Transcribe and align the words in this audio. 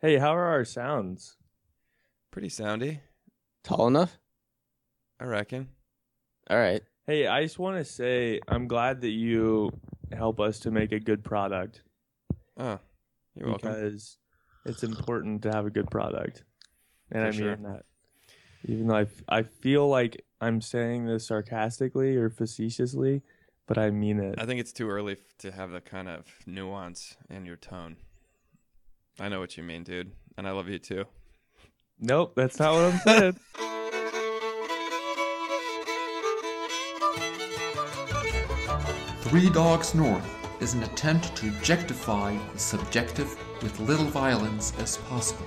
Hey, 0.00 0.16
how 0.18 0.34
are 0.34 0.44
our 0.46 0.64
sounds? 0.64 1.36
Pretty 2.30 2.48
soundy, 2.48 3.00
Tall 3.64 3.88
enough? 3.88 4.18
I 5.18 5.24
reckon. 5.24 5.68
All 6.48 6.56
right. 6.58 6.82
Hey, 7.06 7.26
I 7.26 7.42
just 7.42 7.58
want 7.58 7.76
to 7.76 7.84
say 7.84 8.40
I'm 8.48 8.68
glad 8.68 9.00
that 9.02 9.10
you 9.10 9.70
help 10.12 10.40
us 10.40 10.60
to 10.60 10.70
make 10.70 10.92
a 10.92 11.00
good 11.00 11.22
product 11.24 11.82
Oh, 12.56 12.78
you're 13.34 13.48
welcome. 13.48 13.72
because 13.72 14.16
it's 14.64 14.82
important 14.84 15.42
to 15.42 15.50
have 15.52 15.66
a 15.66 15.70
good 15.70 15.90
product. 15.90 16.44
And 17.10 17.22
For 17.22 17.28
I 17.28 17.30
sure. 17.32 17.56
mean 17.56 17.62
that. 17.64 17.84
Even 18.64 18.86
though 18.88 18.96
I, 18.96 19.02
f- 19.02 19.22
I 19.28 19.42
feel 19.42 19.88
like 19.88 20.24
I'm 20.40 20.60
saying 20.60 21.06
this 21.06 21.26
sarcastically 21.26 22.16
or 22.16 22.30
facetiously, 22.30 23.22
but 23.66 23.76
I 23.78 23.90
mean 23.90 24.20
it. 24.20 24.36
I 24.38 24.46
think 24.46 24.60
it's 24.60 24.72
too 24.72 24.88
early 24.88 25.12
f- 25.14 25.36
to 25.38 25.52
have 25.52 25.70
that 25.72 25.84
kind 25.86 26.08
of 26.08 26.26
nuance 26.46 27.16
in 27.28 27.44
your 27.46 27.56
tone. 27.56 27.96
I 29.18 29.28
know 29.28 29.40
what 29.40 29.56
you 29.56 29.62
mean, 29.62 29.82
dude, 29.82 30.12
and 30.36 30.46
I 30.46 30.52
love 30.52 30.68
you 30.68 30.78
too. 30.78 31.04
Nope, 31.98 32.32
that's 32.34 32.58
not 32.58 32.72
what 32.74 32.94
I'm 32.94 32.98
saying. 33.00 33.36
Three 39.30 39.50
Dogs 39.50 39.94
North 39.94 40.26
is 40.60 40.74
an 40.74 40.82
attempt 40.82 41.36
to 41.36 41.48
objectify 41.48 42.36
the 42.52 42.58
subjective 42.58 43.38
with 43.62 43.78
little 43.78 44.06
violence 44.06 44.72
as 44.78 44.96
possible. 44.96 45.46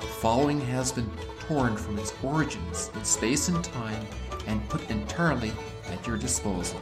The 0.00 0.06
following 0.06 0.60
has 0.60 0.92
been 0.92 1.10
torn 1.40 1.76
from 1.76 1.98
its 1.98 2.14
origins 2.22 2.90
in 2.94 3.04
space 3.04 3.48
and 3.48 3.64
time 3.64 4.06
and 4.46 4.66
put 4.68 4.88
entirely 4.90 5.52
at 5.86 6.06
your 6.06 6.16
disposal. 6.16 6.80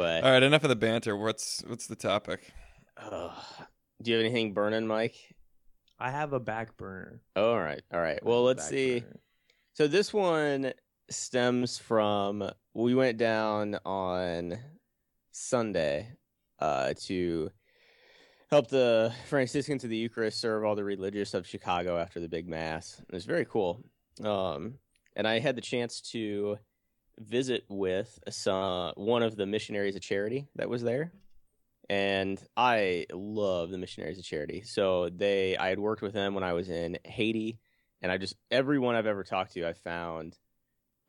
Anyway, 0.00 0.20
All 0.22 0.32
right, 0.32 0.42
enough 0.42 0.62
of 0.62 0.68
the 0.70 0.76
banter. 0.76 1.16
What's 1.16 1.62
what's 1.66 1.86
the 1.86 1.96
topic? 1.96 2.52
ugh. 2.96 3.32
do 4.02 4.10
you 4.10 4.16
have 4.16 4.24
anything 4.24 4.52
burning, 4.52 4.86
Mike? 4.86 5.16
I 5.98 6.10
have 6.10 6.32
a 6.32 6.40
back 6.40 6.76
burner. 6.76 7.20
Oh, 7.36 7.50
all 7.50 7.60
right. 7.60 7.82
All 7.92 8.00
right. 8.00 8.24
Well, 8.24 8.42
let's 8.44 8.64
back 8.64 8.70
see. 8.70 9.00
burner. 9.00 9.20
So 9.74 9.86
this 9.86 10.12
one 10.12 10.72
stems 11.10 11.78
from 11.78 12.50
we 12.74 12.94
went 12.94 13.18
down 13.18 13.78
on 13.84 14.58
Sunday 15.32 16.12
uh, 16.60 16.94
to 17.02 17.50
help 18.50 18.68
the 18.68 19.12
Franciscans 19.28 19.84
of 19.84 19.90
the 19.90 19.96
Eucharist 19.96 20.40
serve 20.40 20.64
all 20.64 20.74
the 20.74 20.84
religious 20.84 21.34
of 21.34 21.46
Chicago 21.46 21.98
after 21.98 22.20
the 22.20 22.28
big 22.28 22.48
mass. 22.48 23.00
It 23.00 23.14
was 23.14 23.24
very 23.26 23.44
cool. 23.44 23.84
Um, 24.24 24.74
and 25.16 25.26
I 25.26 25.38
had 25.38 25.56
the 25.56 25.62
chance 25.62 26.00
to 26.12 26.58
visit 27.20 27.64
with 27.68 28.18
some 28.30 28.92
one 28.96 29.22
of 29.22 29.36
the 29.36 29.46
missionaries 29.46 29.96
of 29.96 30.02
charity 30.02 30.48
that 30.56 30.68
was 30.68 30.82
there. 30.82 31.12
And 31.88 32.40
I 32.56 33.06
love 33.12 33.70
the 33.70 33.78
missionaries 33.78 34.18
of 34.18 34.24
charity. 34.24 34.62
So 34.62 35.08
they 35.08 35.56
I 35.56 35.68
had 35.68 35.78
worked 35.78 36.02
with 36.02 36.12
them 36.12 36.34
when 36.34 36.44
I 36.44 36.52
was 36.52 36.68
in 36.68 36.98
Haiti 37.04 37.60
and 38.02 38.10
I 38.10 38.18
just 38.18 38.36
everyone 38.50 38.94
I've 38.94 39.06
ever 39.06 39.24
talked 39.24 39.52
to, 39.54 39.68
I 39.68 39.72
found 39.72 40.38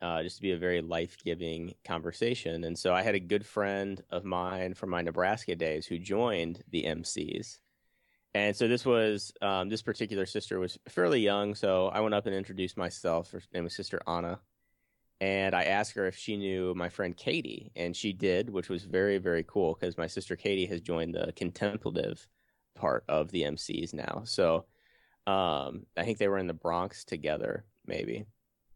uh, 0.02 0.22
just 0.22 0.36
to 0.36 0.42
be 0.42 0.50
a 0.50 0.58
very 0.58 0.82
life 0.82 1.16
giving 1.24 1.74
conversation. 1.84 2.64
And 2.64 2.76
so 2.76 2.92
I 2.92 3.02
had 3.02 3.14
a 3.14 3.20
good 3.20 3.46
friend 3.46 4.02
of 4.10 4.24
mine 4.24 4.74
from 4.74 4.90
my 4.90 5.00
Nebraska 5.00 5.54
days 5.54 5.86
who 5.86 5.98
joined 5.98 6.62
the 6.70 6.82
MCs. 6.82 7.58
And 8.34 8.56
so 8.56 8.66
this 8.66 8.84
was 8.84 9.32
um, 9.40 9.68
this 9.68 9.82
particular 9.82 10.26
sister 10.26 10.58
was 10.58 10.78
fairly 10.88 11.20
young, 11.20 11.54
so 11.54 11.88
I 11.88 12.00
went 12.00 12.14
up 12.14 12.26
and 12.26 12.34
introduced 12.34 12.78
myself. 12.78 13.30
Her 13.30 13.42
name 13.52 13.64
was 13.64 13.76
Sister 13.76 14.00
Anna, 14.06 14.40
and 15.22 15.54
I 15.54 15.62
asked 15.62 15.94
her 15.94 16.08
if 16.08 16.16
she 16.16 16.36
knew 16.36 16.74
my 16.74 16.88
friend 16.88 17.16
Katie, 17.16 17.70
and 17.76 17.96
she 17.96 18.12
did, 18.12 18.50
which 18.50 18.68
was 18.68 18.82
very 18.82 19.18
very 19.18 19.44
cool 19.44 19.76
because 19.78 19.96
my 19.96 20.08
sister 20.08 20.34
Katie 20.34 20.66
has 20.66 20.80
joined 20.80 21.14
the 21.14 21.32
contemplative 21.36 22.26
part 22.74 23.04
of 23.08 23.30
the 23.30 23.42
MCs 23.42 23.94
now. 23.94 24.22
So 24.24 24.66
um, 25.28 25.86
I 25.96 26.02
think 26.02 26.18
they 26.18 26.26
were 26.26 26.38
in 26.38 26.48
the 26.48 26.54
Bronx 26.54 27.04
together, 27.04 27.64
maybe. 27.86 28.24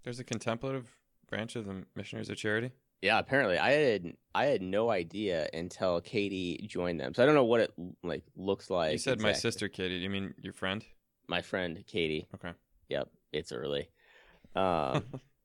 There's 0.05 0.21
a 0.21 0.25
contemplative 0.25 0.89
branch 1.29 1.57
of 1.57 1.67
the 1.67 1.85
Missionaries 1.97 2.31
of 2.31 2.37
Charity. 2.37 2.71
Yeah, 3.03 3.19
apparently 3.19 3.59
I 3.59 3.73
had 3.73 4.13
I 4.33 4.45
had 4.45 4.63
no 4.63 4.89
idea 4.89 5.49
until 5.53 6.01
Katie 6.01 6.65
joined 6.69 7.01
them. 7.01 7.13
So 7.13 7.25
I 7.25 7.27
don't 7.27 7.35
know 7.35 7.45
what 7.45 7.61
it 7.61 7.73
like 8.05 8.23
looks 8.37 8.71
like. 8.71 8.93
you 8.93 8.99
said 8.99 9.21
my 9.21 9.33
sister 9.33 9.69
Katie. 9.69 9.97
You 9.97 10.11
mean 10.11 10.33
your 10.41 10.53
friend? 10.53 10.85
my 11.29 11.43
friend 11.43 11.83
Katie. 11.89 12.29
Okay. 12.37 12.53
Yep, 12.89 13.09
it's 13.33 13.51
early. 13.51 13.89
Um, 14.55 15.05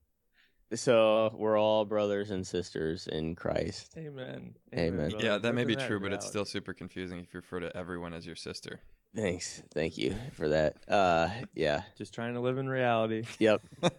so 0.75 1.33
we're 1.37 1.59
all 1.59 1.85
brothers 1.85 2.31
and 2.31 2.45
sisters 2.45 3.07
in 3.07 3.35
Christ. 3.35 3.93
Amen. 3.97 4.55
Amen. 4.73 5.09
brother. 5.09 5.25
yeah, 5.25 5.37
that 5.37 5.53
may 5.53 5.63
be 5.63 5.75
true, 5.75 5.99
but 5.99 6.13
it's 6.13 6.25
still 6.25 6.45
super 6.45 6.73
confusing 6.73 7.19
if 7.19 7.33
you 7.33 7.39
refer 7.39 7.59
to 7.59 7.75
everyone 7.75 8.13
as 8.13 8.25
your 8.25 8.35
sister. 8.35 8.79
Thanks, 9.15 9.61
thank 9.73 9.97
you 9.97 10.15
for 10.33 10.49
that. 10.49 10.77
Uh, 10.87 11.29
yeah, 11.53 11.83
just 11.97 12.13
trying 12.13 12.35
to 12.35 12.39
live 12.39 12.57
in 12.57 12.69
reality. 12.69 13.23
yep. 13.39 13.61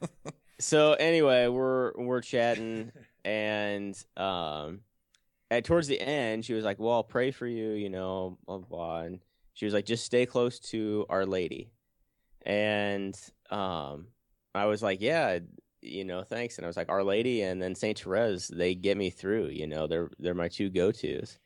so 0.58 0.94
anyway, 0.94 1.48
we're 1.48 1.92
we're 1.96 2.22
chatting, 2.22 2.92
and 3.22 3.94
um, 4.16 4.80
at 5.50 5.64
towards 5.64 5.86
the 5.86 6.00
end, 6.00 6.46
she 6.46 6.54
was 6.54 6.64
like, 6.64 6.78
"Well, 6.78 6.92
I'll 6.94 7.04
pray 7.04 7.30
for 7.30 7.46
you," 7.46 7.72
you 7.72 7.90
know, 7.90 8.38
blah 8.46 8.58
blah. 8.58 8.66
blah. 8.68 9.00
And 9.00 9.20
she 9.52 9.66
was 9.66 9.74
like, 9.74 9.84
"Just 9.84 10.06
stay 10.06 10.24
close 10.24 10.58
to 10.70 11.04
Our 11.10 11.26
Lady," 11.26 11.70
and 12.46 13.14
um, 13.50 14.06
I 14.54 14.64
was 14.64 14.82
like, 14.82 15.02
"Yeah." 15.02 15.40
You 15.82 16.04
know, 16.04 16.22
thanks. 16.22 16.56
And 16.56 16.64
I 16.64 16.68
was 16.68 16.76
like, 16.76 16.88
Our 16.88 17.02
Lady 17.02 17.42
and 17.42 17.60
then 17.60 17.74
Saint 17.74 17.98
Therese, 17.98 18.48
they 18.48 18.74
get 18.74 18.96
me 18.96 19.10
through. 19.10 19.48
You 19.48 19.66
know, 19.66 19.86
they're 19.86 20.10
they're 20.18 20.34
my 20.34 20.48
two 20.48 20.70
go 20.70 20.92
tos. 20.92 21.38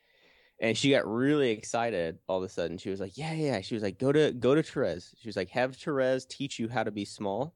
And 0.61 0.77
she 0.77 0.91
got 0.91 1.07
really 1.07 1.51
excited 1.51 2.19
all 2.29 2.39
of 2.39 2.45
a 2.45 2.49
sudden. 2.49 2.79
She 2.79 2.91
was 2.91 3.01
like, 3.01 3.19
"Yeah, 3.19 3.33
yeah." 3.33 3.61
She 3.61 3.75
was 3.75 3.83
like, 3.83 3.99
"Go 3.99 4.13
to 4.13 4.33
go 4.33 4.55
to 4.55 4.63
Therese." 4.63 5.15
She 5.19 5.29
was 5.29 5.37
like, 5.37 5.51
"Have 5.51 5.77
Therese 5.77 6.25
teach 6.25 6.59
you 6.59 6.69
how 6.69 6.83
to 6.83 6.91
be 6.91 7.05
small, 7.05 7.55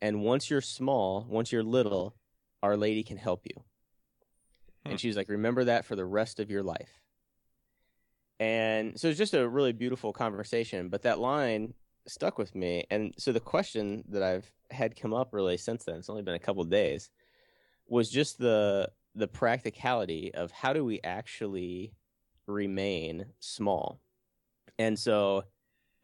and 0.00 0.22
once 0.22 0.50
you're 0.50 0.60
small, 0.60 1.26
once 1.28 1.52
you're 1.52 1.62
little, 1.62 2.16
Our 2.62 2.76
Lady 2.76 3.04
can 3.04 3.18
help 3.18 3.42
you." 3.44 3.62
Hmm. 4.84 4.92
And 4.92 5.00
she 5.00 5.08
was 5.08 5.16
like, 5.16 5.28
"Remember 5.28 5.64
that 5.64 5.84
for 5.84 5.94
the 5.94 6.04
rest 6.04 6.40
of 6.40 6.50
your 6.50 6.64
life." 6.64 7.00
And 8.40 8.98
so 8.98 9.08
it's 9.08 9.18
just 9.18 9.34
a 9.34 9.48
really 9.48 9.72
beautiful 9.72 10.12
conversation. 10.12 10.88
But 10.88 11.02
that 11.02 11.20
line 11.20 11.74
stuck 12.06 12.38
with 12.38 12.54
me. 12.54 12.84
And 12.90 13.14
so 13.18 13.32
the 13.32 13.40
question 13.40 14.04
that 14.08 14.22
I've 14.22 14.50
had 14.70 14.96
come 14.96 15.14
up 15.14 15.32
really 15.32 15.56
since 15.56 15.84
then, 15.84 15.96
it's 15.96 16.10
only 16.10 16.22
been 16.22 16.34
a 16.34 16.38
couple 16.38 16.62
of 16.62 16.70
days, 16.70 17.10
was 17.86 18.10
just 18.10 18.38
the 18.38 18.90
the 19.14 19.28
practicality 19.28 20.34
of 20.34 20.50
how 20.50 20.72
do 20.72 20.84
we 20.84 21.00
actually 21.04 21.92
remain 22.46 23.26
small. 23.40 24.00
And 24.78 24.98
so 24.98 25.44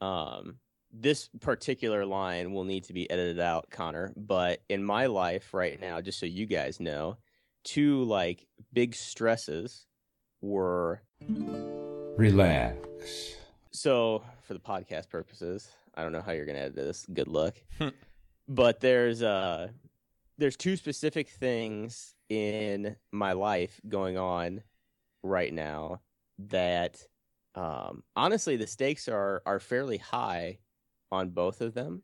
um 0.00 0.56
this 0.92 1.28
particular 1.40 2.04
line 2.04 2.52
will 2.52 2.64
need 2.64 2.84
to 2.84 2.92
be 2.92 3.08
edited 3.10 3.38
out, 3.38 3.70
Connor, 3.70 4.12
but 4.16 4.60
in 4.68 4.82
my 4.82 5.06
life 5.06 5.54
right 5.54 5.80
now, 5.80 6.00
just 6.00 6.18
so 6.18 6.26
you 6.26 6.46
guys 6.46 6.80
know, 6.80 7.16
two 7.62 8.02
like 8.04 8.46
big 8.72 8.94
stresses 8.94 9.86
were 10.40 11.02
Relax. 12.16 13.34
so 13.70 14.24
for 14.42 14.54
the 14.54 14.60
podcast 14.60 15.08
purposes, 15.08 15.68
I 16.00 16.02
don't 16.02 16.12
know 16.12 16.22
how 16.22 16.32
you're 16.32 16.46
gonna 16.46 16.60
edit 16.60 16.76
this. 16.76 17.04
Good 17.12 17.28
luck. 17.28 17.56
but 18.48 18.80
there's 18.80 19.22
uh 19.22 19.68
there's 20.38 20.56
two 20.56 20.76
specific 20.76 21.28
things 21.28 22.14
in 22.30 22.96
my 23.12 23.32
life 23.32 23.78
going 23.86 24.16
on 24.16 24.62
right 25.22 25.52
now 25.52 26.00
that 26.38 27.02
um 27.54 28.02
honestly 28.16 28.56
the 28.56 28.66
stakes 28.66 29.08
are 29.08 29.42
are 29.44 29.60
fairly 29.60 29.98
high 29.98 30.58
on 31.12 31.28
both 31.28 31.60
of 31.60 31.74
them. 31.74 32.02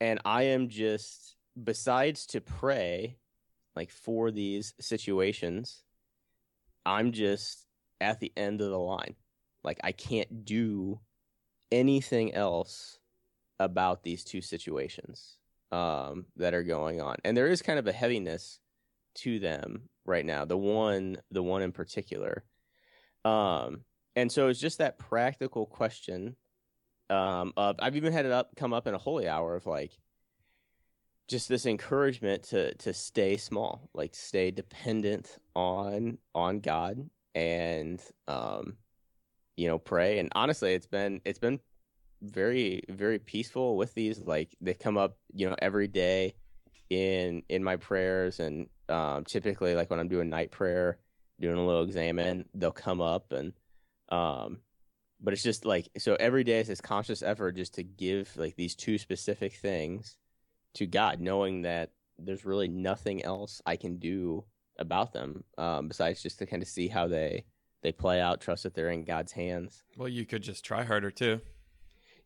And 0.00 0.20
I 0.24 0.44
am 0.44 0.68
just 0.68 1.34
besides 1.60 2.26
to 2.26 2.40
pray 2.40 3.18
like 3.74 3.90
for 3.90 4.30
these 4.30 4.72
situations, 4.78 5.82
I'm 6.86 7.10
just 7.10 7.66
at 8.00 8.20
the 8.20 8.32
end 8.36 8.60
of 8.60 8.70
the 8.70 8.78
line. 8.78 9.16
Like 9.64 9.80
I 9.82 9.90
can't 9.90 10.44
do 10.44 11.00
anything 11.72 12.34
else 12.34 12.99
about 13.60 14.02
these 14.02 14.24
two 14.24 14.40
situations 14.40 15.36
um, 15.70 16.26
that 16.36 16.54
are 16.54 16.64
going 16.64 17.00
on, 17.00 17.16
and 17.24 17.36
there 17.36 17.46
is 17.46 17.62
kind 17.62 17.78
of 17.78 17.86
a 17.86 17.92
heaviness 17.92 18.58
to 19.14 19.38
them 19.38 19.82
right 20.04 20.26
now. 20.26 20.44
The 20.44 20.56
one, 20.56 21.18
the 21.30 21.42
one 21.42 21.62
in 21.62 21.70
particular, 21.70 22.42
um, 23.24 23.84
and 24.16 24.32
so 24.32 24.48
it's 24.48 24.58
just 24.58 24.78
that 24.78 24.98
practical 24.98 25.66
question 25.66 26.34
um, 27.10 27.52
of 27.56 27.76
I've 27.80 27.96
even 27.96 28.12
had 28.12 28.26
it 28.26 28.32
up 28.32 28.56
come 28.56 28.72
up 28.72 28.86
in 28.86 28.94
a 28.94 28.98
holy 28.98 29.28
hour 29.28 29.54
of 29.56 29.66
like 29.66 29.92
just 31.28 31.48
this 31.48 31.66
encouragement 31.66 32.44
to 32.44 32.74
to 32.74 32.92
stay 32.92 33.36
small, 33.36 33.88
like 33.94 34.14
stay 34.14 34.50
dependent 34.50 35.38
on 35.54 36.18
on 36.34 36.60
God 36.60 37.08
and 37.34 38.02
um 38.26 38.76
you 39.56 39.68
know 39.68 39.78
pray 39.78 40.18
and 40.18 40.30
honestly 40.34 40.74
it's 40.74 40.88
been 40.88 41.20
it's 41.24 41.38
been 41.38 41.60
very 42.22 42.82
very 42.88 43.18
peaceful 43.18 43.76
with 43.76 43.94
these 43.94 44.20
like 44.20 44.54
they 44.60 44.74
come 44.74 44.98
up 44.98 45.16
you 45.32 45.48
know 45.48 45.56
every 45.60 45.88
day 45.88 46.34
in 46.90 47.42
in 47.48 47.64
my 47.64 47.76
prayers 47.76 48.40
and 48.40 48.68
um 48.88 49.24
typically 49.24 49.74
like 49.74 49.90
when 49.90 50.00
I'm 50.00 50.08
doing 50.08 50.28
night 50.28 50.50
prayer 50.50 50.98
doing 51.40 51.56
a 51.56 51.66
little 51.66 51.84
examen, 51.84 52.44
they'll 52.54 52.70
come 52.70 53.00
up 53.00 53.32
and 53.32 53.52
um 54.10 54.58
but 55.22 55.32
it's 55.34 55.42
just 55.42 55.64
like 55.64 55.88
so 55.98 56.16
every 56.18 56.44
day 56.44 56.60
is 56.60 56.68
this 56.68 56.80
conscious 56.80 57.22
effort 57.22 57.52
just 57.56 57.74
to 57.74 57.82
give 57.82 58.36
like 58.36 58.56
these 58.56 58.74
two 58.74 58.98
specific 58.98 59.54
things 59.54 60.16
to 60.74 60.86
God, 60.86 61.20
knowing 61.20 61.62
that 61.62 61.90
there's 62.18 62.44
really 62.44 62.68
nothing 62.68 63.24
else 63.24 63.60
I 63.66 63.76
can 63.76 63.98
do 63.98 64.44
about 64.78 65.12
them 65.12 65.44
um, 65.58 65.88
besides 65.88 66.22
just 66.22 66.38
to 66.38 66.46
kind 66.46 66.62
of 66.62 66.68
see 66.68 66.88
how 66.88 67.06
they 67.06 67.44
they 67.82 67.92
play 67.92 68.20
out, 68.20 68.40
trust 68.40 68.64
that 68.64 68.74
they're 68.74 68.90
in 68.90 69.04
God's 69.04 69.32
hands. 69.32 69.84
Well, 69.96 70.08
you 70.08 70.26
could 70.26 70.42
just 70.42 70.64
try 70.64 70.84
harder 70.84 71.10
too. 71.10 71.40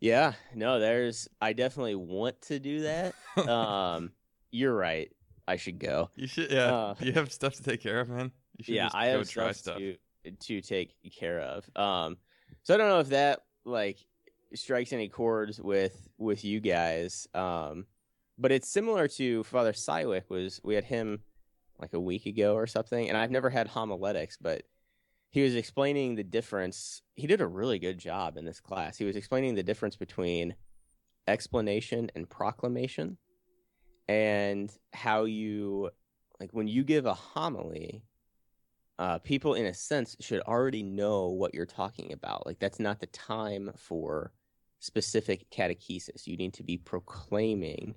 Yeah, 0.00 0.35
no, 0.55 0.81
there's 0.81 1.29
I 1.41 1.52
definitely 1.52 1.94
want 1.94 2.41
to 2.43 2.58
do 2.58 2.81
that. 2.82 3.14
um, 3.49 4.12
you're 4.50 4.75
right. 4.75 5.11
I 5.46 5.56
should 5.56 5.79
go. 5.79 6.11
You 6.17 6.26
should, 6.26 6.50
yeah. 6.50 6.75
Uh, 6.75 6.94
you 7.00 7.12
have 7.12 7.32
stuff 7.32 7.55
to 7.55 7.62
take 7.62 7.81
care 7.81 8.00
of, 8.00 8.08
man. 8.08 8.32
You 8.56 8.64
should 8.64 8.75
yeah, 8.75 8.88
I 8.93 9.06
go 9.06 9.19
have 9.19 9.29
try 9.29 9.52
stuff, 9.52 9.79
to 9.79 9.96
to 10.31 10.61
take 10.61 10.94
care 11.19 11.41
of. 11.41 11.69
Um, 11.76 12.17
so 12.62 12.75
I 12.75 12.76
don't 12.76 12.88
know 12.88 13.00
if 13.00 13.08
that 13.08 13.41
like 13.64 13.99
strikes 14.55 14.93
any 14.93 15.08
chords 15.08 15.61
with 15.61 16.08
with 16.19 16.44
you 16.44 16.61
guys. 16.61 17.29
Um, 17.35 17.87
but 18.38 18.52
it's 18.52 18.69
similar 18.69 19.08
to 19.08 19.44
Father 19.44 19.73
Sywick 19.73 20.29
was 20.29 20.61
we 20.64 20.75
had 20.75 20.85
him 20.85 21.20
like 21.79 21.93
a 21.93 22.00
week 22.00 22.26
ago 22.26 22.55
or 22.55 22.67
something, 22.67 23.08
and 23.08 23.19
I've 23.19 23.31
never 23.31 23.50
had 23.50 23.69
homiletics, 23.69 24.37
but 24.41 24.62
he 25.35 25.43
was 25.43 25.57
explaining 25.57 26.15
the 26.15 26.23
difference. 26.23 27.03
He 27.17 27.27
did 27.27 27.41
a 27.41 27.47
really 27.47 27.81
good 27.81 27.99
job 27.99 28.37
in 28.37 28.45
this 28.45 28.61
class. 28.61 28.97
He 28.97 29.05
was 29.05 29.17
explaining 29.17 29.57
the 29.57 29.65
difference 29.65 29.97
between 29.97 30.55
explanation 31.27 32.09
and 32.15 32.31
proclamation 32.31 33.19
and 34.07 34.71
how 34.93 35.25
you 35.25 35.91
like 36.39 36.51
when 36.53 36.69
you 36.69 36.85
give 36.85 37.07
a 37.07 37.15
homily 37.15 38.05
uh, 39.01 39.19
people 39.19 39.55
in 39.55 39.67
a 39.67 39.75
sense 39.75 40.15
should 40.21 40.41
already 40.43 40.85
know 40.85 41.31
what 41.31 41.53
you're 41.53 41.67
talking 41.67 42.13
about 42.13 42.47
like 42.47 42.61
that's 42.61 42.79
not 42.79 43.01
the 43.01 43.07
time 43.07 43.73
for 43.77 44.31
specific 44.79 45.51
catechesis 45.51 46.27
you 46.27 46.37
need 46.37 46.53
to 46.53 46.63
be 46.63 46.77
proclaiming 46.77 47.95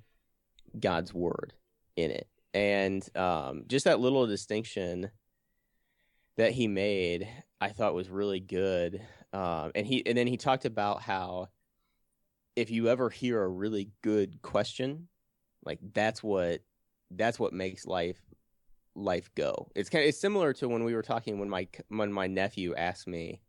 god's 0.80 1.14
word 1.14 1.52
in 1.98 2.10
it 2.10 2.30
and 2.54 3.10
um, 3.18 3.66
just 3.68 3.84
that 3.84 4.00
little 4.00 4.26
distinction 4.26 5.12
that 6.38 6.52
he 6.52 6.68
made 6.68 7.28
i 7.60 7.70
thought 7.70 7.94
was 7.94 8.10
really 8.10 8.40
good 8.40 9.02
um, 9.34 9.72
and 9.76 9.86
he 9.86 10.06
and 10.06 10.18
then 10.18 10.28
he 10.28 10.38
talked 10.38 10.66
about 10.66 11.02
how 11.02 11.50
if 12.56 12.72
you 12.72 12.88
ever 12.90 13.10
hear 13.10 13.44
a 13.44 13.48
really 13.48 13.92
good 14.02 14.42
question 14.42 15.08
like 15.66 15.80
that's 15.94 16.24
what 16.24 16.62
that's 17.12 17.40
what 17.40 17.54
makes 17.54 17.86
life 17.86 18.20
life 18.96 19.30
go. 19.36 19.70
It's 19.76 19.90
kind 19.90 20.04
of 20.04 20.10
it's 20.10 20.20
similar 20.20 20.54
to 20.54 20.68
when 20.68 20.84
we 20.84 20.96
were 20.96 21.04
talking 21.04 21.40
when 21.40 21.50
my 21.50 21.68
when 21.90 22.12
my 22.12 22.28
nephew 22.28 22.74
asked 22.76 23.08
me, 23.08 23.42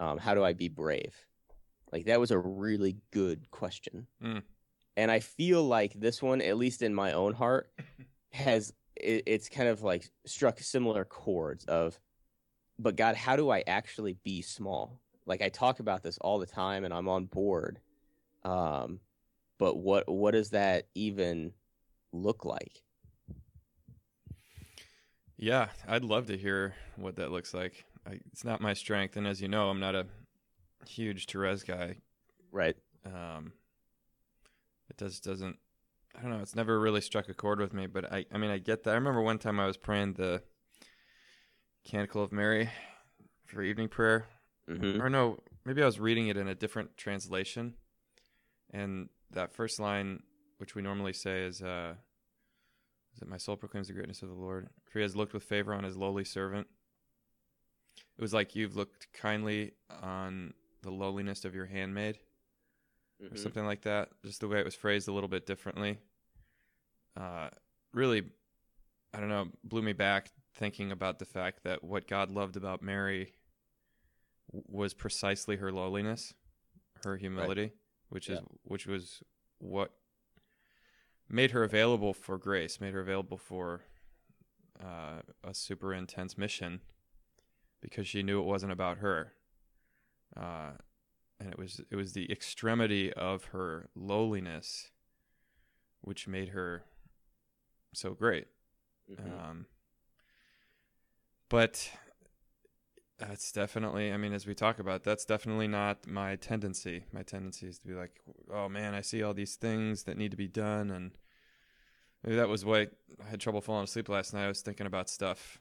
um, 0.00 0.18
"How 0.18 0.34
do 0.34 0.42
I 0.42 0.54
be 0.54 0.68
brave?" 0.68 1.14
Like 1.92 2.06
that 2.06 2.18
was 2.18 2.30
a 2.30 2.38
really 2.38 2.96
good 3.12 3.50
question, 3.50 4.06
Mm. 4.22 4.42
and 4.96 5.10
I 5.10 5.20
feel 5.20 5.62
like 5.62 5.92
this 5.92 6.22
one, 6.22 6.40
at 6.40 6.56
least 6.56 6.82
in 6.82 6.94
my 6.94 7.12
own 7.12 7.34
heart, 7.34 7.70
has 8.32 8.72
it, 8.96 9.24
it's 9.26 9.48
kind 9.48 9.68
of 9.68 9.82
like 9.82 10.10
struck 10.24 10.58
similar 10.60 11.04
chords 11.04 11.64
of, 11.66 12.00
but 12.78 12.96
God, 12.96 13.16
how 13.16 13.36
do 13.36 13.50
I 13.50 13.62
actually 13.66 14.16
be 14.24 14.42
small? 14.42 15.00
Like 15.26 15.42
I 15.42 15.48
talk 15.48 15.80
about 15.80 16.02
this 16.02 16.18
all 16.18 16.38
the 16.38 16.46
time, 16.46 16.84
and 16.84 16.94
I'm 16.94 17.08
on 17.08 17.26
board, 17.26 17.80
um, 18.44 19.00
but 19.58 19.76
what 19.76 20.08
what 20.08 20.32
does 20.32 20.50
that 20.50 20.86
even 20.94 21.52
look 22.12 22.44
like? 22.44 22.82
Yeah, 25.36 25.68
I'd 25.86 26.04
love 26.04 26.26
to 26.26 26.36
hear 26.36 26.74
what 26.96 27.16
that 27.16 27.30
looks 27.30 27.52
like. 27.52 27.84
I, 28.08 28.20
it's 28.32 28.44
not 28.44 28.60
my 28.60 28.72
strength, 28.72 29.16
and 29.16 29.26
as 29.26 29.42
you 29.42 29.48
know, 29.48 29.68
I'm 29.68 29.80
not 29.80 29.94
a 29.94 30.06
huge 30.86 31.26
Therese 31.26 31.64
guy. 31.64 31.96
Right. 32.50 32.76
Um, 33.04 33.52
it 34.88 34.98
just 34.98 35.24
doesn't. 35.24 35.56
I 36.16 36.22
don't 36.22 36.30
know. 36.30 36.40
It's 36.40 36.56
never 36.56 36.80
really 36.80 37.02
struck 37.02 37.28
a 37.28 37.34
chord 37.34 37.60
with 37.60 37.74
me. 37.74 37.86
But 37.86 38.10
I, 38.10 38.24
I 38.32 38.38
mean, 38.38 38.50
I 38.50 38.58
get 38.58 38.84
that. 38.84 38.92
I 38.92 38.94
remember 38.94 39.20
one 39.20 39.38
time 39.38 39.60
I 39.60 39.66
was 39.66 39.76
praying 39.76 40.14
the 40.14 40.42
Canticle 41.86 42.22
of 42.22 42.32
Mary 42.32 42.68
for 43.46 43.62
evening 43.62 43.88
prayer, 43.88 44.26
Mm-hmm. 44.68 45.00
or 45.00 45.08
no, 45.08 45.38
maybe 45.64 45.80
I 45.80 45.86
was 45.86 46.00
reading 46.00 46.26
it 46.26 46.36
in 46.36 46.48
a 46.48 46.54
different 46.56 46.96
translation, 46.96 47.74
and 48.72 49.08
that 49.30 49.52
first 49.52 49.78
line, 49.78 50.24
which 50.58 50.74
we 50.74 50.82
normally 50.82 51.12
say 51.12 51.44
is, 51.44 51.62
uh, 51.62 51.94
"Is 53.14 53.22
it 53.22 53.28
my 53.28 53.36
soul 53.36 53.54
proclaims 53.54 53.86
the 53.86 53.92
greatness 53.92 54.22
of 54.22 54.28
the 54.28 54.34
Lord? 54.34 54.68
For 54.90 54.98
He 54.98 55.02
has 55.04 55.14
looked 55.14 55.32
with 55.32 55.44
favor 55.44 55.72
on 55.72 55.84
His 55.84 55.96
lowly 55.96 56.24
servant." 56.24 56.66
It 58.18 58.20
was 58.20 58.34
like 58.34 58.56
you've 58.56 58.74
looked 58.74 59.06
kindly 59.12 59.74
on 60.02 60.52
the 60.82 60.90
lowliness 60.90 61.44
of 61.44 61.54
your 61.54 61.66
handmaid, 61.66 62.18
Mm-hmm. 63.22 63.34
or 63.34 63.38
something 63.38 63.64
like 63.64 63.82
that. 63.82 64.08
Just 64.24 64.40
the 64.40 64.48
way 64.48 64.58
it 64.58 64.64
was 64.64 64.74
phrased 64.74 65.06
a 65.08 65.12
little 65.12 65.28
bit 65.28 65.46
differently. 65.46 65.98
Uh, 67.16 67.48
really, 67.94 68.24
I 69.14 69.20
don't 69.20 69.28
know, 69.30 69.48
blew 69.64 69.80
me 69.80 69.92
back 69.94 70.30
thinking 70.56 70.90
about 70.90 71.18
the 71.18 71.24
fact 71.24 71.64
that 71.64 71.84
what 71.84 72.08
God 72.08 72.30
loved 72.30 72.56
about 72.56 72.82
Mary 72.82 73.32
was 74.50 74.94
precisely 74.94 75.56
her 75.56 75.70
lowliness, 75.70 76.34
her 77.04 77.16
humility, 77.16 77.72
which 78.08 78.28
is 78.28 78.40
which 78.62 78.86
was 78.86 79.22
what 79.58 79.92
made 81.28 81.50
her 81.50 81.62
available 81.64 82.14
for 82.14 82.38
grace, 82.38 82.80
made 82.80 82.94
her 82.94 83.00
available 83.00 83.36
for 83.36 83.82
uh, 84.82 85.20
a 85.44 85.52
super 85.52 85.92
intense 85.92 86.38
mission, 86.38 86.80
because 87.80 88.06
she 88.06 88.22
knew 88.22 88.40
it 88.40 88.44
wasn't 88.44 88.72
about 88.72 88.98
her. 88.98 89.32
Uh, 90.36 90.72
and 91.38 91.50
it 91.50 91.58
was 91.58 91.80
it 91.90 91.96
was 91.96 92.12
the 92.12 92.30
extremity 92.30 93.12
of 93.12 93.46
her 93.46 93.88
lowliness 93.94 94.90
which 96.00 96.26
made 96.28 96.50
her 96.50 96.84
so 97.92 98.14
great 98.14 98.46
Mm-hmm. 99.10 99.50
um 99.50 99.66
but 101.48 101.90
that's 103.18 103.50
definitely 103.50 104.12
i 104.12 104.16
mean 104.16 104.34
as 104.34 104.46
we 104.46 104.54
talk 104.54 104.78
about 104.78 105.02
that's 105.02 105.24
definitely 105.24 105.66
not 105.66 106.06
my 106.06 106.36
tendency. 106.36 107.04
My 107.12 107.22
tendency 107.22 107.66
is 107.66 107.78
to 107.78 107.86
be 107.86 107.94
like 107.94 108.20
oh 108.52 108.68
man 108.68 108.94
i 108.94 109.00
see 109.00 109.22
all 109.22 109.34
these 109.34 109.56
things 109.56 110.02
that 110.04 110.18
need 110.18 110.30
to 110.32 110.36
be 110.36 110.48
done 110.48 110.90
and 110.90 111.12
maybe 112.22 112.36
that 112.36 112.48
was 112.48 112.64
why 112.64 112.88
i 113.24 113.30
had 113.30 113.40
trouble 113.40 113.60
falling 113.60 113.84
asleep 113.84 114.08
last 114.08 114.34
night. 114.34 114.44
I 114.44 114.48
was 114.48 114.60
thinking 114.60 114.86
about 114.86 115.08
stuff. 115.08 115.58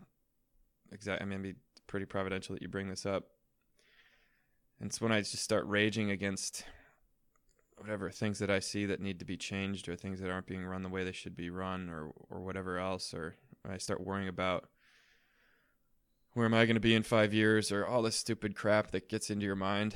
Exactly 0.91 1.25
i 1.25 1.29
mean 1.29 1.41
be 1.41 1.55
pretty 1.87 2.05
providential 2.05 2.55
that 2.55 2.61
you 2.61 2.67
bring 2.67 2.89
this 2.89 3.05
up. 3.05 3.25
And 4.79 4.89
it's 4.89 4.99
when 4.99 5.11
I 5.11 5.19
just 5.19 5.37
start 5.37 5.65
raging 5.67 6.11
against 6.11 6.65
whatever 7.77 8.09
things 8.09 8.39
that 8.39 8.49
I 8.49 8.59
see 8.59 8.85
that 8.85 9.01
need 9.01 9.19
to 9.19 9.25
be 9.25 9.37
changed 9.37 9.87
or 9.89 9.95
things 9.95 10.19
that 10.19 10.29
aren't 10.29 10.47
being 10.47 10.65
run 10.65 10.83
the 10.83 10.89
way 10.89 11.03
they 11.03 11.11
should 11.11 11.35
be 11.35 11.49
run 11.49 11.89
or 11.89 12.11
or 12.29 12.41
whatever 12.41 12.77
else 12.77 13.13
or 13.13 13.35
I 13.69 13.77
start 13.77 14.05
worrying 14.05 14.27
about 14.27 14.69
where 16.35 16.45
am 16.45 16.53
I 16.53 16.65
going 16.65 16.75
to 16.75 16.79
be 16.81 16.93
in 16.93 17.01
5 17.03 17.33
years 17.33 17.71
or 17.71 17.85
all 17.85 18.01
this 18.03 18.15
stupid 18.15 18.55
crap 18.55 18.91
that 18.91 19.09
gets 19.09 19.29
into 19.29 19.45
your 19.45 19.55
mind 19.55 19.95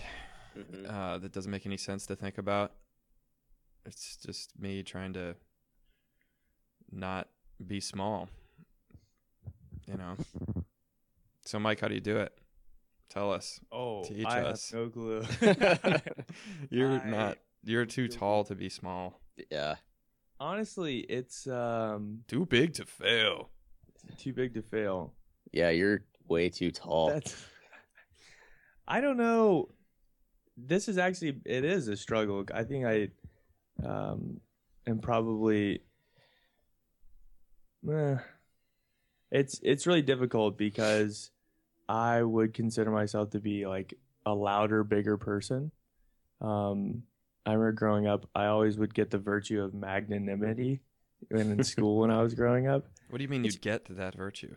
Mhm. 0.58 0.90
uh, 0.90 1.18
that 1.20 1.32
doesn't 1.32 1.52
make 1.52 1.66
any 1.68 1.78
sense 1.78 2.06
to 2.08 2.16
think 2.16 2.38
about. 2.40 2.74
It's 3.86 4.18
just 4.18 4.58
me 4.60 4.82
trying 4.84 5.14
to 5.14 5.36
not 6.92 7.30
be 7.66 7.80
small. 7.80 8.30
You 9.88 9.96
know. 9.96 10.18
So 11.46 11.60
Mike, 11.60 11.80
how 11.80 11.88
do 11.88 11.94
you 11.96 12.02
do 12.02 12.18
it? 12.18 12.38
Tell 13.10 13.32
us. 13.34 13.60
Oh, 13.72 14.04
Teach 14.04 14.26
I 14.26 14.42
us. 14.42 14.70
have 14.72 14.80
no 14.80 14.90
clue. 14.90 15.24
You're 16.70 17.00
I 17.02 17.10
not. 17.10 17.38
You're 17.64 17.86
too 17.86 18.08
tall 18.08 18.44
to 18.46 18.56
be 18.56 18.70
small. 18.70 19.20
Yeah. 19.52 19.76
Honestly, 20.40 21.00
it's 21.00 21.48
um 21.48 22.24
Too 22.28 22.46
big 22.46 22.74
to 22.76 22.86
fail. 22.86 23.50
too 24.18 24.34
big 24.34 24.54
to 24.56 24.62
fail. 24.62 25.14
Yeah, 25.52 25.70
you're 25.70 26.02
way 26.30 26.50
too 26.50 26.72
tall. 26.72 27.10
That's 27.10 27.36
I 28.88 29.02
don't 29.02 29.18
know. 29.18 29.70
This 30.58 30.88
is 30.88 30.98
actually 30.98 31.40
it 31.46 31.64
is 31.64 31.88
a 31.88 31.96
struggle. 31.96 32.44
I 32.54 32.64
think 32.64 32.86
I 32.86 33.10
um 33.86 34.42
am 34.88 35.00
probably 35.00 35.82
eh, 37.90 38.18
it's 39.32 39.60
it's 39.64 39.88
really 39.88 40.02
difficult 40.02 40.58
because 40.58 41.32
I 41.88 42.24
would 42.24 42.54
consider 42.54 42.92
myself 42.92 43.32
to 43.32 43.40
be 43.40 43.68
like 43.68 43.94
a 44.26 44.34
louder, 44.34 44.84
bigger 44.84 45.18
person. 45.18 45.72
Um 46.42 47.04
I 47.46 47.54
remember 47.54 47.72
growing 47.72 48.06
up, 48.06 48.30
I 48.36 48.46
always 48.48 48.78
would 48.78 48.94
get 48.94 49.12
the 49.12 49.18
virtue 49.18 49.62
of 49.62 49.74
magnanimity 49.74 50.82
when 51.30 51.52
in 51.52 51.64
school 51.64 52.00
when 52.00 52.12
I 52.12 52.22
was 52.22 52.34
growing 52.34 52.68
up. 52.68 52.86
What 53.10 53.18
do 53.18 53.24
you 53.24 53.30
mean 53.30 53.44
you'd 53.44 53.62
get 53.62 53.86
to 53.86 53.94
that 53.94 54.16
virtue? 54.16 54.56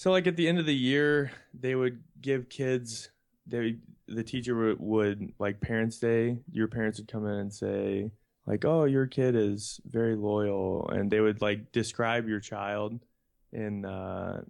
So 0.00 0.10
like 0.10 0.26
at 0.26 0.36
the 0.36 0.48
end 0.48 0.58
of 0.58 0.64
the 0.64 0.74
year, 0.74 1.30
they 1.52 1.74
would 1.74 2.02
give 2.22 2.48
kids 2.48 3.10
they 3.46 3.76
the 4.08 4.24
teacher 4.24 4.56
would, 4.56 4.80
would 4.80 5.32
like 5.38 5.60
parents 5.60 5.98
day, 5.98 6.38
your 6.50 6.68
parents 6.68 6.98
would 6.98 7.12
come 7.12 7.26
in 7.26 7.34
and 7.34 7.52
say 7.52 8.10
like, 8.46 8.64
"Oh, 8.64 8.84
your 8.84 9.06
kid 9.06 9.36
is 9.36 9.78
very 9.84 10.16
loyal." 10.16 10.88
And 10.88 11.10
they 11.10 11.20
would 11.20 11.42
like 11.42 11.70
describe 11.72 12.26
your 12.26 12.40
child 12.40 12.98
in 13.52 13.84
uh 13.84 14.40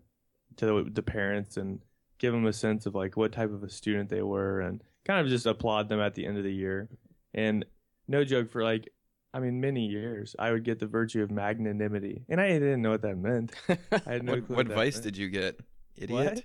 to 0.59 0.67
the, 0.67 0.89
the 0.93 1.03
parents 1.03 1.57
and 1.57 1.81
give 2.19 2.33
them 2.33 2.47
a 2.47 2.53
sense 2.53 2.87
of 2.87 2.95
like 2.95 3.17
what 3.17 3.33
type 3.33 3.51
of 3.53 3.65
a 3.65 3.71
student 3.71 4.09
they 4.09 4.23
were 4.23 4.61
and 4.61 4.81
kind 5.05 5.21
of 5.21 5.27
just 5.27 5.47
applaud 5.47 5.89
them 5.89 5.99
at 5.99 6.15
the 6.15 6.27
end 6.27 6.39
of 6.39 6.45
the 6.45 6.55
year. 6.55 6.89
And 7.35 7.65
no 8.07 8.23
joke 8.23 8.53
for 8.53 8.63
like 8.63 8.89
I 9.33 9.39
mean 9.41 9.61
many 9.61 9.87
years 9.87 10.35
I 10.39 10.51
would 10.51 10.65
get 10.65 10.79
the 10.79 10.87
virtue 10.87 11.23
of 11.23 11.31
magnanimity. 11.31 12.25
And 12.29 12.41
I 12.41 12.49
didn't 12.49 12.83
know 12.83 12.91
what 12.91 13.03
that 13.03 13.17
meant. 13.17 13.53
I 13.69 14.13
had 14.13 14.25
no 14.25 14.35
what 14.35 14.47
clue 14.47 14.57
what 14.57 14.69
vice 14.69 14.95
meant. 14.97 15.05
did 15.05 15.17
you 15.17 15.29
get, 15.29 15.61
idiot? 15.97 16.45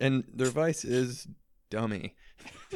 And 0.00 0.24
their 0.32 0.50
vice 0.50 0.84
is 0.84 1.26
dummy. 1.70 2.14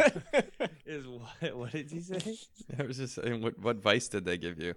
is 0.87 1.07
what 1.07 1.57
what 1.57 1.73
did 1.73 1.91
you 1.93 2.01
say? 2.01 2.37
I 2.79 2.83
was 2.83 2.97
just 2.99 3.15
saying, 3.15 3.43
what 3.43 3.59
what 3.59 3.77
vice 3.77 4.09
did 4.09 4.25
they 4.25 4.39
give 4.39 4.61
you, 4.61 4.75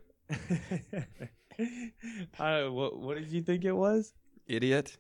I, 2.39 2.62
uh, 2.62 2.70
what 2.72 3.00
what 3.00 3.18
did 3.18 3.32
you 3.32 3.41
think 3.41 3.65
it 3.65 3.74
was? 3.74 4.13
idiot? 4.48 4.98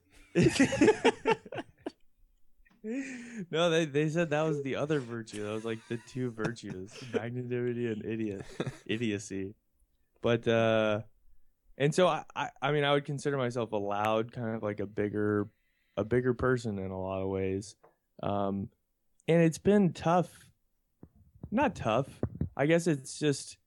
no, 3.51 3.69
they 3.69 3.85
they 3.85 4.09
said 4.09 4.31
that 4.31 4.41
was 4.41 4.63
the 4.63 4.75
other 4.75 4.99
virtue. 4.99 5.43
That 5.43 5.51
was 5.51 5.65
like 5.65 5.79
the 5.87 5.99
two 6.07 6.31
virtues: 6.31 6.91
magnanimity 7.13 7.87
and 7.87 8.03
idiot 8.03 8.43
idiocy. 8.85 9.53
But 10.21 10.47
uh 10.47 11.01
and 11.77 11.93
so 11.93 12.07
I, 12.07 12.23
I 12.35 12.49
I 12.61 12.71
mean 12.71 12.83
I 12.83 12.93
would 12.93 13.05
consider 13.05 13.37
myself 13.37 13.71
a 13.71 13.77
loud 13.77 14.31
kind 14.31 14.55
of 14.55 14.63
like 14.63 14.79
a 14.79 14.87
bigger 14.87 15.47
a 15.95 16.03
bigger 16.03 16.33
person 16.33 16.79
in 16.79 16.89
a 16.89 16.99
lot 16.99 17.21
of 17.21 17.29
ways. 17.29 17.75
Um 18.23 18.69
and 19.27 19.41
it's 19.43 19.59
been 19.59 19.93
tough. 19.93 20.31
Not 21.51 21.75
tough. 21.75 22.07
I 22.57 22.65
guess 22.65 22.87
it's 22.87 23.19
just 23.19 23.57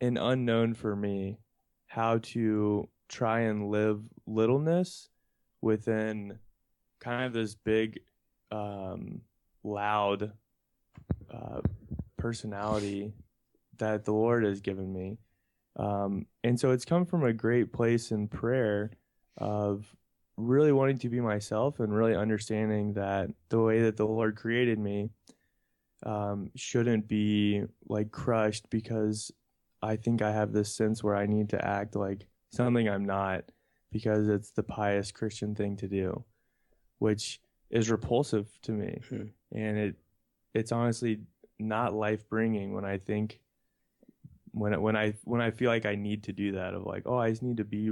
an 0.00 0.16
unknown 0.16 0.74
for 0.74 0.94
me 0.94 1.38
how 1.86 2.18
to 2.18 2.88
try 3.08 3.40
and 3.40 3.70
live 3.70 4.02
littleness 4.26 5.08
within 5.60 6.38
kind 7.00 7.24
of 7.24 7.32
this 7.32 7.54
big 7.54 8.00
um 8.56 9.20
loud 9.64 10.32
uh 11.30 11.60
personality 12.16 13.12
that 13.78 14.04
the 14.04 14.12
lord 14.12 14.44
has 14.44 14.60
given 14.60 14.92
me. 14.92 15.18
Um 15.76 16.26
and 16.42 16.58
so 16.58 16.70
it's 16.70 16.84
come 16.84 17.04
from 17.04 17.24
a 17.24 17.32
great 17.32 17.72
place 17.72 18.10
in 18.10 18.28
prayer 18.28 18.90
of 19.36 19.94
really 20.36 20.72
wanting 20.72 20.98
to 20.98 21.08
be 21.08 21.20
myself 21.20 21.80
and 21.80 21.94
really 21.94 22.14
understanding 22.14 22.94
that 22.94 23.30
the 23.48 23.60
way 23.60 23.80
that 23.82 23.96
the 23.96 24.06
lord 24.06 24.36
created 24.36 24.78
me 24.78 25.10
um 26.04 26.50
shouldn't 26.54 27.08
be 27.08 27.62
like 27.88 28.10
crushed 28.10 28.68
because 28.68 29.32
i 29.82 29.96
think 29.96 30.20
i 30.20 30.30
have 30.30 30.52
this 30.52 30.74
sense 30.74 31.02
where 31.02 31.16
i 31.16 31.24
need 31.24 31.48
to 31.48 31.64
act 31.66 31.96
like 31.96 32.26
something 32.52 32.86
i'm 32.86 33.06
not 33.06 33.44
because 33.90 34.28
it's 34.28 34.50
the 34.50 34.62
pious 34.62 35.10
christian 35.10 35.54
thing 35.54 35.74
to 35.74 35.88
do 35.88 36.22
which 36.98 37.40
is 37.70 37.90
repulsive 37.90 38.48
to 38.62 38.72
me 38.72 39.00
Hmm. 39.08 39.24
and 39.52 39.76
it 39.78 39.96
it's 40.54 40.72
honestly 40.72 41.20
not 41.58 41.94
life 41.94 42.28
bringing 42.28 42.72
when 42.74 42.84
i 42.84 42.98
think 42.98 43.40
when 44.52 44.72
I- 44.74 44.78
when 44.78 44.96
i 44.96 45.12
when 45.24 45.40
i 45.40 45.50
feel 45.50 45.70
like 45.70 45.86
i 45.86 45.94
need 45.94 46.24
to 46.24 46.32
do 46.32 46.52
that 46.52 46.74
of 46.74 46.84
like 46.84 47.02
oh 47.06 47.16
i 47.18 47.30
just 47.30 47.42
need 47.42 47.56
to 47.58 47.64
be 47.64 47.90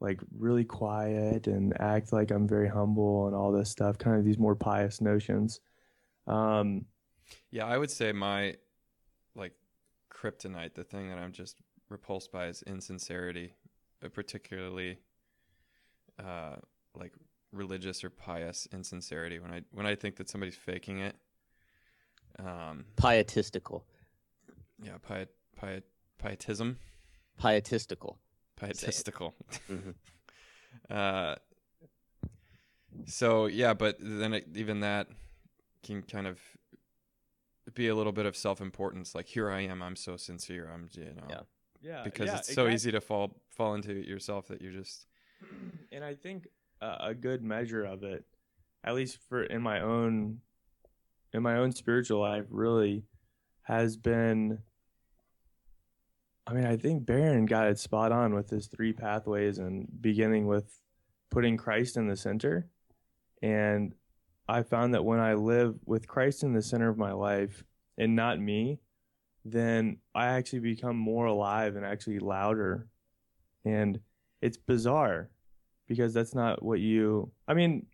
like 0.00 0.20
really 0.36 0.64
quiet 0.64 1.46
and 1.46 1.78
act 1.80 2.12
like 2.12 2.30
i'm 2.30 2.46
very 2.48 2.68
humble 2.68 3.26
and 3.26 3.34
all 3.36 3.52
this 3.52 3.70
stuff 3.70 3.98
kind 3.98 4.16
of 4.16 4.24
these 4.24 4.38
more 4.38 4.54
pious 4.54 5.00
notions 5.00 5.60
um 6.26 6.84
Yeah, 7.50 7.66
I 7.66 7.78
would 7.78 7.90
say 7.90 8.12
my 8.12 8.56
like 9.34 9.54
kryptonite, 10.12 10.74
the 10.74 10.84
thing 10.84 11.08
that 11.08 11.18
I'm 11.18 11.32
just 11.32 11.56
repulsed 11.88 12.32
by 12.32 12.48
is 12.48 12.62
insincerity, 12.66 13.54
particularly 14.12 14.98
uh 16.18 16.56
like 16.94 17.12
religious 17.52 18.04
or 18.04 18.10
pious 18.10 18.68
insincerity 18.72 19.38
when 19.38 19.52
I 19.52 19.62
when 19.72 19.86
I 19.86 19.94
think 19.94 20.16
that 20.16 20.28
somebody's 20.28 20.56
faking 20.56 20.98
it. 21.00 21.16
Um 22.38 22.84
Pietistical. 22.96 23.82
yeah, 24.82 24.98
piet, 25.06 25.30
piet, 25.60 25.84
pietism, 26.18 26.78
Pietistical. 27.40 28.16
pietistical. 28.60 29.32
Mhm. 29.68 29.94
Uh 30.88 31.34
so 33.06 33.46
yeah, 33.46 33.74
but 33.74 33.96
then 34.00 34.34
it, 34.34 34.46
even 34.54 34.80
that 34.80 35.08
can 35.82 36.02
kind 36.02 36.26
of 36.26 36.38
be 37.74 37.88
a 37.88 37.94
little 37.94 38.12
bit 38.12 38.26
of 38.26 38.36
self-importance 38.36 39.14
like 39.14 39.26
here 39.26 39.50
I 39.50 39.60
am 39.62 39.82
I'm 39.82 39.96
so 39.96 40.16
sincere 40.16 40.68
I'm 40.72 40.88
you 40.92 41.04
know 41.14 41.26
Yeah. 41.30 41.40
yeah 41.82 42.02
because 42.04 42.26
yeah, 42.26 42.38
it's 42.38 42.48
so 42.52 42.62
exactly. 42.66 42.74
easy 42.74 42.92
to 42.92 43.00
fall 43.00 43.40
fall 43.48 43.74
into 43.74 43.90
it 43.92 44.06
yourself 44.06 44.48
that 44.48 44.60
you're 44.60 44.72
just 44.72 45.06
and 45.92 46.04
I 46.04 46.14
think 46.14 46.48
a 46.80 47.14
good 47.14 47.42
measure 47.42 47.84
of 47.84 48.02
it, 48.02 48.24
at 48.84 48.94
least 48.94 49.18
for 49.28 49.42
in 49.42 49.62
my 49.62 49.80
own 49.80 50.40
in 51.32 51.42
my 51.42 51.56
own 51.56 51.72
spiritual 51.72 52.20
life, 52.20 52.46
really 52.50 53.04
has 53.62 53.96
been. 53.96 54.58
I 56.46 56.52
mean, 56.52 56.66
I 56.66 56.76
think 56.76 57.06
Barron 57.06 57.46
got 57.46 57.68
it 57.68 57.78
spot 57.78 58.10
on 58.10 58.34
with 58.34 58.50
his 58.50 58.66
three 58.66 58.92
pathways 58.92 59.58
and 59.58 59.86
beginning 60.00 60.46
with 60.46 60.80
putting 61.30 61.56
Christ 61.56 61.96
in 61.96 62.08
the 62.08 62.16
center. 62.16 62.66
And 63.40 63.94
I 64.48 64.62
found 64.64 64.94
that 64.94 65.04
when 65.04 65.20
I 65.20 65.34
live 65.34 65.76
with 65.84 66.08
Christ 66.08 66.42
in 66.42 66.52
the 66.52 66.62
center 66.62 66.88
of 66.88 66.98
my 66.98 67.12
life 67.12 67.62
and 67.96 68.16
not 68.16 68.40
me, 68.40 68.80
then 69.44 69.98
I 70.12 70.26
actually 70.26 70.58
become 70.58 70.96
more 70.96 71.26
alive 71.26 71.76
and 71.76 71.86
actually 71.86 72.18
louder. 72.18 72.88
And 73.64 74.00
it's 74.42 74.56
bizarre 74.56 75.30
because 75.90 76.14
that's 76.14 76.36
not 76.36 76.62
what 76.62 76.78
you 76.78 77.32
I 77.48 77.54
mean 77.54 77.86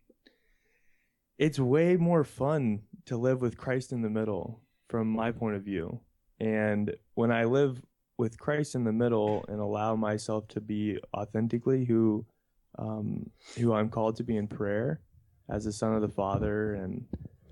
it's 1.39 1.59
way 1.59 1.97
more 1.97 2.23
fun 2.23 2.83
to 3.05 3.17
live 3.17 3.41
with 3.41 3.57
Christ 3.57 3.91
in 3.91 4.03
the 4.03 4.09
middle 4.09 4.61
from 4.87 5.07
my 5.07 5.31
point 5.31 5.55
of 5.55 5.63
view. 5.63 5.99
And 6.39 6.95
when 7.15 7.31
I 7.31 7.45
live 7.45 7.81
with 8.17 8.39
Christ 8.39 8.75
in 8.75 8.83
the 8.83 8.91
middle 8.91 9.43
and 9.47 9.59
allow 9.59 9.95
myself 9.95 10.47
to 10.49 10.61
be 10.61 10.99
authentically 11.15 11.85
who 11.85 12.25
um, 12.77 13.31
who 13.57 13.73
I'm 13.73 13.89
called 13.89 14.17
to 14.17 14.23
be 14.23 14.37
in 14.37 14.47
prayer 14.47 15.01
as 15.49 15.65
a 15.65 15.73
son 15.73 15.95
of 15.95 16.01
the 16.01 16.07
Father 16.07 16.75
and 16.75 17.05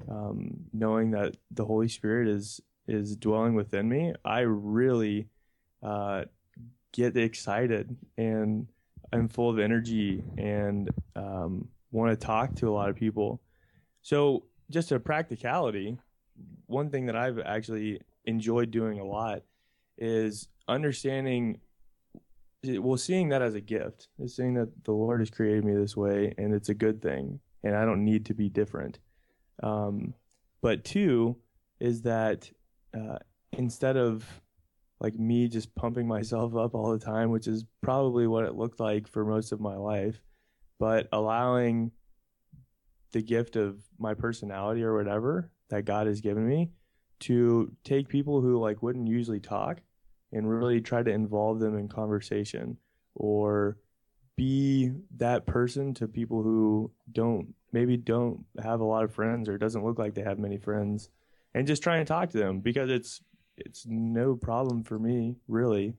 um, 0.07 0.51
knowing 0.71 1.11
that 1.11 1.35
the 1.49 1.65
Holy 1.65 1.87
Spirit 1.87 2.27
is 2.27 2.61
is 2.87 3.15
dwelling 3.15 3.55
within 3.55 3.89
me, 3.89 4.13
I 4.23 4.41
really 4.41 5.29
uh, 5.81 6.25
get 6.93 7.17
excited 7.17 7.97
and 8.15 8.67
I'm 9.15 9.27
full 9.27 9.49
of 9.49 9.59
energy 9.59 10.23
and 10.37 10.89
um, 11.15 11.67
want 11.91 12.11
to 12.11 12.25
talk 12.25 12.55
to 12.55 12.69
a 12.69 12.73
lot 12.73 12.89
of 12.89 12.95
people. 12.95 13.41
So, 14.01 14.45
just 14.69 14.91
a 14.91 14.99
practicality, 14.99 15.97
one 16.65 16.89
thing 16.89 17.05
that 17.05 17.15
I've 17.15 17.39
actually 17.39 18.01
enjoyed 18.25 18.71
doing 18.71 18.99
a 18.99 19.05
lot 19.05 19.43
is 19.97 20.47
understanding, 20.67 21.59
well, 22.63 22.97
seeing 22.97 23.29
that 23.29 23.41
as 23.41 23.53
a 23.53 23.61
gift, 23.61 24.09
is 24.19 24.35
seeing 24.35 24.55
that 24.55 24.83
the 24.83 24.91
Lord 24.91 25.21
has 25.21 25.29
created 25.29 25.63
me 25.63 25.75
this 25.75 25.95
way 25.95 26.33
and 26.37 26.53
it's 26.53 26.69
a 26.69 26.73
good 26.73 27.01
thing 27.01 27.39
and 27.63 27.75
I 27.75 27.85
don't 27.85 28.03
need 28.03 28.25
to 28.25 28.33
be 28.33 28.49
different. 28.49 28.99
Um, 29.61 30.13
but 30.61 30.83
two 30.83 31.37
is 31.79 32.01
that 32.03 32.49
uh, 32.95 33.19
instead 33.51 33.97
of 33.97 34.25
like 34.99 35.15
me 35.15 35.47
just 35.47 35.73
pumping 35.75 36.07
myself 36.07 36.55
up 36.55 36.73
all 36.73 36.91
the 36.91 37.03
time, 37.03 37.29
which 37.29 37.47
is 37.47 37.65
probably 37.81 38.27
what 38.27 38.45
it 38.45 38.55
looked 38.55 38.79
like 38.79 39.07
for 39.07 39.25
most 39.25 39.51
of 39.51 39.59
my 39.59 39.75
life, 39.75 40.21
but 40.79 41.07
allowing 41.11 41.91
the 43.11 43.21
gift 43.21 43.55
of 43.55 43.77
my 43.97 44.13
personality 44.13 44.83
or 44.83 44.95
whatever 44.95 45.49
that 45.69 45.85
God 45.85 46.07
has 46.07 46.21
given 46.21 46.47
me 46.47 46.71
to 47.21 47.71
take 47.83 48.09
people 48.09 48.41
who 48.41 48.59
like 48.59 48.83
wouldn't 48.83 49.07
usually 49.07 49.39
talk 49.39 49.81
and 50.31 50.49
really 50.49 50.81
try 50.81 51.01
to 51.01 51.11
involve 51.11 51.59
them 51.59 51.77
in 51.77 51.87
conversation 51.87 52.77
or 53.15 53.77
be 54.35 54.91
that 55.15 55.45
person 55.45 55.93
to 55.93 56.07
people 56.07 56.43
who 56.43 56.91
don't 57.11 57.53
maybe 57.71 57.95
don't 57.95 58.45
have 58.61 58.81
a 58.81 58.85
lot 58.85 59.03
of 59.03 59.13
friends 59.13 59.47
or 59.47 59.57
doesn't 59.57 59.85
look 59.85 59.97
like 59.97 60.13
they 60.13 60.23
have 60.23 60.39
many 60.39 60.57
friends 60.57 61.09
and 61.53 61.67
just 61.67 61.81
try 61.81 61.97
and 61.97 62.07
talk 62.07 62.29
to 62.29 62.37
them 62.37 62.59
because 62.59 62.89
it's 62.89 63.21
it's 63.57 63.85
no 63.87 64.35
problem 64.35 64.83
for 64.83 64.99
me 64.99 65.35
really 65.47 65.95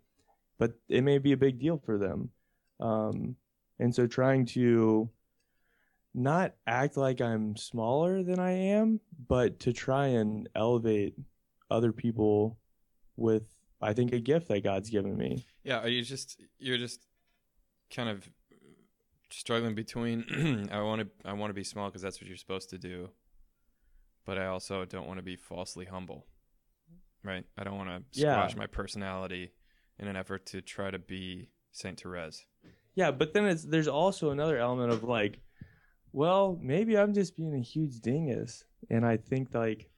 but 0.58 0.72
it 0.88 1.02
may 1.02 1.18
be 1.18 1.32
a 1.32 1.36
big 1.36 1.58
deal 1.58 1.78
for 1.84 1.98
them. 1.98 2.30
Um, 2.80 3.36
and 3.78 3.94
so 3.94 4.06
trying 4.06 4.46
to 4.46 5.10
not 6.14 6.54
act 6.66 6.96
like 6.96 7.20
i'm 7.20 7.54
smaller 7.56 8.22
than 8.22 8.38
i 8.38 8.50
am 8.50 8.98
but 9.28 9.60
to 9.60 9.70
try 9.70 10.06
and 10.06 10.48
elevate 10.54 11.14
other 11.70 11.92
people 11.92 12.56
with 13.16 13.42
i 13.82 13.92
think 13.92 14.14
a 14.14 14.18
gift 14.18 14.48
that 14.48 14.64
god's 14.64 14.88
given 14.88 15.14
me. 15.14 15.44
Yeah 15.62 15.80
are 15.80 15.88
you 15.88 16.02
just 16.02 16.40
you're 16.58 16.78
just 16.78 17.04
kind 17.94 18.08
of 18.08 18.26
struggling 19.30 19.75
between 19.75 20.68
I 20.72 20.80
want 20.80 21.02
to 21.02 21.28
I 21.28 21.34
want 21.34 21.50
to 21.50 21.54
be 21.54 21.64
small 21.64 21.88
because 21.88 22.00
that's 22.00 22.18
what 22.18 22.28
you're 22.28 22.38
supposed 22.38 22.70
to 22.70 22.78
do, 22.78 23.10
but 24.25 24.38
I 24.38 24.46
also 24.46 24.86
don't 24.86 25.06
want 25.06 25.18
to 25.18 25.22
be 25.22 25.36
falsely 25.36 25.84
humble, 25.84 26.26
right? 27.26 27.45
I 27.59 27.64
don't 27.64 27.76
want 27.76 27.88
to 27.90 28.21
Yeah. 28.21 28.35
squash 28.35 28.56
my 28.56 28.66
personality 28.66 29.52
in 29.99 30.09
an 30.09 30.16
effort 30.16 30.47
to 30.47 30.61
try 30.62 30.90
to 30.90 30.99
be 30.99 31.49
Saint 31.73 32.00
Therese. 32.00 32.45
Yeah, 32.95 33.11
but 33.11 33.35
then 33.35 33.45
it's 33.47 33.64
there's 33.64 33.88
also 33.88 34.30
another 34.30 34.56
element 34.59 34.92
of 34.92 35.04
like 35.04 35.40
Well, 36.12 36.59
maybe 36.62 36.97
I'm 36.97 37.12
just 37.12 37.37
being 37.37 37.54
a 37.54 37.61
huge 37.61 38.00
dingus, 38.00 38.64
and 38.88 39.04
I 39.04 39.18
think 39.18 39.52
like, 39.54 39.90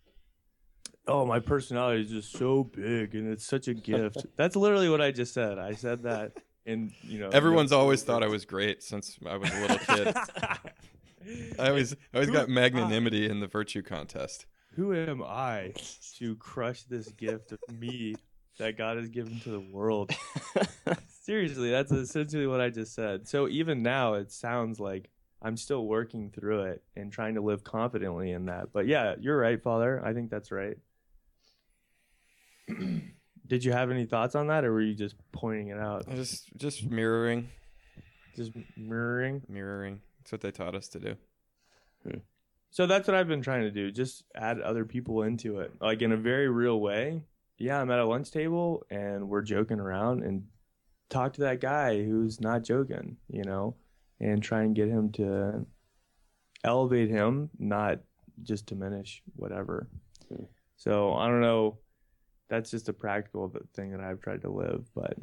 oh, 1.07 1.25
my 1.25 1.39
personality 1.39 2.03
is 2.03 2.11
just 2.11 2.33
so 2.33 2.65
big, 2.65 3.15
and 3.15 3.31
it's 3.33 3.47
such 3.47 3.69
a 3.69 3.75
gift. 3.75 4.27
That's 4.37 4.57
literally 4.57 4.89
what 4.89 5.01
I 5.01 5.13
just 5.13 5.33
said. 5.33 5.59
I 5.61 5.75
said 5.75 6.03
that, 6.03 6.33
and 6.67 6.91
you 7.03 7.21
know, 7.21 7.29
Everyone's 7.29 7.71
always 7.71 8.03
thought 8.03 8.25
I 8.25 8.27
was 8.27 8.45
great 8.45 8.83
since 8.83 9.17
I 9.25 9.37
was 9.37 9.49
a 9.51 9.61
little 9.61 9.79
kid. 9.79 10.17
I 11.59 11.69
always, 11.69 11.93
I 11.93 11.97
always 12.15 12.31
got 12.31 12.45
ah. 12.49 12.51
magnanimity 12.51 13.29
in 13.29 13.39
the 13.41 13.47
virtue 13.47 13.83
contest. 13.83 14.47
Who 14.79 14.95
am 14.95 15.25
I 15.25 15.73
to 16.19 16.37
crush 16.37 16.85
this 16.85 17.09
gift 17.09 17.51
of 17.51 17.59
me 17.69 18.15
that 18.61 18.79
God 18.79 18.97
has 18.97 19.09
given 19.09 19.41
to 19.41 19.51
the 19.51 19.59
world? 19.59 20.13
Seriously, 21.09 21.73
that's 21.73 21.91
essentially 21.91 22.47
what 22.47 22.61
I 22.61 22.71
just 22.71 22.95
said. 22.95 23.27
So 23.27 23.49
even 23.49 23.83
now, 23.83 24.15
it 24.15 24.31
sounds 24.31 24.79
like 24.79 25.11
I'm 25.43 25.57
still 25.57 25.85
working 25.85 26.31
through 26.31 26.63
it 26.67 26.85
and 26.95 27.11
trying 27.11 27.35
to 27.35 27.41
live 27.41 27.65
confidently 27.65 28.31
in 28.31 28.47
that. 28.47 28.73
But 28.73 28.87
yeah, 28.87 29.17
you're 29.19 29.37
right, 29.37 29.61
Father. 29.61 30.01
I 30.05 30.13
think 30.13 30.31
that's 30.31 30.53
right. 30.53 30.77
Did 33.49 33.65
you 33.65 33.73
have 33.73 33.91
any 33.91 34.07
thoughts 34.07 34.37
on 34.37 34.47
that, 34.47 34.65
or 34.65 34.73
were 34.73 34.81
you 34.81 34.95
just 34.95 35.17
pointing 35.33 35.71
it 35.71 35.79
out, 35.79 36.09
just, 36.09 36.57
just 36.57 36.89
mirroring, 36.89 37.49
just 38.37 38.53
mirroring? 38.77 39.43
mirroring. 39.49 40.03
That's 40.21 40.31
what 40.31 40.41
they 40.41 40.53
taught 40.53 40.77
us 40.77 40.87
to 40.91 41.01
do. 41.01 41.17
Hmm. 42.05 42.19
So 42.71 42.87
that's 42.87 43.09
what 43.09 43.17
I've 43.17 43.29
been 43.29 43.43
trying 43.43 43.63
to 43.63 43.71
do. 43.71 43.91
Just 43.91 44.25
add 44.35 44.61
other 44.61 44.85
people 44.85 45.23
into 45.23 45.61
it, 45.61 45.73
like 45.81 46.03
in 46.03 46.13
a 46.13 46.17
very 46.17 46.49
real 46.49 46.81
way. 46.81 47.23
Yeah, 47.59 47.81
I'm 47.81 47.91
at 47.91 47.99
a 47.99 48.05
lunch 48.05 48.31
table 48.31 48.87
and 48.91 49.29
we're 49.29 49.43
joking 49.43 49.81
around 49.81 50.23
and 50.23 50.45
talk 51.09 51.33
to 51.35 51.41
that 51.43 51.61
guy 51.61 52.03
who's 52.05 52.41
not 52.41 52.63
joking, 52.63 53.17
you 53.29 53.43
know, 53.43 53.75
and 54.21 54.43
try 54.43 54.63
and 54.63 54.77
get 54.77 54.89
him 54.89 55.11
to 55.13 55.67
elevate 56.63 57.09
him, 57.09 57.51
not 57.59 58.01
just 58.43 58.67
diminish 58.67 59.23
whatever. 59.35 59.89
Hmm. 60.29 60.45
So 60.77 61.15
I 61.15 61.27
don't 61.27 61.41
know. 61.41 61.79
That's 62.49 62.71
just 62.71 62.89
a 62.89 62.93
practical 62.95 63.53
thing 63.75 63.91
that 63.91 64.01
I've 64.01 64.21
tried 64.21 64.43
to 64.43 64.51
live, 64.51 64.87
but 64.95 65.17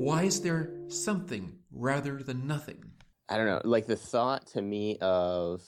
Why 0.00 0.22
is 0.22 0.40
there 0.40 0.70
something 0.88 1.58
rather 1.70 2.22
than 2.22 2.46
nothing? 2.46 2.82
I 3.28 3.36
don't 3.36 3.44
know. 3.44 3.60
Like 3.64 3.86
the 3.86 3.96
thought 3.96 4.46
to 4.52 4.62
me 4.62 4.96
of 5.02 5.60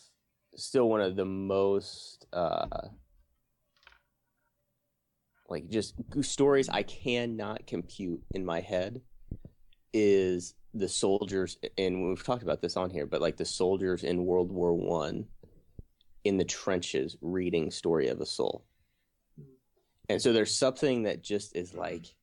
still 0.56 0.88
one 0.88 1.02
of 1.02 1.16
the 1.16 1.26
most 1.26 2.24
uh 2.32 2.88
like 5.50 5.68
just 5.68 5.96
stories 6.22 6.70
I 6.70 6.82
cannot 6.82 7.66
compute 7.66 8.22
in 8.30 8.42
my 8.42 8.60
head 8.60 9.02
is 9.92 10.54
the 10.72 10.88
soldiers 10.88 11.58
and 11.76 12.08
we've 12.08 12.24
talked 12.24 12.42
about 12.42 12.62
this 12.62 12.78
on 12.78 12.88
here, 12.88 13.04
but 13.04 13.20
like 13.20 13.36
the 13.36 13.44
soldiers 13.44 14.02
in 14.02 14.24
World 14.24 14.50
War 14.50 14.72
One 14.72 15.26
in 16.24 16.38
the 16.38 16.46
trenches 16.46 17.18
reading 17.20 17.70
Story 17.70 18.08
of 18.08 18.18
a 18.22 18.26
Soul. 18.26 18.64
And 20.08 20.22
so 20.22 20.32
there's 20.32 20.56
something 20.56 21.02
that 21.02 21.22
just 21.22 21.54
is 21.54 21.74
like 21.74 22.14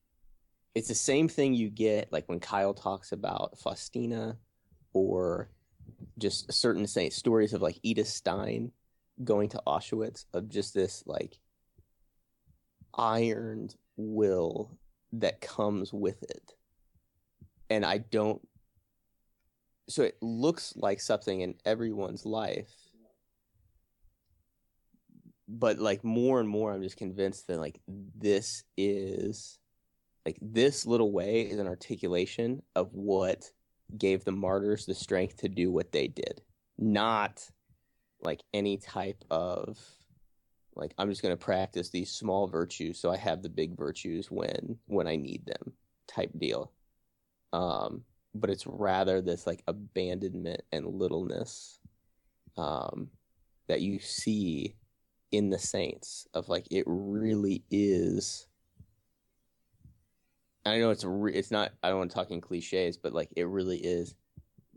it's 0.74 0.88
the 0.88 0.94
same 0.94 1.28
thing 1.28 1.54
you 1.54 1.68
get 1.68 2.12
like 2.12 2.28
when 2.28 2.40
Kyle 2.40 2.74
talks 2.74 3.12
about 3.12 3.58
Faustina 3.58 4.36
or 4.92 5.50
just 6.18 6.52
certain 6.52 6.86
say 6.86 7.10
stories 7.10 7.52
of 7.52 7.62
like 7.62 7.78
Edith 7.82 8.08
Stein 8.08 8.72
going 9.24 9.48
to 9.50 9.62
Auschwitz 9.66 10.24
of 10.32 10.48
just 10.48 10.74
this 10.74 11.02
like 11.06 11.38
ironed 12.94 13.74
will 13.96 14.78
that 15.12 15.40
comes 15.40 15.92
with 15.92 16.22
it. 16.22 16.54
And 17.68 17.84
I 17.84 17.98
don't 17.98 18.40
so 19.88 20.02
it 20.04 20.16
looks 20.22 20.74
like 20.76 21.00
something 21.00 21.40
in 21.40 21.56
everyone's 21.64 22.24
life. 22.24 22.70
But 25.48 25.80
like 25.80 26.04
more 26.04 26.38
and 26.38 26.48
more 26.48 26.72
I'm 26.72 26.82
just 26.82 26.96
convinced 26.96 27.48
that 27.48 27.58
like 27.58 27.80
this 27.88 28.62
is 28.76 29.59
like 30.26 30.38
this 30.40 30.86
little 30.86 31.12
way 31.12 31.42
is 31.42 31.58
an 31.58 31.66
articulation 31.66 32.62
of 32.74 32.92
what 32.92 33.50
gave 33.96 34.24
the 34.24 34.32
martyrs 34.32 34.86
the 34.86 34.94
strength 34.94 35.38
to 35.38 35.48
do 35.48 35.70
what 35.70 35.92
they 35.92 36.08
did. 36.08 36.42
Not 36.78 37.48
like 38.22 38.42
any 38.52 38.76
type 38.76 39.24
of 39.30 39.78
like 40.76 40.92
i'm 40.98 41.08
just 41.08 41.22
going 41.22 41.36
to 41.36 41.42
practice 41.44 41.88
these 41.88 42.10
small 42.10 42.46
virtues 42.46 42.98
so 42.98 43.10
i 43.10 43.16
have 43.16 43.42
the 43.42 43.48
big 43.48 43.76
virtues 43.76 44.30
when 44.30 44.78
when 44.86 45.06
i 45.06 45.16
need 45.16 45.44
them 45.46 45.72
type 46.06 46.30
deal. 46.38 46.72
Um 47.52 48.04
but 48.34 48.50
it's 48.50 48.66
rather 48.66 49.20
this 49.20 49.46
like 49.46 49.62
abandonment 49.66 50.62
and 50.70 50.86
littleness 50.86 51.80
um 52.56 53.08
that 53.68 53.80
you 53.80 53.98
see 53.98 54.76
in 55.32 55.50
the 55.50 55.58
saints 55.58 56.26
of 56.34 56.48
like 56.48 56.66
it 56.70 56.84
really 56.86 57.64
is 57.70 58.46
I 60.66 60.78
know 60.78 60.90
it's 60.90 61.04
re- 61.04 61.34
it's 61.34 61.50
not 61.50 61.72
I 61.82 61.88
don't 61.88 61.98
want 61.98 62.10
to 62.10 62.14
talk 62.14 62.30
in 62.30 62.40
cliches, 62.40 62.96
but 62.96 63.12
like 63.12 63.30
it 63.36 63.44
really 63.46 63.78
is 63.78 64.14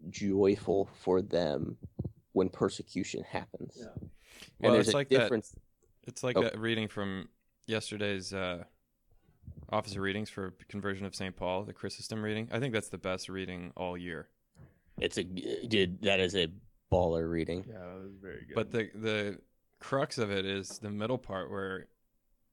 joyful 0.10 0.90
for 1.02 1.22
them 1.22 1.78
when 2.34 2.50
persecution 2.50 3.24
happens. 3.24 3.74
Yeah. 3.80 3.88
And 3.98 4.10
Well, 4.60 4.74
there's 4.74 4.88
it's 4.88 4.94
a 4.94 4.98
like 4.98 5.10
that. 5.10 5.32
It's 6.06 6.24
like 6.24 6.38
Oh. 6.38 6.42
that 6.44 6.58
reading 6.58 6.88
from 6.88 7.30
yesterday's 7.66 8.34
uh, 8.34 8.64
officer 9.70 10.02
readings 10.02 10.30
for 10.30 10.52
conversion 10.68 11.06
of 11.06 11.16
St. 11.16 11.36
Paul, 11.36 11.64
the 11.64 11.74
Chrysostom 11.74 12.24
reading. 12.24 12.50
I 12.52 12.60
think 12.60 12.74
that's 12.74 12.90
the 12.90 12.98
best 12.98 13.30
reading 13.30 13.72
all 13.78 13.98
year. 13.98 14.28
It's 15.00 15.18
a 15.18 15.24
dude 15.24 16.02
that 16.04 16.20
is 16.20 16.36
a 16.36 16.48
baller 16.92 17.30
reading. 17.30 17.66
yeah, 17.68 17.80
that 17.80 18.04
was 18.04 18.14
very 18.22 18.46
good. 18.46 18.56
But 18.56 18.72
the 18.72 18.90
the 18.96 19.40
crux 19.80 20.18
of 20.18 20.32
it 20.32 20.46
is 20.46 20.80
the 20.80 20.90
middle 20.92 21.18
part 21.18 21.50
where, 21.52 21.88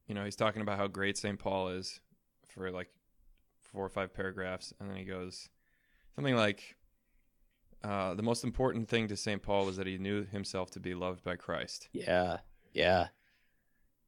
you 0.09 0.15
know, 0.15 0.25
he's 0.25 0.37
talking 0.37 0.63
about 0.63 0.79
how 0.79 0.87
great 0.89 1.17
St. 1.19 1.39
Paul 1.39 1.69
is 1.69 2.01
for 2.49 2.71
like 2.71 2.89
four 3.73 3.85
or 3.85 3.89
five 3.89 4.15
paragraphs, 4.15 4.73
and 4.81 4.89
then 4.89 4.97
he 4.97 5.05
goes 5.05 5.49
something 6.15 6.37
like, 6.37 6.77
uh, 7.83 8.15
"The 8.15 8.23
most 8.23 8.45
important 8.45 8.89
thing 8.89 9.09
to 9.09 9.17
St. 9.17 9.43
Paul 9.43 9.67
was 9.67 9.77
that 9.77 9.87
he 9.87 9.99
knew 9.99 10.25
himself 10.25 10.71
to 10.73 10.81
be 10.81 10.95
loved 10.95 11.23
by 11.25 11.37
Christ." 11.37 11.89
Yeah, 11.93 12.39
yeah, 12.73 13.09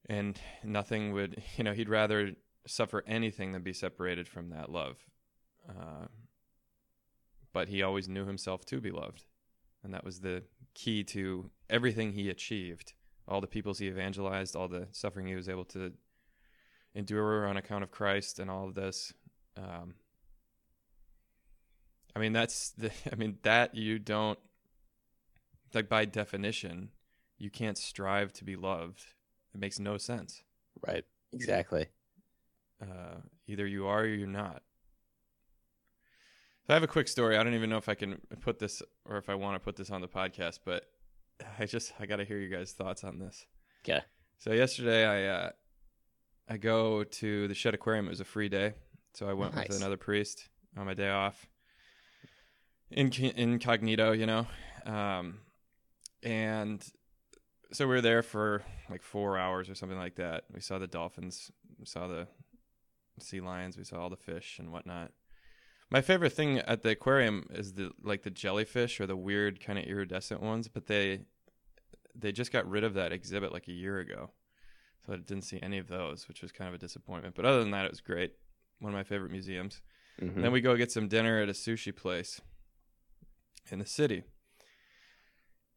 and 0.09 0.41
nothing 0.65 1.13
would 1.13 1.43
you 1.57 1.65
know 1.65 1.73
he'd 1.73 1.89
rather 1.89 2.33
suffer 2.67 3.03
anything 3.07 3.53
than 3.53 3.63
be 3.63 3.73
separated 3.73 4.29
from 4.29 4.51
that 4.51 4.71
love 4.71 4.99
uh, 5.69 6.07
but 7.53 7.69
he 7.69 7.83
always 7.83 8.09
knew 8.09 8.27
himself 8.27 8.65
to 8.65 8.81
be 8.81 8.91
loved 8.91 9.25
and 9.83 9.93
that 9.93 10.05
was 10.05 10.21
the 10.21 10.43
key 10.75 11.03
to 11.03 11.51
everything 11.69 12.13
he 12.13 12.29
achieved 12.29 12.95
all 13.29 13.41
the 13.41 13.47
peoples 13.47 13.79
he 13.79 13.87
evangelized 13.87 14.57
all 14.57 14.69
the 14.69 14.87
suffering 14.91 15.27
he 15.27 15.35
was 15.35 15.49
able 15.49 15.65
to 15.65 15.93
endure 16.95 17.47
on 17.47 17.57
account 17.57 17.83
of 17.83 17.91
christ 17.91 18.39
and 18.39 18.51
all 18.51 18.69
of 18.69 18.75
this 18.75 19.13
um, 19.57 19.95
i 22.15 22.19
mean 22.19 22.33
that's 22.33 22.71
the 22.71 22.91
i 23.13 23.15
mean 23.15 23.39
that 23.43 23.75
you 23.75 23.99
don't 23.99 24.39
like 25.75 25.89
by 25.89 26.05
definition 26.05 26.91
you 27.39 27.51
can't 27.51 27.79
strive 27.79 28.33
to 28.33 28.45
be 28.45 28.57
loved 28.57 29.07
it 29.55 29.61
makes 29.61 29.79
no 29.79 29.99
sense. 29.99 30.43
right, 30.87 31.05
exactly. 31.33 31.87
Uh, 32.81 33.21
either 33.47 33.67
you 33.67 33.87
are 33.87 34.01
or 34.01 34.07
you're 34.07 34.27
not. 34.27 34.63
So 36.67 36.71
I 36.71 36.75
have 36.75 36.83
a 36.83 36.89
quick 36.89 37.09
story. 37.09 37.37
I 37.37 37.43
don't 37.43 37.55
even 37.55 37.71
know 37.71 37.77
if 37.77 37.89
I 37.89 37.95
can 37.95 38.21
put 38.41 38.59
this 38.59 38.83
or 39.05 39.19
if 39.19 39.29
I 39.29 39.35
want 39.35 39.57
to 39.57 39.61
put 39.61 39.77
this 39.77 39.91
on 39.91 40.01
the 40.01 40.09
podcast, 40.09 40.61
but 40.65 40.87
I 41.59 41.67
just 41.67 41.93
I 42.01 42.07
got 42.07 42.17
to 42.17 42.25
hear 42.25 42.39
you 42.39 42.49
guys' 42.49 42.73
thoughts 42.73 43.05
on 43.05 43.19
this. 43.19 43.47
Okay. 43.85 44.01
So 44.39 44.53
yesterday 44.53 45.05
I 45.05 45.35
uh, 45.35 45.51
I 46.49 46.57
go 46.57 47.05
to 47.05 47.49
the 47.49 47.55
Shedd 47.55 47.75
Aquarium. 47.75 48.07
It 48.07 48.11
was 48.11 48.21
a 48.21 48.25
free 48.25 48.49
day, 48.49 48.75
so 49.15 49.29
I 49.29 49.33
went 49.33 49.55
Nice. 49.55 49.69
with 49.69 49.77
another 49.79 49.97
priest 49.97 50.49
on 50.77 50.87
my 50.87 50.95
day 50.95 51.11
off. 51.11 51.47
In 52.91 53.11
incognito, 53.13 54.13
you 54.13 54.27
know, 54.27 54.47
um, 54.85 55.39
and 56.23 56.85
so 57.73 57.87
we 57.87 57.95
were 57.95 58.01
there 58.03 58.23
for 58.23 58.63
like 58.91 59.03
four 59.03 59.39
hours 59.39 59.71
or 59.71 59.75
something 59.75 59.97
like 59.99 60.17
that. 60.17 60.45
We 60.53 60.61
saw 60.61 60.79
the 60.79 60.87
dolphins, 60.87 61.51
we 61.79 61.87
saw 61.87 62.07
the 62.07 62.29
sea 63.19 63.41
lions, 63.41 63.79
we 63.79 63.85
saw 63.85 63.99
all 64.01 64.11
the 64.11 64.17
fish 64.17 64.59
and 64.59 64.71
whatnot. 64.73 65.11
My 65.91 66.03
favorite 66.03 66.33
thing 66.35 66.59
at 66.59 66.83
the 66.83 66.91
aquarium 66.91 67.47
is 67.51 67.73
the 67.75 67.93
like 68.03 68.23
the 68.25 68.31
jellyfish 68.31 69.01
or 69.01 69.07
the 69.07 69.17
weird 69.17 69.59
kind 69.61 69.79
of 69.79 69.87
iridescent 69.87 70.43
ones, 70.43 70.69
but 70.69 70.87
they 70.87 71.21
they 72.15 72.31
just 72.31 72.53
got 72.53 72.69
rid 72.69 72.85
of 72.85 72.93
that 72.95 73.11
exhibit 73.13 73.53
like 73.53 73.69
a 73.69 73.73
year 73.73 73.99
ago. 74.01 74.31
So 75.07 75.15
I 75.15 75.17
didn't 75.17 75.43
see 75.45 75.59
any 75.63 75.79
of 75.79 75.89
those, 75.89 76.29
which 76.29 76.43
was 76.43 76.53
kind 76.53 76.69
of 76.69 76.75
a 76.75 76.79
disappointment. 76.79 77.35
But 77.35 77.47
other 77.47 77.61
than 77.61 77.71
that, 77.73 77.87
it 77.87 77.91
was 77.91 78.01
great. 78.03 78.35
One 78.81 78.93
of 78.93 78.97
my 78.97 79.05
favorite 79.05 79.31
museums. 79.31 79.81
Mhm. 80.21 80.43
Then 80.43 80.53
we 80.53 80.61
go 80.61 80.77
get 80.77 80.91
some 80.93 81.09
dinner 81.09 81.41
at 81.41 81.49
a 81.49 81.53
sushi 81.53 81.95
place 81.95 82.41
in 83.71 83.79
the 83.79 83.87
city. 83.87 84.25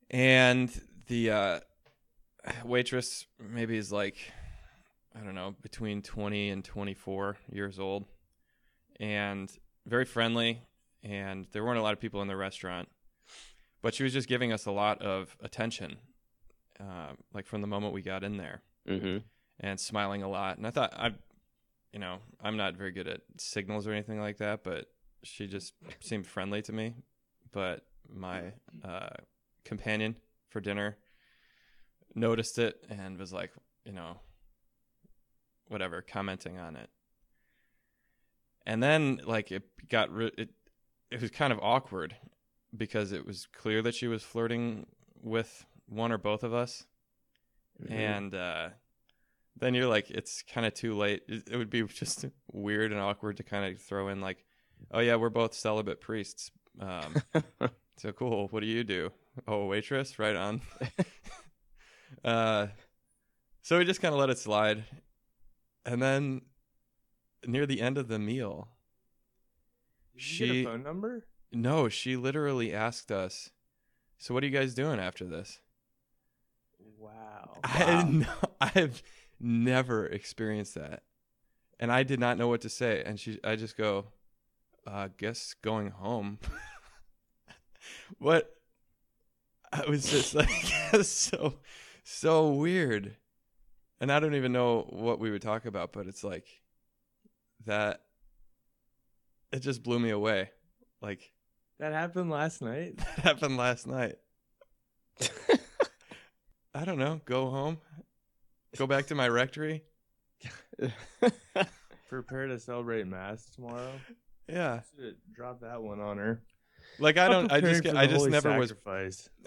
And 0.10 0.69
the 1.08 1.31
uh, 1.31 1.60
waitress 2.63 3.25
maybe 3.39 3.77
is 3.77 3.91
like, 3.91 4.17
I 5.15 5.23
don't 5.23 5.36
know, 5.36 5.55
between 5.62 6.01
20 6.01 6.49
and 6.49 6.63
24 6.63 7.38
years 7.51 7.79
old 7.79 8.05
and 8.99 9.51
very 9.86 10.05
friendly. 10.05 10.62
and 11.03 11.45
there 11.51 11.63
weren't 11.63 11.77
a 11.77 11.84
lot 11.84 11.93
of 11.93 11.99
people 11.99 12.21
in 12.23 12.27
the 12.27 12.36
restaurant, 12.36 12.89
but 13.84 13.93
she 13.93 14.01
was 14.03 14.12
just 14.13 14.27
giving 14.27 14.51
us 14.51 14.65
a 14.65 14.71
lot 14.71 14.99
of 15.03 15.38
attention, 15.39 15.97
uh, 16.79 17.13
like 17.31 17.45
from 17.45 17.62
the 17.62 17.67
moment 17.67 17.93
we 17.93 18.01
got 18.01 18.23
in 18.23 18.38
there, 18.38 18.63
Mm-hmm. 18.88 19.17
and 19.60 19.79
smiling 19.79 20.23
a 20.23 20.27
lot. 20.27 20.58
And 20.58 20.65
I 20.65 20.71
thought 20.71 20.93
I, 20.97 21.12
you 21.95 22.01
know, 22.01 22.17
I'm 22.43 22.58
not 22.58 22.75
very 22.75 22.91
good 22.91 23.08
at 23.08 23.21
signals 23.38 23.88
or 23.88 23.93
anything 23.93 24.19
like 24.19 24.39
that, 24.39 24.65
but 24.65 24.88
she 25.23 25.47
just 25.47 25.73
seemed 26.01 26.27
friendly 26.27 26.62
to 26.63 26.73
me. 26.73 26.93
But 27.53 27.86
my 28.13 28.51
uh, 28.84 29.15
companion 29.63 30.17
for 30.49 30.60
dinner 30.60 30.97
noticed 32.13 32.60
it 32.60 32.86
and 32.89 33.17
was 33.17 33.31
like, 33.31 33.51
you 33.86 33.93
know, 33.93 34.17
whatever, 35.69 36.01
commenting 36.01 36.60
on 36.60 36.75
it. 36.75 36.89
And 38.65 38.84
then 38.84 39.21
like 39.25 39.53
it 39.53 39.63
got 39.88 40.12
re- 40.12 40.34
it 40.38 40.49
it 41.10 41.21
was 41.21 41.31
kind 41.31 41.53
of 41.53 41.60
awkward 41.62 42.17
because 42.75 43.13
it 43.13 43.25
was 43.25 43.47
clear 43.53 43.81
that 43.84 43.95
she 43.95 44.08
was 44.08 44.21
flirting 44.21 44.86
with 45.21 45.65
one 45.88 46.12
or 46.12 46.17
both 46.17 46.43
of 46.43 46.53
us. 46.53 46.86
Mm-hmm. 47.81 47.93
And 47.93 48.36
uh 48.36 48.69
then 49.57 49.73
you're 49.73 49.87
like 49.87 50.09
it's 50.09 50.43
kind 50.43 50.65
of 50.65 50.73
too 50.73 50.95
late. 50.95 51.23
It, 51.27 51.55
would 51.57 51.69
be 51.69 51.83
just 51.87 52.25
weird 52.51 52.91
and 52.91 52.99
awkward 53.01 53.37
to 53.37 53.43
kind 53.43 53.73
of 53.73 53.81
throw 53.81 54.09
in 54.09 54.21
like, 54.21 54.45
"Oh 54.91 54.99
yeah, 54.99 55.15
we're 55.15 55.29
both 55.29 55.53
celibate 55.53 56.01
priests." 56.01 56.51
Um 56.79 57.15
so 57.97 58.11
cool. 58.11 58.47
What 58.49 58.59
do 58.61 58.67
you 58.67 58.83
do? 58.83 59.11
Oh, 59.47 59.65
waitress, 59.65 60.17
right 60.19 60.35
on. 60.35 60.61
uh, 62.23 62.67
so 63.61 63.77
we 63.77 63.85
just 63.85 64.01
kind 64.01 64.13
of 64.13 64.19
let 64.19 64.29
it 64.29 64.37
slide, 64.37 64.83
and 65.85 66.01
then 66.01 66.41
near 67.45 67.65
the 67.65 67.81
end 67.81 67.97
of 67.97 68.07
the 68.07 68.19
meal, 68.19 68.69
Did 70.13 70.21
She- 70.21 70.61
a 70.61 70.65
phone 70.65 70.83
number? 70.83 71.25
no, 71.51 71.87
she 71.89 72.15
literally 72.15 72.73
asked 72.73 73.11
us, 73.11 73.49
"So 74.17 74.33
what 74.33 74.43
are 74.43 74.47
you 74.47 74.53
guys 74.57 74.73
doing 74.73 74.99
after 74.99 75.25
this?" 75.25 75.59
Wow. 76.97 77.57
I 77.63 78.03
no, 78.03 78.27
I've 78.61 79.01
never 79.45 80.05
experienced 80.05 80.75
that, 80.75 81.03
and 81.79 81.91
I 81.91 82.03
did 82.03 82.19
not 82.19 82.38
know 82.38 82.47
what 82.47 82.62
to 82.62 82.69
say. 82.69 83.03
And 83.05 83.19
she, 83.19 83.39
I 83.43 83.55
just 83.55 83.77
go, 83.77 84.08
uh, 84.88 85.10
"Guess 85.17 85.55
going 85.62 85.91
home." 85.91 86.39
what? 88.19 88.51
I 89.71 89.86
was 89.89 90.10
just 90.10 90.34
like 90.36 90.49
so, 91.03 91.55
so 92.03 92.51
weird, 92.51 93.15
and 93.99 94.12
I 94.12 94.19
don't 94.19 94.36
even 94.36 94.51
know 94.51 94.88
what 94.89 95.19
we 95.19 95.31
would 95.31 95.41
talk 95.41 95.65
about, 95.65 95.93
but 95.93 96.08
it's 96.08 96.23
like 96.23 96.47
that. 97.65 98.01
It 99.51 99.60
just 99.60 99.84
blew 99.84 99.99
me 99.99 100.10
away. 100.10 100.49
Like 101.01 101.31
That 101.79 101.93
happened 101.93 102.29
last 102.29 102.62
night. 102.62 102.97
that 102.97 103.19
happened 103.19 103.58
last 103.58 103.88
night. 103.88 104.15
I 106.73 106.84
don't 106.84 106.97
know. 106.97 107.21
Go 107.25 107.49
home. 107.49 107.77
Go 108.77 108.88
back 108.88 109.07
to 109.07 109.15
my 109.15 109.27
rectory. 109.29 109.83
Prepare 112.09 112.47
to 112.47 112.59
celebrate 112.59 113.07
mass 113.07 113.45
tomorrow. 113.55 113.91
Yeah. 114.47 114.81
Should 114.95 115.15
drop 115.33 115.61
that 115.61 115.81
one 115.81 115.99
on 115.99 116.17
her. 116.17 116.41
Like 116.99 117.17
I 117.17 117.27
don't. 117.27 117.51
I 117.51 117.61
just. 117.61 117.83
get- 117.83 117.97
I 117.97 118.05
just 118.05 118.17
holy 118.19 118.31
never 118.31 118.57
was. 118.59 118.73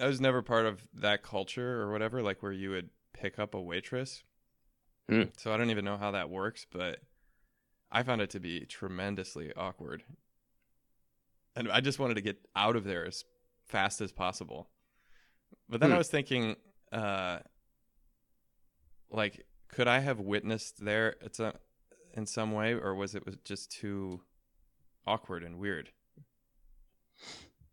I 0.00 0.06
was 0.06 0.20
never 0.20 0.42
part 0.42 0.66
of 0.66 0.82
that 0.94 1.22
culture 1.22 1.80
or 1.82 1.92
whatever. 1.92 2.20
Like 2.20 2.42
where 2.42 2.52
you 2.52 2.70
would 2.70 2.90
pick 3.12 3.38
up 3.38 3.54
a 3.54 3.60
waitress. 3.60 4.24
Hmm. 5.08 5.24
So 5.38 5.52
I 5.52 5.56
don't 5.56 5.70
even 5.70 5.84
know 5.84 5.96
how 5.96 6.10
that 6.10 6.28
works, 6.30 6.66
but 6.70 6.98
I 7.90 8.02
found 8.02 8.20
it 8.20 8.30
to 8.30 8.40
be 8.40 8.60
tremendously 8.66 9.52
awkward. 9.56 10.02
And 11.56 11.70
I 11.70 11.80
just 11.80 11.98
wanted 11.98 12.14
to 12.14 12.20
get 12.20 12.38
out 12.54 12.76
of 12.76 12.84
there 12.84 13.06
as 13.06 13.24
fast 13.66 14.00
as 14.00 14.12
possible. 14.12 14.68
But 15.68 15.80
then 15.80 15.90
I 15.90 15.94
Hmm. 15.94 15.98
was 15.98 16.08
thinking, 16.08 16.56
uh, 16.92 17.38
like, 19.10 19.46
could 19.68 19.88
I 19.88 20.00
have 20.00 20.20
witnessed 20.20 20.84
there 20.84 21.16
it's 21.20 21.40
a, 21.40 21.54
in 22.14 22.26
some 22.26 22.52
way, 22.52 22.74
or 22.74 22.94
was 22.94 23.14
it 23.14 23.24
was 23.24 23.36
just 23.44 23.70
too 23.70 24.20
awkward 25.06 25.42
and 25.42 25.58
weird? 25.58 25.90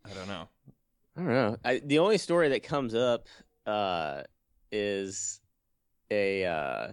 I 0.06 0.14
don't 0.14 0.28
know. 0.28 0.48
I 1.18 1.20
don't 1.20 1.28
know. 1.30 1.58
I, 1.64 1.82
the 1.84 2.00
only 2.00 2.18
story 2.18 2.50
that 2.50 2.64
comes 2.64 2.94
up 2.94 3.28
uh, 3.66 4.24
is 4.72 5.40
a 6.12 6.46
uh, 6.46 6.88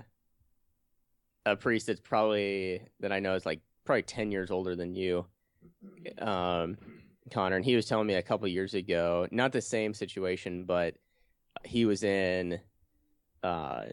a 1.44 1.57
priest 1.57 1.88
that's 1.88 2.00
probably 2.00 2.83
that 3.00 3.12
I 3.12 3.20
know 3.20 3.35
is 3.35 3.44
like 3.44 3.61
probably 3.85 4.02
ten 4.02 4.31
years 4.31 4.50
older 4.50 4.76
than 4.76 4.94
you, 4.94 5.26
um, 6.18 6.76
Connor. 7.31 7.57
And 7.57 7.64
he 7.64 7.76
was 7.76 7.87
telling 7.87 8.07
me 8.07 8.14
a 8.14 8.22
couple 8.22 8.46
years 8.48 8.74
ago, 8.74 9.26
not 9.31 9.52
the 9.52 9.61
same 9.61 9.92
situation, 9.92 10.64
but 10.64 10.94
he 11.64 11.85
was 11.85 12.02
in, 12.02 12.61
uh, 13.42 13.85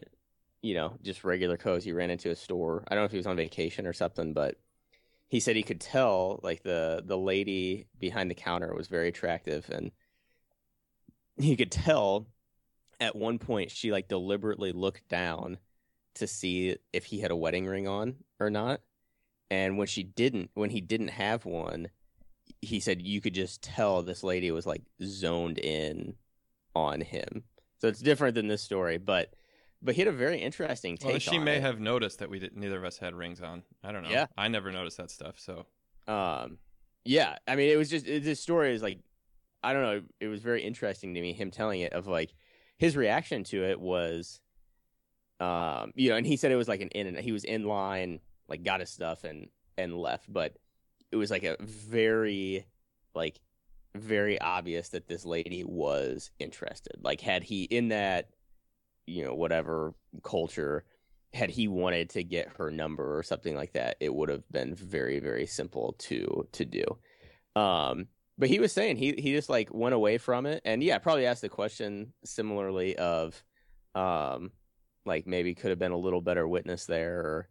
you 0.62 0.74
know, 0.74 0.94
just 1.02 1.24
regular 1.24 1.56
codes. 1.56 1.84
He 1.84 1.92
ran 1.92 2.10
into 2.10 2.30
a 2.30 2.36
store. 2.36 2.84
I 2.88 2.94
don't 2.94 3.02
know 3.02 3.06
if 3.06 3.12
he 3.12 3.16
was 3.16 3.26
on 3.26 3.36
vacation 3.36 3.86
or 3.86 3.92
something, 3.92 4.32
but 4.32 4.56
he 5.30 5.40
said 5.40 5.56
he 5.56 5.62
could 5.62 5.80
tell 5.80 6.40
like 6.42 6.62
the 6.62 7.02
the 7.06 7.16
lady 7.16 7.86
behind 7.98 8.30
the 8.30 8.34
counter 8.34 8.74
was 8.74 8.88
very 8.88 9.08
attractive 9.08 9.70
and 9.70 9.92
he 11.38 11.56
could 11.56 11.70
tell 11.70 12.26
at 12.98 13.16
one 13.16 13.38
point 13.38 13.70
she 13.70 13.92
like 13.92 14.08
deliberately 14.08 14.72
looked 14.72 15.08
down 15.08 15.56
to 16.14 16.26
see 16.26 16.76
if 16.92 17.04
he 17.06 17.20
had 17.20 17.30
a 17.30 17.36
wedding 17.36 17.66
ring 17.66 17.88
on 17.88 18.16
or 18.40 18.50
not 18.50 18.80
and 19.50 19.78
when 19.78 19.86
she 19.86 20.02
didn't 20.02 20.50
when 20.54 20.70
he 20.70 20.80
didn't 20.80 21.08
have 21.08 21.44
one 21.44 21.88
he 22.60 22.80
said 22.80 23.00
you 23.00 23.20
could 23.20 23.34
just 23.34 23.62
tell 23.62 24.02
this 24.02 24.24
lady 24.24 24.50
was 24.50 24.66
like 24.66 24.82
zoned 25.02 25.58
in 25.58 26.14
on 26.74 27.00
him 27.00 27.44
so 27.78 27.88
it's 27.88 28.00
different 28.00 28.34
than 28.34 28.48
this 28.48 28.62
story 28.62 28.98
but 28.98 29.32
but 29.82 29.94
he 29.94 30.00
had 30.02 30.08
a 30.08 30.12
very 30.12 30.38
interesting 30.38 30.96
take 30.96 31.10
Well, 31.10 31.18
she 31.18 31.38
may 31.38 31.56
it. 31.56 31.62
have 31.62 31.80
noticed 31.80 32.18
that 32.18 32.30
we 32.30 32.38
did, 32.38 32.56
neither 32.56 32.78
of 32.78 32.84
us 32.84 32.98
had 32.98 33.14
rings 33.14 33.40
on. 33.40 33.62
I 33.82 33.92
don't 33.92 34.02
know. 34.02 34.10
Yeah. 34.10 34.26
I 34.36 34.48
never 34.48 34.70
noticed 34.72 34.96
that 34.98 35.10
stuff. 35.10 35.38
So 35.38 35.66
Um, 36.06 36.58
yeah, 37.04 37.36
I 37.48 37.56
mean, 37.56 37.70
it 37.70 37.76
was 37.76 37.88
just 37.90 38.06
it, 38.06 38.24
this 38.24 38.40
story 38.40 38.74
is 38.74 38.82
like, 38.82 38.98
I 39.62 39.72
don't 39.72 39.82
know, 39.82 40.02
it 40.20 40.28
was 40.28 40.40
very 40.40 40.62
interesting 40.62 41.14
to 41.14 41.20
me 41.20 41.32
him 41.32 41.50
telling 41.50 41.80
it 41.80 41.92
of 41.92 42.06
like 42.06 42.32
his 42.78 42.96
reaction 42.96 43.44
to 43.44 43.64
it 43.64 43.80
was, 43.80 44.40
um, 45.38 45.92
you 45.94 46.10
know, 46.10 46.16
and 46.16 46.26
he 46.26 46.36
said 46.36 46.52
it 46.52 46.56
was 46.56 46.68
like 46.68 46.80
an 46.80 46.88
in 46.88 47.06
and 47.06 47.16
he 47.18 47.32
was 47.32 47.44
in 47.44 47.64
line, 47.64 48.20
like 48.48 48.62
got 48.62 48.80
his 48.80 48.90
stuff 48.90 49.24
and 49.24 49.48
and 49.78 49.96
left, 49.96 50.30
but 50.32 50.56
it 51.10 51.16
was 51.16 51.30
like 51.30 51.42
a 51.44 51.56
very 51.60 52.66
like 53.14 53.40
very 53.96 54.40
obvious 54.40 54.90
that 54.90 55.08
this 55.08 55.24
lady 55.24 55.64
was 55.64 56.30
interested. 56.38 56.96
Like 57.02 57.20
had 57.20 57.42
he 57.42 57.64
in 57.64 57.88
that, 57.88 58.28
you 59.10 59.24
know, 59.24 59.34
whatever 59.34 59.94
culture 60.22 60.84
had 61.32 61.50
he 61.50 61.68
wanted 61.68 62.10
to 62.10 62.24
get 62.24 62.56
her 62.58 62.70
number 62.70 63.16
or 63.16 63.22
something 63.22 63.54
like 63.54 63.72
that, 63.74 63.96
it 64.00 64.12
would 64.12 64.28
have 64.28 64.42
been 64.50 64.74
very, 64.74 65.20
very 65.20 65.46
simple 65.46 65.94
to 65.98 66.46
to 66.52 66.64
do. 66.64 66.84
Um, 67.56 68.08
but 68.38 68.48
he 68.48 68.58
was 68.58 68.72
saying 68.72 68.96
he 68.96 69.12
he 69.18 69.32
just 69.32 69.48
like 69.48 69.72
went 69.72 69.94
away 69.94 70.18
from 70.18 70.46
it, 70.46 70.62
and 70.64 70.82
yeah, 70.82 70.98
probably 70.98 71.26
asked 71.26 71.42
the 71.42 71.48
question 71.48 72.12
similarly 72.24 72.96
of, 72.96 73.42
um, 73.94 74.50
like 75.04 75.26
maybe 75.26 75.54
could 75.54 75.70
have 75.70 75.78
been 75.78 75.92
a 75.92 75.98
little 75.98 76.20
better 76.20 76.48
witness 76.48 76.86
there 76.86 77.20
or 77.20 77.48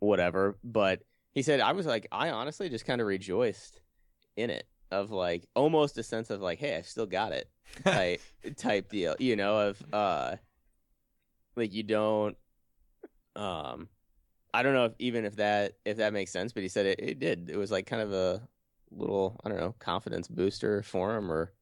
whatever. 0.00 0.58
But 0.64 1.02
he 1.32 1.42
said 1.42 1.60
I 1.60 1.72
was 1.72 1.86
like 1.86 2.06
I 2.10 2.30
honestly 2.30 2.68
just 2.68 2.86
kind 2.86 3.00
of 3.00 3.06
rejoiced 3.06 3.80
in 4.36 4.50
it 4.50 4.66
of 4.90 5.10
like 5.10 5.46
almost 5.54 5.98
a 5.98 6.02
sense 6.02 6.30
of 6.30 6.40
like 6.40 6.58
hey 6.58 6.76
I 6.76 6.82
still 6.82 7.06
got 7.06 7.32
it 7.32 7.50
type 7.84 8.20
type 8.56 8.88
deal, 8.88 9.16
you 9.18 9.36
know 9.36 9.68
of 9.68 9.82
uh 9.92 10.36
like 11.56 11.72
you 11.72 11.82
don't 11.82 12.36
um 13.34 13.88
I 14.54 14.62
don't 14.62 14.72
know 14.74 14.86
if 14.86 14.92
even 14.98 15.24
if 15.24 15.36
that 15.36 15.74
if 15.84 15.98
that 15.98 16.12
makes 16.12 16.30
sense, 16.32 16.52
but 16.52 16.62
he 16.62 16.68
said 16.68 16.86
it, 16.86 16.98
it 17.00 17.18
did. 17.18 17.50
It 17.50 17.56
was 17.56 17.70
like 17.70 17.86
kind 17.86 18.00
of 18.00 18.12
a 18.12 18.48
little 18.90 19.38
I 19.44 19.48
don't 19.50 19.58
know 19.60 19.74
confidence 19.78 20.28
booster 20.28 20.82
for 20.82 21.14
him, 21.16 21.30
or 21.30 21.52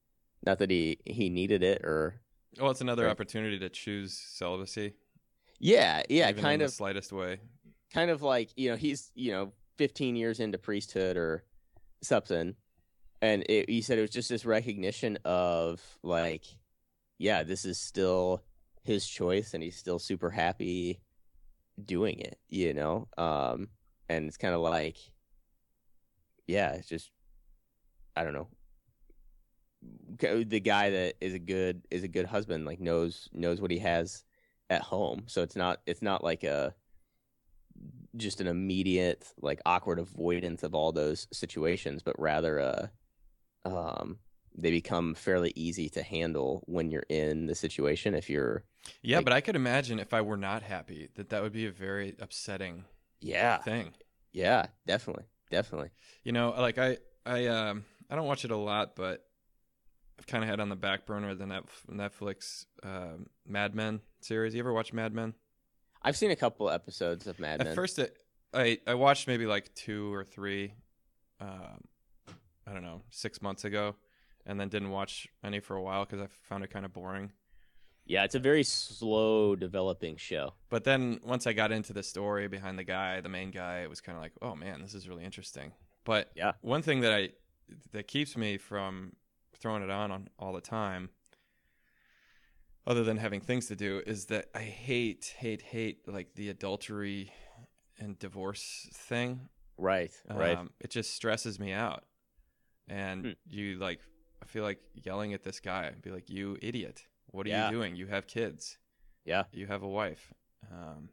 not 0.46 0.58
that 0.58 0.70
he 0.70 0.98
he 1.04 1.28
needed 1.28 1.62
it, 1.64 1.82
or 1.84 2.20
well, 2.60 2.70
it's 2.70 2.80
another 2.82 3.04
Right. 3.04 3.10
opportunity 3.10 3.58
to 3.58 3.68
choose 3.68 4.12
celibacy. 4.16 4.94
yeah, 5.58 6.02
yeah, 6.08 6.30
kind 6.32 6.60
the 6.60 6.66
of 6.66 6.70
slightest 6.70 7.12
way. 7.12 7.40
kind 7.92 8.10
of 8.10 8.22
like 8.22 8.50
you 8.56 8.70
know 8.70 8.76
he's 8.76 9.10
you 9.16 9.32
know 9.32 9.52
15 9.78 10.14
years 10.14 10.38
into 10.38 10.58
priesthood 10.58 11.16
or 11.16 11.42
something, 12.00 12.54
and 13.20 13.42
it, 13.48 13.68
he 13.68 13.82
said 13.82 13.98
it 13.98 14.02
was 14.02 14.10
just 14.10 14.28
this 14.28 14.44
recognition 14.44 15.18
of 15.24 15.82
like, 16.04 16.44
yeah, 17.18 17.42
this 17.42 17.64
is 17.64 17.76
still 17.80 18.44
his 18.84 19.06
choice, 19.06 19.54
and 19.54 19.62
he's 19.62 19.76
still 19.76 19.98
super 19.98 20.30
happy 20.30 21.00
doing 21.82 22.20
it, 22.20 22.38
you 22.48 22.74
know, 22.74 23.08
um, 23.18 23.68
and 24.08 24.26
it's 24.26 24.36
kind 24.36 24.54
of 24.54 24.60
like, 24.60 24.96
yeah, 26.46 26.72
it's 26.72 26.88
just, 26.88 27.10
I 28.14 28.24
don't 28.24 28.34
know, 28.34 28.48
the 30.44 30.60
guy 30.60 30.90
that 30.90 31.14
is 31.20 31.34
a 31.34 31.38
good 31.38 31.82
is 31.90 32.04
a 32.04 32.08
good 32.08 32.26
husband, 32.26 32.64
like 32.64 32.80
knows 32.80 33.28
knows 33.32 33.60
what 33.60 33.70
he 33.70 33.78
has 33.78 34.24
at 34.70 34.82
home, 34.82 35.24
so 35.26 35.42
it's 35.42 35.56
not 35.56 35.80
it's 35.86 36.02
not 36.02 36.24
like 36.24 36.44
a 36.44 36.74
just 38.16 38.40
an 38.40 38.46
immediate 38.46 39.26
like 39.42 39.60
awkward 39.66 39.98
avoidance 39.98 40.62
of 40.62 40.74
all 40.74 40.92
those 40.92 41.26
situations, 41.32 42.02
but 42.02 42.18
rather 42.18 42.58
a 42.58 42.90
um, 43.64 44.18
they 44.56 44.70
become 44.70 45.14
fairly 45.14 45.52
easy 45.56 45.88
to 45.90 46.02
handle 46.02 46.62
when 46.66 46.90
you're 46.90 47.06
in 47.08 47.46
the 47.46 47.54
situation. 47.54 48.14
If 48.14 48.30
you're, 48.30 48.64
Yeah, 49.02 49.16
Like- 49.18 49.24
but 49.26 49.32
I 49.32 49.40
could 49.40 49.56
imagine 49.56 49.98
if 49.98 50.12
I 50.14 50.20
were 50.20 50.36
not 50.36 50.62
happy 50.62 51.08
that 51.14 51.30
that 51.30 51.42
would 51.42 51.52
be 51.52 51.66
a 51.66 51.70
very 51.70 52.14
upsetting 52.18 52.84
yeah, 53.20 53.58
thing. 53.58 53.94
yeah, 54.32 54.66
definitely, 54.86 55.24
definitely. 55.50 55.90
You 56.22 56.32
know, 56.32 56.50
like 56.50 56.78
I 56.78 56.98
I 57.24 57.46
um 57.46 57.84
I 58.10 58.16
don't 58.16 58.26
watch 58.26 58.44
it 58.44 58.50
a 58.50 58.56
lot, 58.56 58.94
but 58.96 59.26
I've 60.18 60.26
kind 60.26 60.44
of 60.44 60.50
had 60.50 60.60
on 60.60 60.68
the 60.68 60.76
back 60.76 61.06
burner 61.06 61.34
the 61.34 61.46
Net- 61.46 61.64
Netflix 61.90 62.66
um 62.82 63.26
Mad 63.46 63.74
Men 63.74 64.00
series. 64.20 64.54
You 64.54 64.60
ever 64.60 64.72
watch 64.72 64.92
Mad 64.92 65.14
Men? 65.14 65.34
I've 66.02 66.16
seen 66.16 66.30
a 66.30 66.36
couple 66.36 66.68
episodes 66.68 67.26
of 67.26 67.38
Mad 67.40 67.58
Men. 67.60 67.68
At 67.68 67.74
first, 67.74 67.98
it, 67.98 68.18
I 68.52 68.78
I 68.86 68.94
watched 68.94 69.26
maybe 69.26 69.46
like 69.46 69.74
two 69.74 70.12
or 70.12 70.22
three, 70.24 70.74
um, 71.40 71.80
I 72.66 72.72
don't 72.74 72.82
know, 72.82 73.00
six 73.10 73.40
months 73.40 73.64
ago, 73.64 73.96
and 74.44 74.60
then 74.60 74.68
didn't 74.68 74.90
watch 74.90 75.26
any 75.42 75.60
for 75.60 75.74
a 75.76 75.82
while 75.82 76.04
because 76.04 76.20
I 76.20 76.26
found 76.42 76.62
it 76.64 76.70
kind 76.70 76.84
of 76.84 76.92
boring. 76.92 77.32
Yeah, 78.06 78.24
it's 78.24 78.34
a 78.34 78.38
very 78.38 78.62
slow 78.64 79.56
developing 79.56 80.16
show. 80.16 80.54
But 80.68 80.84
then 80.84 81.20
once 81.24 81.46
I 81.46 81.52
got 81.52 81.72
into 81.72 81.92
the 81.92 82.02
story 82.02 82.48
behind 82.48 82.78
the 82.78 82.84
guy, 82.84 83.20
the 83.20 83.28
main 83.28 83.50
guy, 83.50 83.80
it 83.80 83.90
was 83.90 84.00
kind 84.00 84.16
of 84.16 84.22
like, 84.22 84.32
oh 84.42 84.54
man, 84.54 84.80
this 84.82 84.94
is 84.94 85.08
really 85.08 85.24
interesting. 85.24 85.72
But 86.04 86.30
Yeah. 86.34 86.52
one 86.60 86.82
thing 86.82 87.00
that 87.00 87.12
I 87.12 87.30
that 87.92 88.06
keeps 88.08 88.36
me 88.36 88.58
from 88.58 89.16
throwing 89.56 89.82
it 89.82 89.90
on, 89.90 90.10
on 90.10 90.28
all 90.38 90.52
the 90.52 90.60
time, 90.60 91.08
other 92.86 93.02
than 93.04 93.16
having 93.16 93.40
things 93.40 93.66
to 93.68 93.76
do, 93.76 94.02
is 94.06 94.26
that 94.26 94.48
I 94.54 94.60
hate, 94.60 95.34
hate, 95.38 95.62
hate 95.62 96.06
like 96.06 96.34
the 96.34 96.50
adultery 96.50 97.32
and 97.98 98.18
divorce 98.18 98.88
thing. 98.92 99.48
Right, 99.78 100.12
right. 100.30 100.58
Um, 100.58 100.70
it 100.80 100.90
just 100.90 101.14
stresses 101.14 101.58
me 101.58 101.72
out, 101.72 102.04
and 102.86 103.24
Hmm. 103.24 103.30
you 103.48 103.78
like, 103.78 104.00
I 104.42 104.46
feel 104.46 104.62
like 104.62 104.80
yelling 104.94 105.32
at 105.32 105.42
this 105.42 105.58
guy, 105.60 105.84
and 105.86 106.02
be 106.02 106.10
like, 106.10 106.28
"You 106.28 106.58
idiot! 106.60 107.06
What 107.34 107.46
are 107.46 107.50
Yeah. 107.50 107.66
you 107.70 107.76
doing? 107.76 107.96
You 107.96 108.06
have 108.06 108.26
kids." 108.26 108.78
yeah, 109.26 109.44
you 109.52 109.66
have 109.66 109.82
a 109.82 109.88
wife 109.88 110.32
um, 110.70 111.08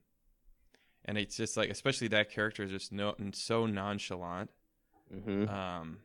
and 1.06 1.18
it's 1.18 1.36
just 1.38 1.56
like 1.56 1.70
especially 1.70 2.10
that 2.10 2.30
character 2.30 2.62
is 2.64 2.70
just 2.72 2.92
no 2.92 3.16
and 3.20 3.34
so 3.34 3.66
nonchalant 3.66 4.50
hmm 5.10 5.48
um, 5.48 6.00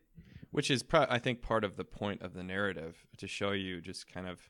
which 0.52 0.70
is 0.70 0.82
pro- 0.84 1.06
i 1.10 1.18
think 1.18 1.42
part 1.42 1.64
of 1.64 1.76
the 1.76 1.84
point 1.84 2.22
of 2.22 2.32
the 2.32 2.44
narrative 2.44 2.94
to 3.18 3.26
show 3.26 3.50
you 3.50 3.80
just 3.80 4.06
kind 4.06 4.28
of 4.28 4.40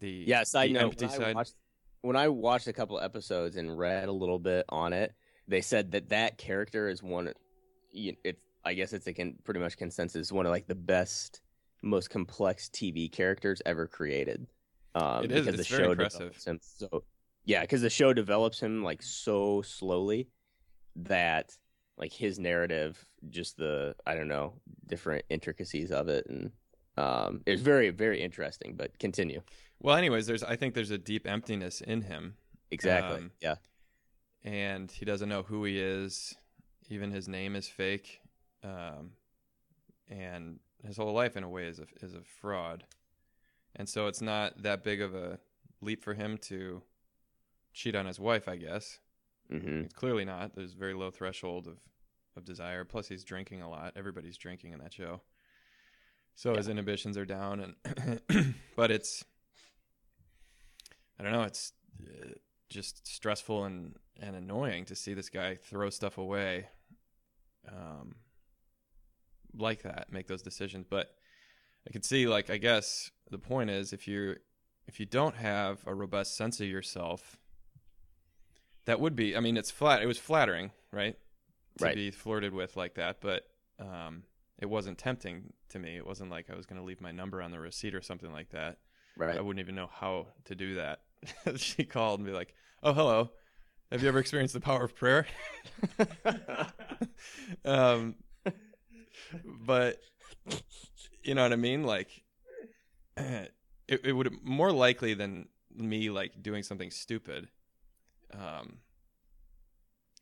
the 0.00 0.24
yeah. 0.26 0.42
Side 0.42 0.70
the 0.70 0.74
note: 0.74 1.00
when 1.00 1.22
I, 1.22 1.32
watched, 1.32 1.54
when 2.00 2.16
I 2.16 2.28
watched 2.28 2.66
a 2.66 2.72
couple 2.72 2.98
episodes 3.00 3.56
and 3.56 3.78
read 3.78 4.08
a 4.08 4.12
little 4.12 4.40
bit 4.40 4.64
on 4.68 4.92
it, 4.92 5.14
they 5.46 5.60
said 5.60 5.92
that 5.92 6.08
that 6.08 6.38
character 6.38 6.88
is 6.88 7.02
one. 7.04 7.32
you- 7.92 8.16
It's 8.24 8.40
I 8.64 8.74
guess 8.74 8.92
it's 8.92 9.06
a 9.06 9.12
con, 9.14 9.34
pretty 9.44 9.60
much 9.60 9.76
consensus 9.76 10.32
one 10.32 10.44
of 10.46 10.50
like 10.50 10.66
the 10.66 10.74
best, 10.74 11.40
most 11.82 12.10
complex 12.10 12.68
TV 12.68 13.10
characters 13.10 13.60
ever 13.66 13.86
created. 13.86 14.46
Um, 14.94 15.24
It 15.24 15.32
is, 15.32 15.46
because 15.46 15.60
it's 15.60 15.68
the 15.70 15.76
very 15.76 15.86
show 15.86 15.90
impressive. 15.92 16.18
develops 16.20 16.46
him 16.46 16.58
so 16.62 17.04
yeah, 17.44 17.62
because 17.62 17.82
the 17.82 17.90
show 17.90 18.12
develops 18.12 18.60
him 18.60 18.82
like 18.84 19.02
so 19.02 19.62
slowly 19.62 20.28
that 20.96 21.56
like 21.98 22.12
his 22.12 22.38
narrative, 22.38 23.04
just 23.28 23.56
the 23.56 23.94
I 24.06 24.14
don't 24.14 24.28
know 24.28 24.54
different 24.86 25.24
intricacies 25.28 25.90
of 25.90 26.08
it, 26.08 26.26
and 26.28 26.50
um, 26.96 27.40
it's 27.46 27.62
very 27.62 27.90
very 27.90 28.22
interesting. 28.22 28.74
But 28.76 28.98
continue. 28.98 29.40
well 29.80 29.96
anyways 29.96 30.26
there's 30.26 30.44
i 30.44 30.54
think 30.54 30.74
there's 30.74 30.92
a 30.92 30.98
deep 30.98 31.26
emptiness 31.26 31.80
in 31.80 32.02
him 32.02 32.36
Exactly. 32.70 33.18
Um, 33.18 33.30
yeah. 33.40 33.56
and 34.44 34.90
he 34.90 35.04
doesn't 35.04 35.28
know 35.28 35.42
who 35.42 35.64
he 35.64 35.78
is 35.80 36.34
even 36.88 37.10
his 37.10 37.26
name 37.28 37.56
is 37.56 37.66
fake 37.66 38.20
um, 38.62 39.10
and 40.08 40.58
his 40.86 40.96
whole 40.96 41.12
life 41.12 41.36
in 41.36 41.44
a 41.44 41.48
way 41.48 41.66
is 41.66 41.78
a, 41.78 41.86
is 42.00 42.14
a 42.14 42.22
fraud. 42.40 42.84
And 43.76 43.88
so 43.88 44.06
it's 44.06 44.20
not 44.20 44.62
that 44.62 44.84
big 44.84 45.00
of 45.00 45.14
a 45.14 45.38
leap 45.80 46.02
for 46.04 46.14
him 46.14 46.38
to 46.38 46.82
cheat 47.72 47.96
on 47.96 48.06
his 48.06 48.20
wife 48.20 48.48
i 48.48 48.56
guess. 48.56 48.98
Hmm 49.50 49.82
it's 49.82 49.94
clearly 49.94 50.24
not. 50.24 50.54
There's 50.54 50.74
a 50.74 50.78
very 50.78 50.94
low 50.94 51.10
threshold 51.10 51.66
of, 51.66 51.78
of 52.36 52.44
desire. 52.44 52.84
Plus 52.84 53.08
he's 53.08 53.24
drinking 53.24 53.62
a 53.62 53.70
lot. 53.70 53.94
Everybody's 53.96 54.36
drinking 54.36 54.72
in 54.72 54.78
that 54.80 54.92
show. 54.92 55.20
So 56.34 56.54
his 56.54 56.68
inhibitions 56.68 57.16
are 57.16 57.26
down 57.26 57.74
and 58.28 58.54
but 58.76 58.90
it's 58.90 59.24
i 61.18 61.22
don't 61.22 61.32
know 61.32 61.42
it's 61.42 61.72
uh, 62.02 62.30
just 62.70 63.06
stressful 63.06 63.64
and 63.64 63.96
and 64.20 64.34
annoying 64.34 64.84
to 64.86 64.94
see 64.94 65.14
this 65.14 65.28
guy 65.28 65.54
throw 65.54 65.90
stuff 65.90 66.18
away. 66.18 66.68
Um 67.68 68.14
like 69.56 69.82
that 69.82 70.12
make 70.12 70.26
those 70.26 70.42
decisions 70.42 70.86
but 70.88 71.14
i 71.86 71.90
could 71.90 72.04
see 72.04 72.26
like 72.26 72.48
i 72.50 72.56
guess 72.56 73.10
the 73.30 73.38
point 73.38 73.68
is 73.70 73.92
if 73.92 74.06
you 74.08 74.36
if 74.86 74.98
you 75.00 75.06
don't 75.06 75.36
have 75.36 75.82
a 75.86 75.94
robust 75.94 76.36
sense 76.36 76.60
of 76.60 76.66
yourself 76.66 77.38
that 78.86 78.98
would 79.00 79.14
be 79.16 79.36
i 79.36 79.40
mean 79.40 79.56
it's 79.56 79.70
flat 79.70 80.02
it 80.02 80.06
was 80.06 80.18
flattering 80.18 80.70
right 80.92 81.16
to 81.78 81.84
Right. 81.86 81.94
be 81.94 82.10
flirted 82.10 82.52
with 82.52 82.76
like 82.76 82.94
that 82.94 83.20
but 83.20 83.44
um 83.78 84.24
it 84.58 84.66
wasn't 84.66 84.98
tempting 84.98 85.52
to 85.70 85.78
me 85.78 85.96
it 85.96 86.06
wasn't 86.06 86.30
like 86.30 86.50
i 86.50 86.54
was 86.54 86.66
going 86.66 86.78
to 86.80 86.84
leave 86.86 87.00
my 87.00 87.12
number 87.12 87.40
on 87.42 87.50
the 87.50 87.58
receipt 87.58 87.94
or 87.94 88.02
something 88.02 88.32
like 88.32 88.50
that 88.50 88.78
Right. 89.14 89.36
I 89.36 89.42
wouldn't 89.42 89.60
even 89.60 89.74
know 89.74 89.90
how 89.92 90.28
to 90.46 90.54
do 90.54 90.76
that. 90.76 91.00
she 91.56 91.84
called 91.84 92.20
and 92.20 92.26
be 92.26 92.32
like, 92.32 92.54
"Oh, 92.82 92.94
hello. 92.94 93.30
Have 93.90 94.00
you 94.02 94.08
ever 94.08 94.18
experienced 94.20 94.54
the 94.54 94.60
power 94.60 94.84
of 94.84 94.96
prayer?" 94.96 95.26
um, 97.66 98.14
but 99.44 99.98
you 101.22 101.34
know 101.34 101.42
what 101.42 101.52
I 101.52 101.56
mean? 101.56 101.84
Like, 101.84 102.08
it, 103.16 103.52
it 103.88 104.12
would 104.12 104.32
more 104.42 104.72
likely 104.72 105.14
than 105.14 105.48
me 105.74 106.10
like 106.10 106.42
doing 106.42 106.62
something 106.62 106.90
stupid. 106.90 107.48
Um, 108.32 108.78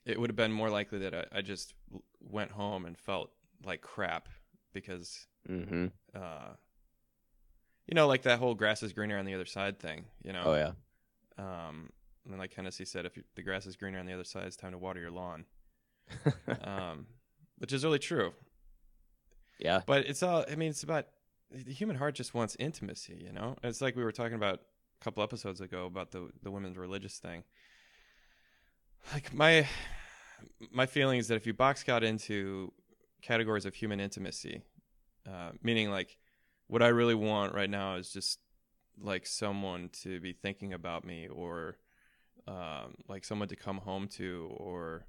it 0.04 0.18
would 0.18 0.30
have 0.30 0.36
been 0.36 0.52
more 0.52 0.70
likely 0.70 1.00
that 1.00 1.14
I, 1.14 1.38
I 1.38 1.42
just 1.42 1.74
went 2.20 2.50
home 2.50 2.84
and 2.84 2.98
felt 2.98 3.30
like 3.64 3.82
crap 3.82 4.28
because 4.72 5.26
mm-hmm. 5.48 5.86
uh, 6.14 6.54
you 7.86 7.94
know, 7.94 8.06
like 8.06 8.22
that 8.22 8.38
whole 8.38 8.54
grass 8.54 8.82
is 8.82 8.92
greener 8.92 9.18
on 9.18 9.24
the 9.24 9.34
other 9.34 9.44
side 9.44 9.78
thing, 9.78 10.04
you 10.22 10.32
know? 10.32 10.42
Oh 10.44 10.54
yeah. 10.54 10.72
Um, 11.38 11.90
and 12.28 12.38
like 12.38 12.54
Hennessy 12.54 12.84
said, 12.84 13.06
if 13.06 13.18
the 13.34 13.42
grass 13.42 13.66
is 13.66 13.76
greener 13.76 13.98
on 13.98 14.06
the 14.06 14.12
other 14.12 14.24
side, 14.24 14.44
it's 14.44 14.56
time 14.56 14.72
to 14.72 14.78
water 14.78 15.00
your 15.00 15.10
lawn. 15.10 15.44
um, 16.64 17.06
which 17.58 17.72
is 17.72 17.84
really 17.84 17.98
true. 17.98 18.32
Yeah. 19.60 19.82
But 19.86 20.06
it's 20.06 20.22
all, 20.22 20.44
I 20.50 20.56
mean, 20.56 20.70
it's 20.70 20.82
about 20.82 21.06
the 21.50 21.72
human 21.72 21.96
heart 21.96 22.14
just 22.14 22.34
wants 22.34 22.56
intimacy, 22.58 23.22
you 23.24 23.32
know? 23.32 23.56
It's 23.62 23.80
like 23.80 23.94
we 23.94 24.02
were 24.02 24.12
talking 24.12 24.34
about 24.34 24.60
a 25.00 25.04
couple 25.04 25.22
episodes 25.22 25.60
ago 25.60 25.86
about 25.86 26.10
the, 26.10 26.30
the 26.42 26.50
women's 26.50 26.76
religious 26.76 27.18
thing. 27.18 27.44
Like 29.12 29.32
my, 29.32 29.66
my 30.72 30.86
feeling 30.86 31.18
is 31.18 31.28
that 31.28 31.36
if 31.36 31.46
you 31.46 31.54
box 31.54 31.84
God 31.84 32.02
into 32.02 32.72
categories 33.22 33.66
of 33.66 33.74
human 33.74 34.00
intimacy, 34.00 34.62
uh, 35.28 35.50
meaning 35.62 35.90
like 35.90 36.16
what 36.66 36.82
I 36.82 36.88
really 36.88 37.14
want 37.14 37.54
right 37.54 37.70
now 37.70 37.96
is 37.96 38.12
just 38.12 38.38
like 39.00 39.26
someone 39.26 39.90
to 40.02 40.20
be 40.20 40.32
thinking 40.32 40.72
about 40.72 41.04
me 41.04 41.28
or 41.28 41.76
um, 42.46 42.94
like 43.08 43.24
someone 43.24 43.48
to 43.48 43.56
come 43.56 43.78
home 43.78 44.08
to 44.08 44.50
or 44.56 45.06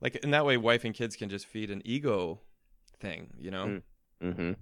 like 0.00 0.16
in 0.16 0.30
that 0.30 0.44
way 0.44 0.56
wife 0.56 0.84
and 0.84 0.94
kids 0.94 1.16
can 1.16 1.28
just 1.28 1.46
feed 1.46 1.70
an 1.70 1.82
ego 1.84 2.40
thing 3.00 3.28
you 3.38 3.50
know 3.50 3.80
Mm. 4.22 4.34
hmm 4.34 4.52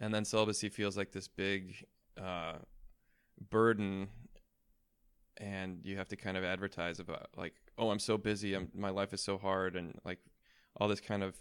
and 0.00 0.14
then 0.14 0.24
celibacy 0.24 0.68
feels 0.68 0.96
like 0.96 1.10
this 1.12 1.28
big 1.28 1.84
uh, 2.20 2.54
burden 3.50 4.08
and 5.36 5.80
you 5.84 5.96
have 5.96 6.08
to 6.08 6.16
kind 6.16 6.36
of 6.36 6.44
advertise 6.44 6.98
about 6.98 7.28
like 7.36 7.54
oh 7.78 7.90
i'm 7.90 7.98
so 7.98 8.18
busy 8.18 8.54
I'm, 8.54 8.68
my 8.74 8.90
life 8.90 9.12
is 9.14 9.20
so 9.22 9.38
hard 9.38 9.76
and 9.76 9.98
like 10.04 10.18
all 10.76 10.88
this 10.88 11.00
kind 11.00 11.22
of 11.22 11.36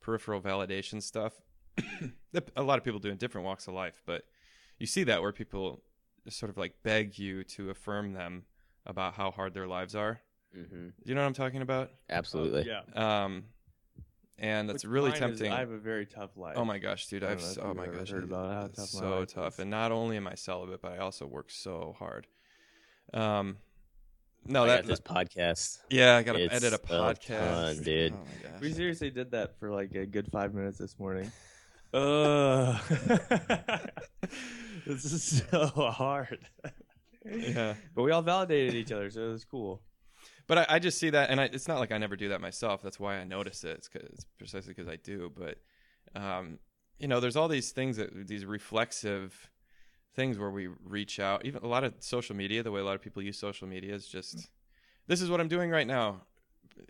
peripheral 0.00 0.40
validation 0.40 1.02
stuff 1.02 1.34
that 2.32 2.50
a 2.56 2.62
lot 2.62 2.78
of 2.78 2.84
people 2.84 2.98
do 3.00 3.10
in 3.10 3.16
different 3.18 3.44
walks 3.46 3.66
of 3.68 3.74
life 3.74 4.02
but 4.06 4.22
you 4.78 4.86
see 4.86 5.04
that 5.04 5.20
where 5.22 5.32
people 5.32 5.82
sort 6.28 6.50
of 6.50 6.56
like 6.56 6.74
beg 6.82 7.18
you 7.18 7.44
to 7.44 7.70
affirm 7.70 8.12
them 8.12 8.44
about 8.86 9.14
how 9.14 9.30
hard 9.30 9.52
their 9.54 9.68
lives 9.68 9.94
are 9.94 10.20
hmm 10.54 10.88
do 10.88 10.92
you 11.04 11.14
know 11.14 11.20
what 11.20 11.26
i'm 11.26 11.34
talking 11.34 11.62
about 11.62 11.90
Absolutely. 12.10 12.66
yeah. 12.66 12.82
um 13.24 13.44
and 14.42 14.68
that's 14.68 14.84
Which 14.84 14.90
really 14.90 15.08
mine 15.10 15.14
is- 15.14 15.20
tempting 15.20 15.52
I 15.52 15.60
have 15.60 15.70
a 15.70 15.78
very 15.78 16.04
tough 16.04 16.36
life. 16.36 16.56
Oh 16.58 16.64
my 16.66 16.78
gosh, 16.78 17.06
dude! 17.06 17.22
I 17.24 17.28
don't 17.28 17.36
I've 17.38 17.42
know 17.42 17.48
s- 17.48 17.56
if 17.56 17.62
oh 17.64 17.68
you've 17.68 17.76
my 17.78 17.84
ever 17.86 17.96
gosh, 17.98 18.10
heard 18.10 18.24
about 18.24 18.52
how 18.52 18.64
it's 18.66 18.78
tough 18.78 18.94
my 19.02 19.08
so 19.08 19.18
life 19.20 19.28
tough. 19.28 19.52
is. 19.54 19.58
And 19.60 19.70
not 19.70 19.90
only 19.92 20.16
am 20.18 20.26
I 20.26 20.34
celibate, 20.34 20.82
but 20.82 20.92
I 20.92 20.98
also 20.98 21.24
work 21.26 21.50
so 21.50 21.94
hard. 21.98 22.26
Um, 23.14 23.56
no, 24.44 24.64
I 24.64 24.66
that 24.66 24.82
got 24.82 24.88
this 24.88 25.00
podcast. 25.00 25.78
yeah, 25.88 26.16
I 26.16 26.22
got 26.24 26.32
to 26.34 26.42
It's 26.44 26.54
edit 26.54 26.72
a 26.72 26.76
a 26.76 26.78
podcast, 26.78 27.76
ton, 27.76 27.82
dude. 27.84 28.12
Oh 28.12 28.16
my 28.16 28.50
gosh. 28.50 28.60
We 28.60 28.72
seriously 28.72 29.10
did 29.10 29.30
that 29.30 29.58
for 29.58 29.70
like 29.70 29.94
a 29.94 30.04
good 30.04 30.26
five 30.32 30.52
minutes 30.52 30.78
this 30.78 30.98
morning. 30.98 31.30
Ugh. 31.94 32.80
this 34.86 35.04
is 35.04 35.44
so 35.50 35.66
hard. 35.68 36.38
yeah, 37.24 37.74
But 37.94 38.02
we 38.02 38.10
all 38.12 38.22
validated 38.22 38.74
each 38.74 38.90
other, 38.92 39.10
so 39.10 39.20
it 39.20 39.32
was 39.32 39.44
cool. 39.44 39.82
But 40.46 40.58
I, 40.58 40.66
I 40.70 40.78
just 40.78 40.98
see 40.98 41.10
that, 41.10 41.30
and 41.30 41.40
I, 41.40 41.44
it's 41.44 41.68
not 41.68 41.78
like 41.78 41.92
I 41.92 41.98
never 41.98 42.16
do 42.16 42.28
that 42.30 42.40
myself. 42.40 42.82
That's 42.82 42.98
why 43.00 43.16
I 43.16 43.24
notice 43.24 43.64
it. 43.64 43.76
It's, 43.78 43.88
'cause- 43.88 44.02
it's 44.12 44.24
precisely 44.38 44.72
because 44.74 44.88
I 44.88 44.96
do. 44.96 45.32
But 45.36 45.58
um, 46.20 46.58
you 46.98 47.08
know, 47.08 47.20
there's 47.20 47.36
all 47.36 47.48
these 47.48 47.70
things 47.72 47.96
that 47.96 48.26
these 48.28 48.44
reflexive 48.44 49.50
things 50.14 50.38
where 50.38 50.50
we 50.50 50.68
reach 50.84 51.18
out. 51.20 51.44
Even 51.46 51.62
a 51.62 51.66
lot 51.66 51.84
of 51.84 51.94
social 52.00 52.36
media, 52.36 52.62
the 52.62 52.70
way 52.70 52.80
a 52.80 52.84
lot 52.84 52.94
of 52.94 53.00
people 53.02 53.22
use 53.22 53.38
social 53.38 53.66
media 53.66 53.94
is 53.94 54.06
just, 54.06 54.50
this 55.06 55.22
is 55.22 55.30
what 55.30 55.40
I'm 55.40 55.48
doing 55.48 55.70
right 55.70 55.86
now. 55.86 56.22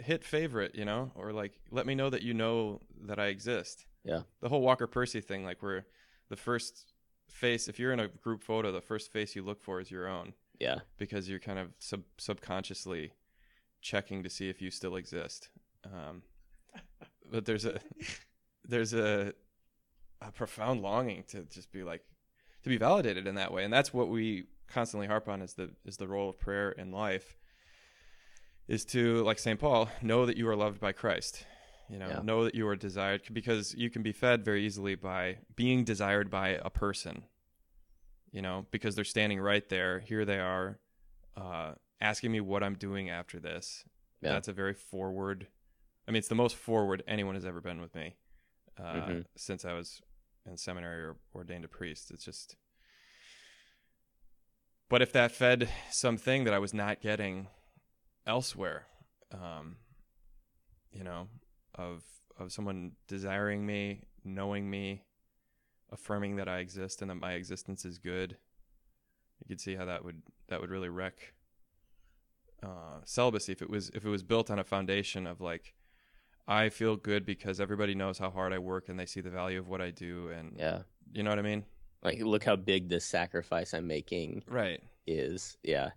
Hit 0.00 0.24
favorite, 0.24 0.74
you 0.74 0.84
know, 0.84 1.12
or 1.14 1.32
like 1.32 1.52
let 1.70 1.86
me 1.86 1.94
know 1.94 2.10
that 2.10 2.22
you 2.22 2.34
know 2.34 2.80
that 3.06 3.18
I 3.18 3.26
exist. 3.26 3.86
Yeah. 4.04 4.22
The 4.40 4.48
whole 4.48 4.60
Walker 4.60 4.86
Percy 4.86 5.20
thing, 5.20 5.44
like 5.44 5.62
where 5.62 5.86
the 6.28 6.36
first 6.36 6.92
face, 7.28 7.68
if 7.68 7.78
you're 7.78 7.92
in 7.92 8.00
a 8.00 8.08
group 8.08 8.42
photo, 8.42 8.72
the 8.72 8.80
first 8.80 9.12
face 9.12 9.34
you 9.36 9.42
look 9.42 9.62
for 9.62 9.80
is 9.80 9.90
your 9.90 10.08
own 10.08 10.34
Yeah. 10.58 10.80
because 10.98 11.28
you're 11.28 11.38
kind 11.40 11.58
of 11.58 11.68
sub- 11.78 12.02
subconsciously 12.18 13.12
checking 13.82 14.22
to 14.22 14.30
see 14.30 14.48
if 14.48 14.62
you 14.62 14.70
still 14.70 14.96
exist. 14.96 15.48
Um, 15.84 16.22
but 17.30 17.44
there's 17.44 17.64
a 17.66 17.80
there's 18.64 18.94
a 18.94 19.34
a 20.20 20.30
profound 20.32 20.80
longing 20.82 21.24
to 21.28 21.42
just 21.44 21.72
be 21.72 21.82
like 21.82 22.02
to 22.62 22.68
be 22.68 22.78
validated 22.78 23.26
in 23.26 23.34
that 23.34 23.52
way, 23.52 23.64
and 23.64 23.72
that's 23.72 23.92
what 23.92 24.08
we 24.08 24.46
constantly 24.68 25.06
harp 25.06 25.28
on 25.28 25.42
is 25.42 25.54
the 25.54 25.70
is 25.84 25.96
the 25.98 26.08
role 26.08 26.30
of 26.30 26.38
prayer 26.38 26.70
in 26.70 26.90
life 26.92 27.36
is 28.68 28.84
to 28.86 29.22
like 29.24 29.38
St. 29.38 29.58
Paul 29.58 29.88
know 30.00 30.24
that 30.24 30.36
you 30.36 30.48
are 30.48 30.56
loved 30.56 30.80
by 30.80 30.92
Christ. 30.92 31.44
You 31.90 31.98
know, 31.98 32.08
Yeah. 32.08 32.20
know 32.22 32.44
that 32.44 32.54
you 32.54 32.66
are 32.68 32.76
desired 32.76 33.22
because 33.32 33.74
you 33.74 33.90
can 33.90 34.02
be 34.02 34.12
fed 34.12 34.44
very 34.44 34.64
easily 34.64 34.94
by 34.94 35.38
being 35.56 35.84
desired 35.84 36.30
by 36.30 36.50
a 36.50 36.70
person. 36.70 37.24
You 38.30 38.40
know, 38.40 38.66
because 38.70 38.94
they're 38.94 39.04
standing 39.04 39.40
right 39.40 39.68
there. 39.68 39.98
Here 39.98 40.24
they 40.24 40.38
are, 40.38 40.78
uh, 41.36 41.74
asking 42.02 42.32
me 42.32 42.40
what 42.40 42.62
I'm 42.62 42.74
doing 42.74 43.08
after 43.08 43.38
this. 43.40 43.84
Yeah. 44.20 44.30
That's 44.32 44.48
a 44.48 44.52
very 44.52 44.74
forward. 44.74 45.46
I 46.06 46.10
mean, 46.10 46.18
it's 46.18 46.28
the 46.28 46.34
most 46.34 46.56
forward 46.56 47.02
anyone 47.06 47.34
has 47.36 47.44
ever 47.46 47.60
been 47.60 47.80
with 47.80 47.94
me 47.94 48.16
uh, 48.76 48.92
Mhm. 48.94 49.26
since 49.36 49.64
I 49.64 49.72
was 49.72 50.02
in 50.44 50.56
seminary 50.56 51.02
or 51.04 51.16
ordained 51.34 51.64
a 51.64 51.68
priest. 51.68 52.10
It's 52.10 52.24
just. 52.24 52.56
But 54.88 55.00
if 55.00 55.12
that 55.12 55.32
fed 55.32 55.70
something 55.90 56.44
that 56.44 56.52
I 56.52 56.58
was 56.58 56.74
not 56.74 57.00
getting 57.00 57.48
elsewhere, 58.26 58.86
um, 59.30 59.76
you 60.90 61.04
know, 61.04 61.28
of 61.74 62.04
of 62.38 62.52
someone 62.52 62.96
desiring 63.06 63.64
me, 63.64 64.02
knowing 64.24 64.68
me, 64.68 65.04
affirming 65.90 66.36
that 66.36 66.48
I 66.48 66.58
exist 66.58 67.00
and 67.00 67.10
that 67.10 67.16
my 67.16 67.34
existence 67.34 67.84
is 67.84 67.98
good, 67.98 68.36
you 69.38 69.46
could 69.48 69.60
see 69.60 69.74
how 69.76 69.84
that 69.86 70.04
would 70.04 70.22
that 70.48 70.60
would 70.60 70.70
really 70.70 70.88
wreck 70.88 71.34
uh, 72.62 73.00
celibacy 73.04 73.52
if 73.52 73.62
it 73.62 73.70
was 73.70 73.90
if 73.90 74.04
it 74.04 74.08
was 74.08 74.22
built 74.22 74.50
on 74.50 74.58
a 74.58 74.64
foundation 74.64 75.26
of 75.26 75.40
like 75.40 75.74
I 76.46 76.68
feel 76.70 76.96
good 76.96 77.24
because 77.24 77.60
everybody 77.60 77.94
knows 77.94 78.18
how 78.18 78.30
hard 78.30 78.52
I 78.52 78.58
work 78.58 78.88
and 78.88 78.98
they 78.98 79.06
see 79.06 79.20
the 79.20 79.30
value 79.30 79.58
of 79.58 79.68
what 79.68 79.80
I 79.80 79.90
do 79.90 80.28
and 80.30 80.56
Yeah. 80.58 80.82
you 81.12 81.22
know 81.22 81.30
what 81.30 81.38
I 81.38 81.42
mean? 81.42 81.64
Like, 82.02 82.20
look 82.20 82.42
how 82.42 82.56
big 82.56 82.88
this 82.88 83.04
sacrifice 83.04 83.74
I'm 83.74 83.86
making 83.86 84.42
Right. 84.48 84.80
is. 85.06 85.56
Yeah. 85.62 85.90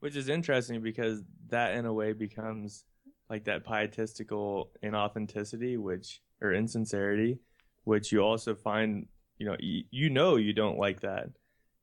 Which 0.00 0.16
is 0.16 0.28
interesting 0.28 0.82
because 0.82 1.22
that 1.48 1.74
in 1.74 1.86
a 1.86 1.92
way 1.92 2.12
becomes 2.12 2.84
like 3.30 3.44
that 3.44 3.64
pietistical 3.64 4.68
inauthenticity, 4.84 5.78
which 5.78 6.20
or 6.42 6.52
insincerity, 6.52 7.38
which 7.84 8.12
you 8.12 8.20
also 8.20 8.54
find, 8.54 9.06
you 9.38 9.46
know, 9.46 9.56
you, 9.60 9.84
you 9.90 10.10
know 10.10 10.36
you 10.36 10.52
don't 10.52 10.76
like 10.76 11.00
that, 11.00 11.30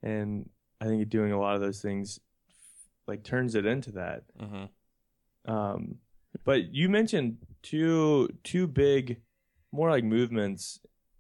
and 0.04 0.48
I 0.82 0.86
think 0.86 1.10
doing 1.10 1.32
a 1.32 1.40
lot 1.40 1.56
of 1.56 1.62
those 1.62 1.82
things 1.82 2.20
like 3.10 3.24
turns 3.24 3.56
it 3.56 3.65
into 3.65 3.91
that. 3.93 4.24
Mm-hmm. 4.39 5.52
Um, 5.52 5.95
but 6.45 6.74
you 6.74 6.88
mentioned 6.88 7.38
two 7.63 8.30
two 8.43 8.67
big, 8.67 9.22
more 9.72 9.89
like 9.89 10.04
movements 10.04 10.80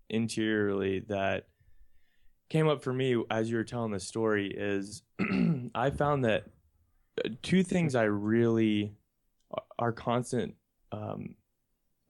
interiorly 0.09 1.01
that 1.09 1.47
came 2.49 2.67
up 2.67 2.83
for 2.83 2.93
me 2.93 3.21
as 3.29 3.49
you 3.49 3.57
were 3.57 3.63
telling 3.63 3.91
the 3.91 3.99
story. 3.99 4.53
Is 4.55 5.01
I 5.75 5.89
found 5.89 6.25
that 6.25 6.45
uh, 7.23 7.29
two 7.41 7.63
things 7.63 7.95
I 7.95 8.03
really 8.03 8.93
are 9.79 9.91
constant, 9.91 10.53
um, 10.91 11.35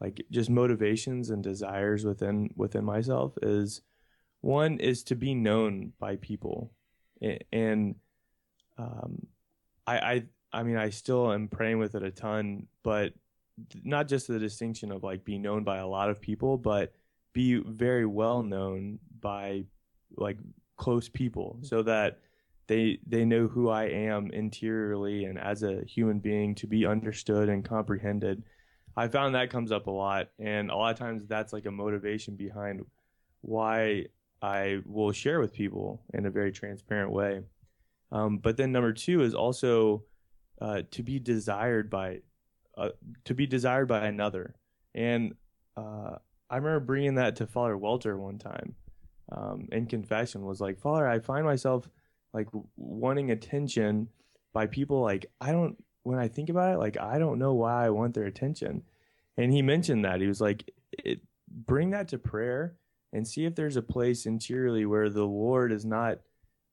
like 0.01 0.21
just 0.29 0.49
motivations 0.49 1.29
and 1.29 1.41
desires 1.41 2.03
within 2.03 2.49
within 2.55 2.83
myself 2.83 3.33
is 3.41 3.81
one 4.41 4.77
is 4.79 5.03
to 5.03 5.15
be 5.15 5.33
known 5.33 5.93
by 5.99 6.17
people, 6.17 6.73
and 7.51 7.95
um, 8.77 9.27
I, 9.89 9.97
I 9.97 10.23
I 10.51 10.63
mean, 10.63 10.77
I 10.77 10.89
still 10.89 11.31
am 11.31 11.47
praying 11.47 11.79
with 11.79 11.95
it 11.95 12.03
a 12.03 12.11
ton, 12.11 12.67
but 12.83 13.13
not 13.83 14.07
just 14.07 14.27
the 14.27 14.39
distinction 14.39 14.91
of 14.91 15.03
like 15.03 15.23
be 15.23 15.37
known 15.37 15.63
by 15.63 15.77
a 15.77 15.87
lot 15.87 16.09
of 16.09 16.21
people, 16.21 16.57
but 16.57 16.93
be 17.33 17.61
very 17.65 18.05
well 18.05 18.41
known 18.41 18.99
by 19.19 19.65
like 20.17 20.37
close 20.77 21.09
people 21.09 21.55
mm-hmm. 21.57 21.65
so 21.65 21.83
that 21.83 22.19
they 22.67 22.99
they 23.05 23.25
know 23.25 23.47
who 23.47 23.69
I 23.69 23.85
am 23.85 24.31
interiorly 24.31 25.25
and 25.25 25.39
as 25.39 25.63
a 25.63 25.83
human 25.85 26.19
being 26.19 26.55
to 26.55 26.67
be 26.67 26.85
understood 26.85 27.49
and 27.49 27.65
comprehended. 27.65 28.43
I 28.95 29.07
found 29.07 29.35
that 29.35 29.49
comes 29.49 29.71
up 29.71 29.87
a 29.87 29.91
lot 29.91 30.29
and 30.39 30.69
a 30.69 30.75
lot 30.75 30.93
of 30.93 30.99
times 30.99 31.27
that's 31.27 31.53
like 31.53 31.65
a 31.65 31.71
motivation 31.71 32.35
behind 32.35 32.85
why 33.41 34.05
I 34.41 34.79
will 34.85 35.11
share 35.11 35.39
with 35.39 35.53
people 35.53 36.01
in 36.13 36.25
a 36.25 36.31
very 36.31 36.51
transparent 36.51 37.11
way. 37.11 37.41
Um, 38.11 38.37
but 38.37 38.57
then 38.57 38.71
number 38.71 38.93
two 38.93 39.21
is 39.21 39.33
also 39.33 40.03
uh, 40.61 40.81
to 40.91 41.03
be 41.03 41.19
desired 41.19 41.89
by 41.89 42.21
uh, 42.77 42.89
to 43.25 43.33
be 43.33 43.45
desired 43.45 43.87
by 43.87 44.07
another. 44.07 44.55
And 44.95 45.35
uh, 45.75 46.15
I 46.49 46.55
remember 46.55 46.79
bringing 46.79 47.15
that 47.15 47.35
to 47.37 47.47
Father 47.47 47.77
Welter 47.77 48.17
one 48.17 48.39
time 48.39 48.75
um, 49.31 49.67
in 49.71 49.85
confession. 49.85 50.45
Was 50.45 50.61
like, 50.61 50.79
Father, 50.79 51.07
I 51.07 51.19
find 51.19 51.45
myself 51.45 51.89
like 52.33 52.47
wanting 52.75 53.31
attention 53.31 54.07
by 54.53 54.67
people. 54.67 55.01
Like 55.01 55.25
I 55.39 55.51
don't. 55.51 55.77
When 56.03 56.17
I 56.17 56.29
think 56.29 56.49
about 56.49 56.73
it, 56.73 56.79
like 56.79 56.97
I 56.97 57.19
don't 57.19 57.39
know 57.39 57.53
why 57.53 57.85
I 57.85 57.89
want 57.89 58.13
their 58.15 58.25
attention. 58.25 58.83
And 59.37 59.51
he 59.51 59.61
mentioned 59.61 60.05
that 60.05 60.21
he 60.21 60.27
was 60.27 60.41
like, 60.41 60.69
it, 60.91 61.19
bring 61.47 61.91
that 61.91 62.07
to 62.09 62.17
prayer 62.17 62.75
and 63.13 63.27
see 63.27 63.45
if 63.45 63.55
there's 63.55 63.75
a 63.75 63.81
place 63.81 64.25
interiorly 64.25 64.85
where 64.85 65.09
the 65.09 65.25
Lord 65.25 65.71
is 65.71 65.85
not. 65.85 66.19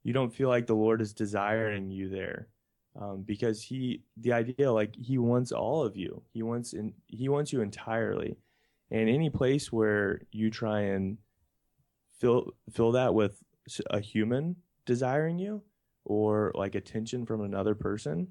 You 0.06 0.12
don't 0.12 0.32
feel 0.32 0.48
like 0.48 0.68
the 0.68 0.76
Lord 0.76 1.00
is 1.00 1.12
desiring 1.12 1.90
you 1.90 2.08
there 2.08 2.46
um, 2.94 3.24
because 3.26 3.60
he 3.60 4.04
the 4.16 4.34
idea 4.34 4.70
like 4.70 4.94
he 4.94 5.18
wants 5.18 5.50
all 5.50 5.82
of 5.82 5.96
you. 5.96 6.22
He 6.32 6.44
wants 6.44 6.74
in 6.74 6.92
he 7.08 7.28
wants 7.28 7.52
you 7.52 7.60
entirely. 7.60 8.36
And 8.92 9.08
any 9.08 9.30
place 9.30 9.72
where 9.72 10.20
you 10.30 10.48
try 10.48 10.82
and 10.82 11.18
fill 12.20 12.52
fill 12.72 12.92
that 12.92 13.14
with 13.14 13.42
a 13.90 13.98
human 13.98 14.54
desiring 14.84 15.40
you 15.40 15.62
or 16.04 16.52
like 16.54 16.76
attention 16.76 17.26
from 17.26 17.40
another 17.40 17.74
person 17.74 18.28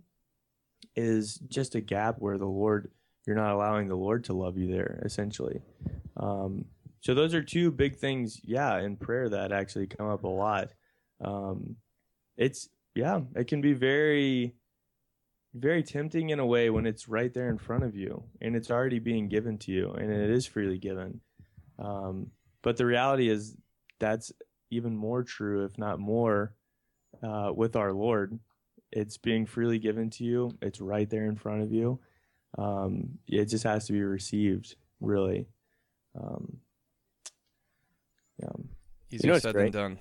is 0.96 1.40
just 1.50 1.76
a 1.76 1.82
gap 1.82 2.16
where 2.20 2.38
the 2.38 2.46
lord 2.46 2.90
you're 3.28 3.36
not 3.36 3.52
allowing 3.52 3.90
the 3.90 3.98
lord 3.98 4.24
to 4.24 4.34
love 4.34 4.58
you 4.58 4.72
there 4.72 5.02
essentially. 5.04 5.62
Um, 6.16 6.64
so 7.02 7.14
those 7.14 7.34
are 7.34 7.44
two 7.44 7.70
big 7.70 7.98
things 7.98 8.40
yeah 8.46 8.80
in 8.80 8.96
prayer 8.96 9.28
that 9.28 9.52
actually 9.52 9.88
come 9.88 10.08
up 10.08 10.24
a 10.24 10.30
lot 10.30 10.70
um, 11.24 11.76
it's 12.38 12.70
yeah 12.94 13.22
it 13.36 13.48
can 13.48 13.62
be 13.62 13.74
very 13.74 14.54
very 15.56 15.84
tempting 15.84 16.32
in 16.32 16.40
a 16.40 16.46
way 16.46 16.70
when 16.70 16.86
it's 16.86 17.08
right 17.08 17.34
there 17.34 17.50
in 17.50 17.58
front 17.58 17.84
of 17.84 17.96
you 17.96 18.24
and 18.42 18.56
it's 18.56 18.70
already 18.70 19.00
being 19.00 19.30
given 19.30 19.58
to 19.58 19.72
you 19.72 19.92
and 19.92 20.12
it 20.12 20.30
is 20.30 20.46
freely 20.46 20.78
given. 20.78 21.22
Um, 21.80 22.32
but 22.62 22.76
the 22.78 22.86
reality 22.86 23.30
is 23.30 23.56
that's 24.00 24.34
even 24.70 24.96
more 24.96 25.24
true 25.24 25.64
if 25.64 25.78
not 25.78 25.98
more 26.00 26.54
uh, 27.24 27.52
with 27.56 27.78
our 27.78 27.94
lord. 27.94 28.38
It's 28.92 29.18
being 29.18 29.46
freely 29.46 29.80
given 29.80 30.10
to 30.12 30.26
you. 30.26 30.58
It's 30.62 30.82
right 30.82 31.10
there 31.10 31.26
in 31.26 31.38
front 31.38 31.62
of 31.62 31.72
you. 31.72 32.00
Um, 32.58 33.20
it 33.28 33.46
just 33.46 33.64
has 33.64 33.88
to 33.88 33.94
be 33.94 34.04
received 34.04 34.76
really. 35.00 35.48
Um, 36.20 36.58
yeah. 38.40 38.50
Easier 39.10 39.34
know 39.34 39.40
said 39.40 39.54
great? 39.54 39.72
than 39.72 39.82
done. 39.82 40.00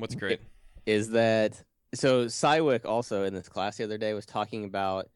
What's 0.00 0.14
great? 0.14 0.40
is 0.86 1.10
that 1.10 1.62
so 1.94 2.26
Cywick 2.26 2.84
also 2.84 3.24
in 3.24 3.34
this 3.34 3.48
class 3.48 3.76
the 3.76 3.84
other 3.84 3.98
day 3.98 4.14
was 4.14 4.26
talking 4.26 4.64
about 4.64 5.08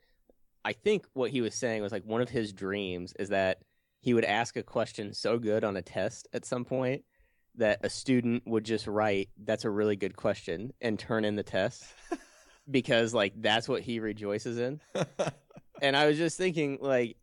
I 0.65 0.73
think 0.73 1.07
what 1.13 1.31
he 1.31 1.41
was 1.41 1.55
saying 1.55 1.83
was 1.83 1.93
like 1.93 2.05
one 2.05 2.23
of 2.23 2.29
his 2.29 2.53
dreams 2.53 3.13
is 3.19 3.29
that 3.31 3.59
he 4.01 4.15
would 4.15 4.25
ask 4.25 4.57
a 4.57 4.63
question 4.63 5.13
so 5.13 5.39
good 5.39 5.65
on 5.65 5.77
a 5.77 5.83
test 5.83 6.29
at 6.33 6.45
some 6.45 6.65
point 6.65 7.05
that 7.57 7.81
a 7.83 7.91
student 7.91 8.43
would 8.47 8.65
just 8.65 8.87
write 8.87 9.29
that's 9.45 9.65
a 9.65 9.71
really 9.71 9.97
good 9.97 10.17
question 10.17 10.73
and 10.81 10.99
turn 10.99 11.25
in 11.25 11.37
the 11.37 11.43
test 11.43 11.85
because 12.71 13.15
like 13.15 13.33
that's 13.37 13.69
what 13.69 13.83
he 13.83 14.01
rejoices 14.01 14.59
in 14.59 14.81
and 15.83 15.97
I 15.97 16.07
was 16.07 16.17
just 16.17 16.37
thinking 16.37 16.79
like 16.81 17.17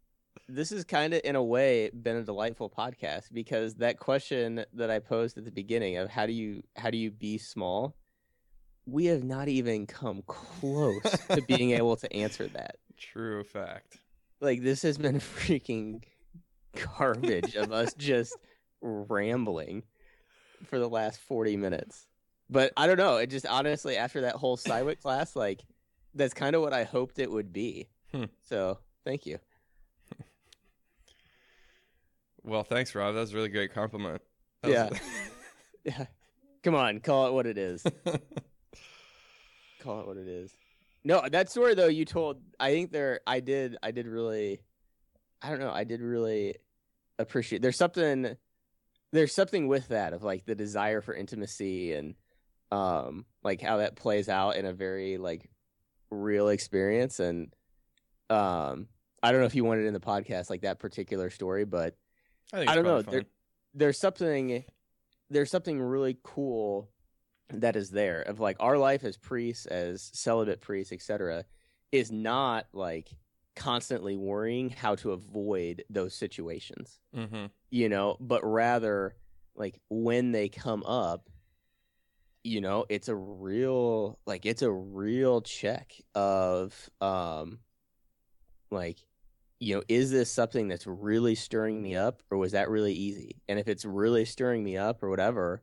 this 0.54 0.72
is 0.72 0.84
kind 0.84 1.14
of 1.14 1.22
in 1.24 1.36
a 1.36 1.44
way 1.44 1.90
been 1.90 2.18
a 2.18 2.24
delightful 2.24 2.70
podcast 2.70 3.24
because 3.34 3.76
that 3.76 4.00
question 4.00 4.66
that 4.74 4.90
I 4.90 5.00
posed 5.00 5.38
at 5.38 5.46
the 5.46 5.52
beginning 5.52 5.98
of 5.98 6.10
how 6.10 6.26
do 6.26 6.34
you 6.34 6.64
how 6.76 6.90
do 6.90 6.98
you 6.98 7.12
be 7.12 7.38
small 7.38 7.96
we 8.86 9.06
have 9.06 9.24
not 9.24 9.48
even 9.48 9.86
come 9.86 10.24
close 10.26 11.02
to 11.30 11.42
being 11.48 11.72
able 11.82 11.96
to 11.98 12.12
answer 12.14 12.48
that 12.48 12.78
True 12.98 13.44
fact. 13.44 13.98
like 14.40 14.62
this 14.62 14.82
has 14.82 14.98
been 14.98 15.20
freaking 15.20 16.04
garbage 16.98 17.56
of 17.56 17.72
us 17.72 17.94
just 17.94 18.36
rambling 18.82 19.84
for 20.66 20.80
the 20.80 20.90
last 20.90 21.20
40 21.22 21.58
minutes. 21.58 22.08
But 22.50 22.74
I 22.76 22.88
don't 22.88 22.98
know. 22.98 23.18
It 23.18 23.30
just 23.30 23.46
honestly, 23.46 23.98
after 23.98 24.22
that 24.22 24.36
whole 24.36 24.58
Cywick 24.58 25.02
class, 25.02 25.36
like, 25.36 25.64
that's 26.14 26.34
kind 26.34 26.56
of 26.56 26.62
what 26.62 26.74
I 26.74 26.84
hoped 26.84 27.20
it 27.20 27.32
would 27.32 27.54
be. 27.54 27.88
Hmm. 28.12 28.26
So 28.44 28.80
thank 29.06 29.26
you. 29.26 29.40
Well, 32.44 32.64
thanks, 32.64 32.94
Rob. 32.96 33.14
That 33.14 33.22
was 33.22 33.34
a 33.34 33.36
really 33.36 33.50
great 33.50 33.74
compliment. 33.74 34.22
That 34.64 34.92
was- 34.92 35.00
Yeah. 35.84 36.06
Come 36.64 36.76
on, 36.76 37.00
call 37.00 37.28
it 37.28 37.34
what 37.34 37.48
it 37.48 37.58
is. 37.58 37.84
call 39.82 40.02
it 40.02 40.08
what 40.08 40.18
it 40.18 40.28
is. 40.28 40.56
No, 41.04 41.24
that 41.32 41.50
story 41.50 41.74
though 41.74 41.88
you 41.88 42.06
told, 42.06 42.40
I 42.60 42.70
think 42.72 42.92
there, 42.92 43.22
I 43.26 43.40
did, 43.40 43.78
I 43.82 43.90
did 43.90 44.06
really, 44.06 44.62
I 45.42 45.50
don't 45.50 45.60
know, 45.60 45.72
I 45.72 45.84
did 45.86 46.02
really 46.02 46.56
appreciate. 47.18 47.64
There's 47.64 47.78
something, 47.78 48.36
there's 49.12 49.34
something 49.34 49.68
with 49.68 49.88
that 49.88 50.14
of 50.14 50.22
like 50.22 50.46
the 50.46 50.54
desire 50.54 51.02
for 51.02 51.16
intimacy 51.16 51.94
and, 51.94 52.14
um, 52.72 53.26
like 53.44 53.60
how 53.60 53.78
that 53.78 53.96
plays 53.96 54.30
out 54.30 54.56
in 54.56 54.66
a 54.68 54.74
very 54.74 55.18
like 55.18 55.50
real 56.12 56.50
experience 56.50 57.20
and, 57.20 57.52
um, 58.30 58.88
I 59.24 59.32
don't 59.32 59.42
know 59.42 59.48
if 59.48 59.56
you 59.56 59.64
wanted 59.66 59.88
in 59.88 59.94
the 59.94 60.00
podcast 60.00 60.50
like 60.52 60.62
that 60.62 60.78
particular 60.80 61.32
story, 61.32 61.66
but 61.66 61.96
I, 62.54 62.62
I 62.62 62.76
don't 62.76 62.84
know, 62.84 63.02
there- 63.12 63.26
there's 63.74 64.00
something 64.00 64.64
there's 65.30 65.50
something 65.50 65.82
really 65.82 66.18
cool 66.24 66.90
that 67.54 67.76
is 67.78 67.90
there 67.90 68.22
of 68.22 68.40
like 68.42 68.58
our 68.60 68.78
life 68.78 69.04
as 69.06 69.16
priests 69.18 69.66
as 69.66 70.10
celibate 70.14 70.60
priests 70.62 70.92
etc 70.92 71.46
is 71.92 72.12
not 72.12 72.68
like 72.74 73.10
constantly 73.56 74.18
worrying 74.18 74.70
how 74.70 74.96
to 74.96 75.12
avoid 75.12 75.84
those 75.90 76.14
situations 76.14 77.00
Mhm. 77.16 77.50
you 77.70 77.88
know 77.90 78.18
but 78.20 78.44
rather 78.44 79.16
like 79.56 79.80
when 79.90 80.32
they 80.34 80.50
come 80.50 80.84
up 80.84 81.30
you 82.44 82.60
know 82.62 82.86
it's 82.90 83.08
a 83.08 83.16
real 83.16 84.20
like 84.26 84.46
it's 84.46 84.62
a 84.62 84.72
real 84.72 85.42
check 85.42 85.94
of 86.16 86.90
um 87.00 87.60
like 88.70 88.98
you 89.62 89.76
know 89.76 89.84
is 89.88 90.10
this 90.10 90.30
something 90.32 90.68
that's 90.68 90.88
really 90.88 91.36
stirring 91.36 91.82
me 91.82 91.96
up 91.96 92.24
or 92.32 92.38
was 92.38 92.54
that 92.54 92.70
really 92.70 92.94
easy? 92.94 93.42
And 93.48 93.60
if 93.60 93.68
it's 93.68 93.86
really 93.86 94.26
stirring 94.26 94.64
me 94.64 94.76
up 94.76 95.04
or 95.04 95.10
whatever 95.10 95.62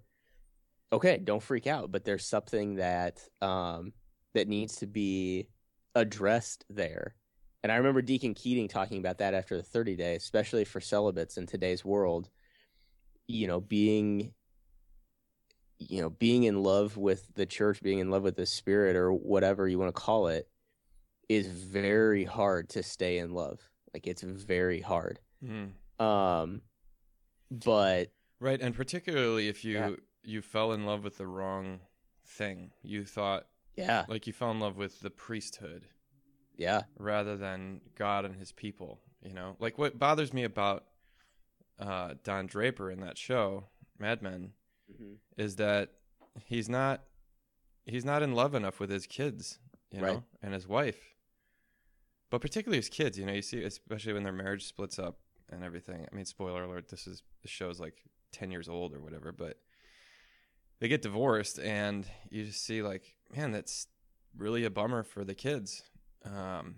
okay 0.93 1.19
don't 1.19 1.43
freak 1.43 1.67
out 1.67 1.93
but 1.93 2.05
there's 2.05 2.25
something 2.25 2.77
that 2.77 3.21
um 3.43 3.93
that 4.35 4.49
needs 4.49 4.77
to 4.77 4.87
be 4.87 5.49
addressed 5.95 6.65
there. 6.71 7.17
And 7.65 7.73
i 7.73 7.77
remember 7.77 8.01
deacon 8.01 8.35
keating 8.35 8.69
talking 8.69 8.99
about 8.99 9.19
that 9.19 9.35
after 9.35 9.57
the 9.57 9.65
30 9.65 9.97
day 9.97 10.15
especially 10.15 10.65
for 10.65 10.81
celibates 10.81 11.37
in 11.37 11.47
today's 11.47 11.85
world 11.85 12.31
you 13.27 13.49
know 13.49 13.61
being 13.61 14.33
you 15.81 16.01
know 16.01 16.11
being 16.11 16.45
in 16.45 16.63
love 16.63 16.97
with 16.97 17.35
the 17.35 17.47
church 17.47 17.83
being 17.83 17.99
in 17.99 18.11
love 18.11 18.23
with 18.23 18.37
the 18.37 18.47
spirit 18.47 18.95
or 18.95 19.13
whatever 19.13 19.67
you 19.67 19.79
want 19.79 19.93
to 19.93 20.01
call 20.01 20.29
it 20.29 20.49
is 21.29 21.49
very 21.49 22.25
hard 22.25 22.69
to 22.69 22.83
stay 22.83 23.19
in 23.19 23.33
love 23.33 23.69
like 23.95 24.07
it's 24.07 24.22
very 24.22 24.80
hard 24.80 25.20
Mhm. 25.45 25.72
um 26.01 26.62
but 27.51 28.11
Right, 28.41 28.61
and 28.61 28.74
particularly 28.74 29.49
if 29.49 29.64
you 29.64 29.74
Yeah. 29.78 29.97
you 30.22 30.43
fell 30.43 30.72
in 30.72 30.84
love 30.86 31.03
with 31.03 31.16
the 31.18 31.26
wrong 31.26 31.80
thing, 32.24 32.72
you 32.82 33.05
thought 33.05 33.49
yeah 33.76 34.05
like 34.09 34.26
you 34.26 34.32
fell 34.32 34.51
in 34.51 34.61
love 34.61 34.76
with 34.76 35.01
the 35.01 35.11
priesthood 35.11 35.89
yeah 36.57 36.82
rather 36.99 37.36
than 37.36 37.80
God 37.95 38.24
and 38.24 38.36
His 38.36 38.53
people. 38.53 39.01
You 39.22 39.32
know, 39.34 39.57
like 39.59 39.78
what 39.78 39.99
bothers 39.99 40.32
me 40.32 40.45
about 40.45 40.84
uh, 41.80 42.14
Don 42.22 42.47
Draper 42.47 42.91
in 42.91 43.01
that 43.01 43.18
show, 43.18 43.68
Mad 43.99 44.22
Men, 44.22 44.53
is 45.36 45.57
that 45.57 45.91
he's 46.45 46.68
not 46.68 47.03
he's 47.86 48.05
not 48.05 48.22
in 48.22 48.32
love 48.34 48.55
enough 48.55 48.78
with 48.78 48.91
his 48.91 49.07
kids, 49.07 49.59
you 49.91 50.01
know, 50.01 50.24
and 50.43 50.55
his 50.55 50.68
wife. 50.68 51.16
But 52.31 52.41
particularly 52.41 52.79
as 52.79 52.89
kids, 52.89 53.18
you 53.18 53.24
know, 53.24 53.33
you 53.33 53.43
see, 53.43 53.62
especially 53.62 54.12
when 54.12 54.22
their 54.22 54.33
marriage 54.33 54.66
splits 54.66 54.99
up 54.99 55.18
and 55.51 55.64
everything. 55.64 56.07
I 56.11 56.14
mean, 56.14 56.24
spoiler 56.24 56.64
alert: 56.64 56.89
this 56.89 57.07
is 57.07 57.22
the 57.43 57.49
show's 57.49 57.81
like 57.81 58.03
ten 58.33 58.51
years 58.51 58.68
old 58.68 58.95
or 58.95 59.01
whatever, 59.01 59.33
but 59.33 59.59
they 60.81 60.89
get 60.89 61.03
divorced, 61.03 61.59
and 61.59 62.07
you 62.31 62.45
just 62.45 62.64
see 62.64 62.83
like, 62.83 63.14
man, 63.35 63.53
that's 63.53 63.87
really 64.37 64.64
a 64.64 64.70
bummer 64.70 65.03
for 65.03 65.24
the 65.24 65.35
kids 65.35 65.83
um, 66.24 66.76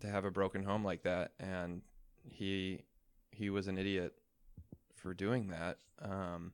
to 0.00 0.08
have 0.08 0.24
a 0.24 0.30
broken 0.30 0.64
home 0.64 0.84
like 0.84 1.02
that. 1.02 1.32
And 1.38 1.82
he 2.28 2.82
he 3.30 3.50
was 3.50 3.68
an 3.68 3.78
idiot 3.78 4.14
for 4.96 5.14
doing 5.14 5.48
that. 5.48 5.78
Um, 6.02 6.52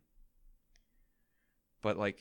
but 1.82 1.96
like 1.96 2.20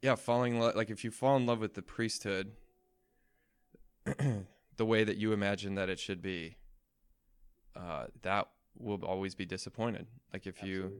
yeah 0.00 0.14
falling 0.14 0.54
in 0.54 0.60
lo- 0.60 0.72
like 0.74 0.88
if 0.88 1.04
you 1.04 1.10
fall 1.10 1.36
in 1.36 1.44
love 1.44 1.60
with 1.60 1.74
the 1.74 1.82
priesthood 1.82 2.52
the 4.76 4.86
way 4.86 5.04
that 5.04 5.16
you 5.16 5.32
imagine 5.32 5.74
that 5.76 5.88
it 5.88 5.98
should 5.98 6.22
be 6.22 6.56
uh 7.76 8.06
that 8.22 8.48
will 8.76 9.04
always 9.04 9.34
be 9.34 9.44
disappointed. 9.46 10.06
Like 10.32 10.46
if 10.46 10.62
you 10.62 10.92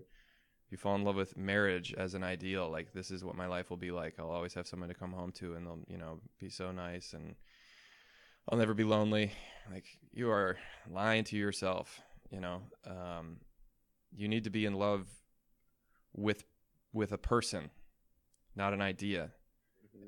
if 0.67 0.73
you 0.73 0.79
fall 0.79 0.95
in 0.95 1.05
love 1.05 1.17
with 1.17 1.37
marriage 1.37 1.93
as 1.95 2.15
an 2.15 2.23
ideal 2.23 2.71
like 2.71 2.93
this 2.93 3.11
is 3.11 3.25
what 3.25 3.37
my 3.37 3.47
life 3.47 3.71
will 3.71 3.77
be 3.77 3.91
like. 3.91 4.15
I'll 4.19 4.31
always 4.31 4.55
have 4.55 4.67
someone 4.67 4.89
to 4.89 4.95
come 4.95 5.13
home 5.13 5.33
to 5.33 5.55
and 5.55 5.67
they'll 5.67 5.81
you 5.89 5.99
know 5.99 6.21
be 6.39 6.49
so 6.49 6.73
nice 6.73 7.13
and 7.13 7.35
i'll 8.49 8.59
never 8.59 8.75
be 8.75 8.85
lonely. 8.85 9.33
Like 9.73 9.87
you 10.13 10.31
are 10.31 10.57
lying 10.91 11.25
to 11.25 11.37
yourself 11.37 12.01
you 12.31 12.41
know? 12.41 12.63
Um 12.87 13.39
you 14.17 14.29
need 14.29 14.45
to 14.45 14.51
be 14.51 14.67
in 14.67 14.75
love 14.75 15.09
with 16.13 16.45
with 16.93 17.13
a 17.13 17.19
person, 17.19 17.71
not 18.55 18.73
an 18.73 18.81
idea. 18.81 19.33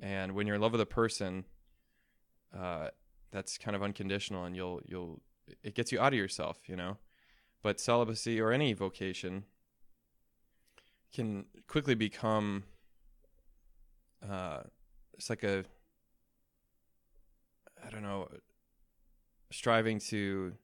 And 0.02 0.32
when 0.32 0.46
you're 0.46 0.56
in 0.56 0.62
love 0.62 0.72
with 0.72 0.80
a 0.80 0.86
person, 0.86 1.44
uh, 2.56 2.88
that's 3.32 3.58
kind 3.58 3.76
of 3.76 3.82
unconditional, 3.82 4.44
and 4.44 4.56
you'll 4.56 4.80
you'll 4.86 5.20
it 5.62 5.74
gets 5.74 5.92
you 5.92 6.00
out 6.00 6.12
of 6.12 6.18
yourself, 6.18 6.58
you 6.66 6.76
know. 6.76 6.98
But 7.62 7.80
celibacy 7.80 8.40
or 8.40 8.52
any 8.52 8.72
vocation 8.72 9.44
can 11.12 11.46
quickly 11.66 11.94
become 11.94 12.64
uh, 14.28 14.60
it's 15.14 15.30
like 15.30 15.42
a 15.42 15.64
I 17.84 17.90
don't 17.90 18.02
know 18.02 18.28
striving 19.50 19.98
to 20.00 20.54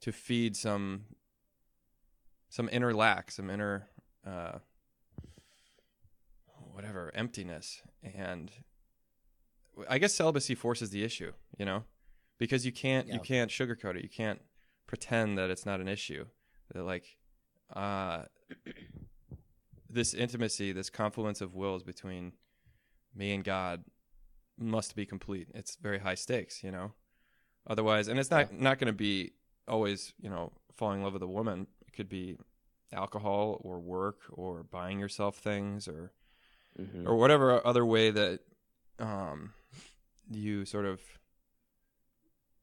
to 0.00 0.12
feed 0.12 0.56
some 0.56 1.04
some 2.48 2.68
inner 2.70 2.92
lack, 2.92 3.30
some 3.30 3.48
inner 3.48 3.88
uh, 4.26 4.58
whatever 6.72 7.10
emptiness, 7.14 7.82
and 8.02 8.50
I 9.88 9.98
guess 9.98 10.14
celibacy 10.14 10.54
forces 10.54 10.90
the 10.90 11.02
issue, 11.04 11.32
you 11.58 11.64
know, 11.64 11.84
because 12.38 12.64
you 12.66 12.72
can't 12.72 13.06
you 13.08 13.20
can't 13.20 13.50
sugarcoat 13.50 13.96
it, 13.96 14.02
you 14.02 14.08
can't 14.08 14.40
pretend 14.86 15.38
that 15.38 15.50
it's 15.50 15.64
not 15.66 15.80
an 15.80 15.88
issue. 15.88 16.26
That 16.72 16.84
like, 16.84 17.16
uh, 17.74 18.24
this 19.90 20.14
intimacy, 20.14 20.72
this 20.72 20.90
confluence 20.90 21.40
of 21.40 21.54
wills 21.54 21.82
between 21.82 22.32
me 23.14 23.32
and 23.34 23.44
God 23.44 23.84
must 24.58 24.94
be 24.96 25.04
complete. 25.06 25.48
It's 25.54 25.76
very 25.76 25.98
high 25.98 26.14
stakes, 26.14 26.62
you 26.62 26.70
know. 26.70 26.92
Otherwise, 27.66 28.08
and 28.08 28.18
it's 28.18 28.30
not 28.30 28.52
not 28.52 28.78
going 28.78 28.86
to 28.86 28.92
be 28.96 29.32
always, 29.68 30.14
you 30.20 30.28
know, 30.30 30.52
falling 30.74 30.98
in 30.98 31.04
love 31.04 31.12
with 31.12 31.22
a 31.22 31.28
woman. 31.28 31.66
It 31.86 31.92
could 31.92 32.08
be 32.08 32.38
alcohol 32.92 33.60
or 33.62 33.78
work 33.80 34.20
or 34.30 34.62
buying 34.64 34.98
yourself 34.98 35.36
things 35.38 35.88
or 35.88 36.12
Mhm. 36.78 37.06
or 37.06 37.16
whatever 37.16 37.64
other 37.66 37.84
way 37.84 38.10
that 38.10 38.40
um 38.98 39.52
you 40.30 40.64
sort 40.64 40.84
of 40.86 41.00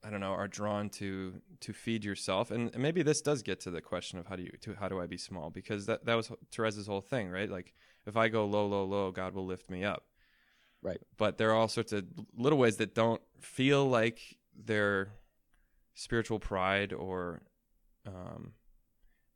I 0.03 0.09
don't 0.09 0.21
know 0.21 0.31
are 0.31 0.47
drawn 0.47 0.89
to 0.91 1.41
to 1.59 1.73
feed 1.73 2.05
yourself 2.05 2.51
and 2.51 2.75
maybe 2.77 3.03
this 3.03 3.21
does 3.21 3.41
get 3.43 3.59
to 3.61 3.71
the 3.71 3.81
question 3.81 4.17
of 4.17 4.27
how 4.27 4.35
do 4.37 4.43
you 4.43 4.51
to 4.61 4.73
how 4.75 4.87
do 4.87 4.99
I 4.99 5.07
be 5.07 5.17
small 5.17 5.49
because 5.49 5.85
that 5.87 6.05
that 6.05 6.15
was 6.15 6.31
Teresa's 6.51 6.87
whole 6.87 7.01
thing 7.01 7.29
right 7.29 7.49
like 7.49 7.73
if 8.05 8.15
I 8.15 8.29
go 8.29 8.45
low 8.45 8.65
low 8.65 8.85
low 8.85 9.11
God 9.11 9.33
will 9.33 9.45
lift 9.45 9.69
me 9.69 9.83
up 9.83 10.05
Right. 10.81 11.01
but 11.17 11.37
there 11.37 11.49
are 11.49 11.55
all 11.55 11.67
sorts 11.67 11.91
of 11.91 12.05
little 12.37 12.57
ways 12.57 12.77
that 12.77 12.95
don't 12.95 13.21
feel 13.41 13.85
like 13.85 14.21
they're 14.55 15.11
spiritual 15.95 16.39
pride 16.39 16.93
or 16.93 17.41
um 18.07 18.53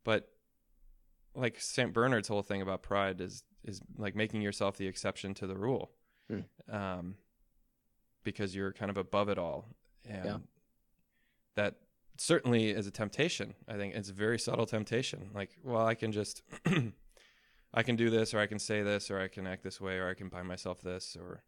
but 0.02 0.30
like 1.34 1.60
St. 1.60 1.92
Bernard's 1.92 2.28
whole 2.28 2.42
thing 2.42 2.62
about 2.62 2.82
pride 2.82 3.20
is 3.20 3.44
is 3.64 3.82
like 3.98 4.16
making 4.16 4.40
yourself 4.40 4.78
the 4.78 4.86
exception 4.86 5.34
to 5.34 5.46
the 5.46 5.56
rule. 5.56 5.90
Hmm. 6.30 6.40
Um 6.74 7.14
because 8.24 8.54
you're 8.54 8.72
kind 8.72 8.90
of 8.90 8.96
above 8.96 9.28
it 9.28 9.38
all. 9.38 9.66
And 10.08 10.24
Yeah. 10.24 10.38
that 11.54 11.76
certainly 12.18 12.70
is 12.70 12.86
a 12.86 12.90
temptation. 12.90 13.54
I 13.68 13.76
think 13.76 13.94
it's 13.94 14.10
a 14.10 14.12
very 14.14 14.38
subtle 14.38 14.66
temptation. 14.66 15.30
Like, 15.34 15.56
well, 15.62 15.86
I 15.86 15.94
can 15.94 16.10
just 16.12 16.42
I 17.74 17.82
can 17.82 17.96
do 17.96 18.10
this 18.10 18.34
or 18.34 18.38
I 18.40 18.46
can 18.46 18.58
say 18.58 18.82
this 18.82 19.10
or 19.10 19.20
I 19.20 19.28
can 19.28 19.46
act 19.46 19.62
this 19.62 19.80
way 19.80 19.98
or 19.98 20.08
I 20.08 20.14
can 20.14 20.28
buy 20.28 20.42
myself 20.42 20.80
this 20.80 21.16
or 21.20 21.42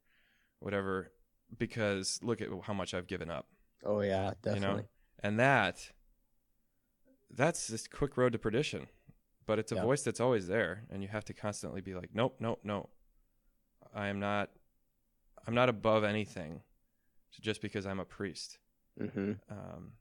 whatever 0.61 1.13
because 1.57 2.19
look 2.23 2.41
at 2.41 2.49
how 2.65 2.73
much 2.75 2.95
I've 2.95 3.07
given 3.07 3.31
up 3.31 3.47
oh 3.85 4.01
yeah 4.01 4.33
definitely 4.43 4.55
you 4.55 4.61
know 4.83 4.85
and 5.23 5.39
that 5.39 5.93
that's 7.31 7.69
this 7.69 7.87
quick 7.87 8.17
road 8.17 8.33
to 8.33 8.39
perdition 8.39 8.89
but 9.47 9.61
it's 9.61 9.71
a 9.71 9.77
Yeah. 9.77 9.83
voice 9.83 10.03
that's 10.03 10.19
always 10.19 10.49
there, 10.49 10.87
and 10.91 11.03
you 11.05 11.09
have 11.09 11.25
to 11.27 11.33
constantly 11.33 11.81
be 11.81 11.95
like, 11.95 12.11
nope, 12.13 12.35
nope, 12.41 12.59
no. 12.65 12.89
I 13.95 14.09
am 14.09 14.19
not. 14.19 14.51
I'm 15.47 15.55
not 15.55 15.69
above 15.69 16.03
anything, 16.03 16.63
just 17.41 17.61
because 17.63 17.87
I'm 17.87 18.01
a 18.01 18.05
priest. 18.05 18.59
hmm 18.99 19.33
Um, 19.51 19.93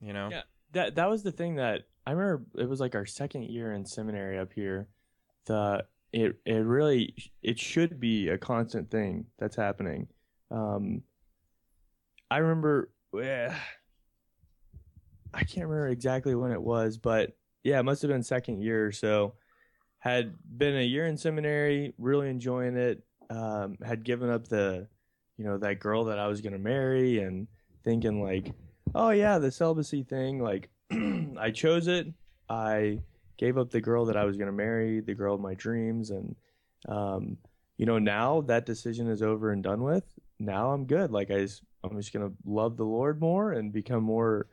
you 0.00 0.12
know. 0.12 0.28
Yeah. 0.30 0.42
that 0.72 0.94
that 0.96 1.08
was 1.08 1.22
the 1.22 1.32
thing 1.32 1.56
that 1.56 1.82
I 2.06 2.12
remember. 2.12 2.44
It 2.58 2.68
was 2.68 2.80
like 2.80 2.94
our 2.94 3.06
second 3.06 3.44
year 3.44 3.72
in 3.72 3.84
seminary 3.86 4.38
up 4.38 4.52
here. 4.52 4.88
The 5.46 5.84
it 6.12 6.36
it 6.44 6.52
really 6.64 7.14
it 7.42 7.58
should 7.58 7.98
be 8.00 8.28
a 8.28 8.38
constant 8.38 8.90
thing 8.90 9.26
that's 9.38 9.56
happening. 9.56 10.08
Um, 10.50 11.02
I 12.30 12.38
remember. 12.38 12.90
eh, 13.20 13.54
I 15.34 15.44
can't 15.44 15.66
remember 15.68 15.88
exactly 15.88 16.34
when 16.34 16.52
it 16.52 16.60
was, 16.62 16.98
but 16.98 17.36
yeah, 17.64 17.78
it 17.78 17.84
must 17.84 18.02
have 18.02 18.10
been 18.10 18.22
second 18.22 18.60
year 18.60 18.86
or 18.86 18.92
so. 18.92 19.34
Had 19.98 20.34
been 20.58 20.76
a 20.76 20.82
year 20.84 21.06
in 21.06 21.16
seminary, 21.16 21.94
really 21.96 22.28
enjoying 22.28 22.76
it. 22.76 23.02
Um, 23.30 23.78
had 23.82 24.04
given 24.04 24.28
up 24.28 24.48
the, 24.48 24.88
you 25.36 25.44
know, 25.44 25.58
that 25.58 25.80
girl 25.80 26.04
that 26.04 26.18
I 26.18 26.26
was 26.26 26.40
gonna 26.40 26.58
marry, 26.58 27.20
and 27.20 27.46
thinking 27.84 28.22
like, 28.22 28.52
oh 28.94 29.10
yeah, 29.10 29.38
the 29.38 29.50
celibacy 29.50 30.02
thing. 30.02 30.40
Like, 30.42 30.70
I 31.38 31.50
chose 31.50 31.88
it. 31.88 32.06
I 32.48 33.00
gave 33.38 33.58
up 33.58 33.70
the 33.70 33.80
girl 33.80 34.04
that 34.06 34.16
I 34.16 34.24
was 34.24 34.36
gonna 34.36 34.52
marry, 34.52 35.00
the 35.00 35.14
girl 35.14 35.34
of 35.34 35.40
my 35.40 35.54
dreams, 35.54 36.10
and 36.10 36.36
um, 36.88 37.36
you 37.76 37.86
know, 37.86 37.98
now 37.98 38.42
that 38.42 38.66
decision 38.66 39.08
is 39.08 39.22
over 39.22 39.50
and 39.50 39.62
done 39.62 39.82
with. 39.82 40.04
Now 40.38 40.72
I'm 40.72 40.86
good. 40.86 41.10
Like 41.10 41.30
I, 41.30 41.40
just, 41.40 41.62
I'm 41.82 41.96
just 41.96 42.12
gonna 42.12 42.32
love 42.44 42.76
the 42.76 42.84
Lord 42.84 43.20
more 43.20 43.52
and 43.52 43.72
become 43.72 44.04
more, 44.04 44.46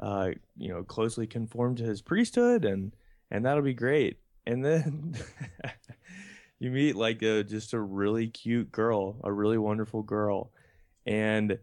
uh, 0.00 0.30
you 0.56 0.68
know, 0.68 0.82
closely 0.82 1.26
conformed 1.26 1.78
to 1.78 1.84
His 1.84 2.02
priesthood, 2.02 2.64
and 2.64 2.94
and 3.30 3.44
that'll 3.44 3.62
be 3.62 3.74
great. 3.74 4.18
And 4.46 4.64
then 4.64 5.16
you 6.58 6.70
meet 6.70 6.96
like 6.96 7.22
a 7.22 7.44
just 7.44 7.72
a 7.72 7.80
really 7.80 8.28
cute 8.28 8.72
girl, 8.72 9.20
a 9.24 9.32
really 9.32 9.58
wonderful 9.58 10.02
girl, 10.02 10.52
and 11.06 11.58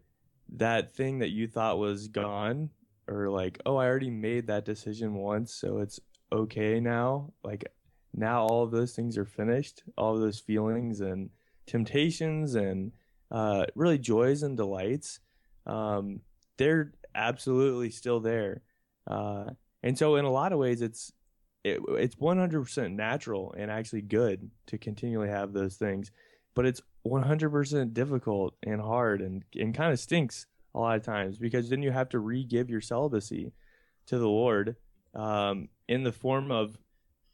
that 0.53 0.93
thing 0.95 1.19
that 1.19 1.29
you 1.29 1.47
thought 1.47 1.79
was 1.79 2.07
gone 2.07 2.69
or 3.07 3.29
like 3.29 3.59
oh 3.65 3.77
i 3.77 3.85
already 3.85 4.09
made 4.09 4.47
that 4.47 4.65
decision 4.65 5.13
once 5.13 5.53
so 5.53 5.79
it's 5.79 5.99
okay 6.31 6.79
now 6.79 7.31
like 7.43 7.65
now 8.13 8.43
all 8.43 8.63
of 8.63 8.71
those 8.71 8.93
things 8.93 9.17
are 9.17 9.25
finished 9.25 9.83
all 9.97 10.13
of 10.15 10.21
those 10.21 10.39
feelings 10.39 11.01
and 11.01 11.29
temptations 11.65 12.55
and 12.55 12.91
uh, 13.31 13.65
really 13.75 13.97
joys 13.97 14.43
and 14.43 14.55
delights 14.55 15.19
um, 15.65 16.19
they're 16.57 16.93
absolutely 17.15 17.89
still 17.89 18.19
there 18.19 18.61
uh, 19.07 19.45
and 19.83 19.97
so 19.97 20.15
in 20.15 20.25
a 20.25 20.31
lot 20.31 20.53
of 20.53 20.59
ways 20.59 20.81
it's 20.81 21.11
it, 21.65 21.81
it's 21.89 22.15
100% 22.15 22.93
natural 22.93 23.53
and 23.57 23.71
actually 23.71 24.01
good 24.01 24.51
to 24.67 24.77
continually 24.77 25.29
have 25.29 25.51
those 25.51 25.75
things 25.75 26.11
but 26.55 26.65
it's 26.65 26.81
100% 27.05 27.93
difficult 27.93 28.55
and 28.63 28.81
hard 28.81 29.21
and, 29.21 29.43
and 29.55 29.75
kind 29.75 29.91
of 29.91 29.99
stinks 29.99 30.47
a 30.73 30.79
lot 30.79 30.95
of 30.95 31.03
times 31.03 31.37
because 31.37 31.69
then 31.69 31.81
you 31.81 31.91
have 31.91 32.09
to 32.09 32.19
re-give 32.19 32.69
your 32.69 32.81
celibacy 32.81 33.51
to 34.07 34.17
the 34.17 34.27
Lord 34.27 34.75
um, 35.13 35.67
in 35.87 36.03
the 36.03 36.11
form 36.11 36.51
of 36.51 36.77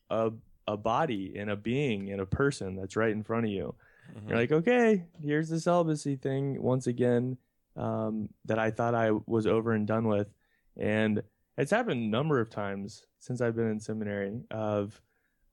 a, 0.09 0.32
a 0.67 0.75
body 0.75 1.36
and 1.38 1.49
a 1.49 1.55
being 1.55 2.11
and 2.11 2.19
a 2.19 2.25
person 2.25 2.75
that's 2.75 2.95
right 2.95 3.11
in 3.11 3.23
front 3.23 3.45
of 3.45 3.51
you. 3.51 3.75
Mhm. 4.11 4.29
You're 4.29 4.38
like, 4.38 4.51
okay, 4.51 5.05
here's 5.23 5.49
the 5.49 5.59
celibacy 5.59 6.15
thing 6.15 6.61
once 6.61 6.88
again 6.88 7.38
um, 7.77 8.29
that 8.45 8.59
I 8.59 8.71
thought 8.71 8.95
I 8.95 9.11
was 9.11 9.47
over 9.47 9.71
and 9.71 9.88
done 9.88 10.07
with, 10.07 10.27
and 10.75 11.21
it's 11.62 11.72
happened 11.72 12.01
a 12.03 12.07
number 12.07 12.39
of 12.39 12.49
times 12.49 13.05
since 13.20 13.39
I've 13.39 13.55
been 13.55 13.70
in 13.70 13.80
seminary. 13.80 14.41
Of 14.49 14.99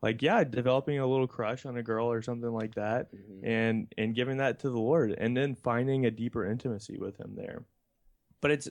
like, 0.00 0.22
yeah, 0.22 0.42
developing 0.42 0.98
a 0.98 1.06
little 1.06 1.26
crush 1.26 1.66
on 1.66 1.76
a 1.76 1.82
girl 1.82 2.10
or 2.10 2.22
something 2.22 2.50
like 2.50 2.74
that, 2.76 3.08
hmm 3.10 3.44
and 3.44 3.92
and 3.98 4.14
giving 4.14 4.38
that 4.38 4.60
to 4.60 4.70
the 4.70 4.78
Lord, 4.78 5.12
and 5.12 5.36
then 5.36 5.54
finding 5.54 6.06
a 6.06 6.10
deeper 6.10 6.50
intimacy 6.50 6.98
with 6.98 7.18
Him 7.20 7.34
there. 7.36 7.64
But 8.40 8.52
it's 8.52 8.68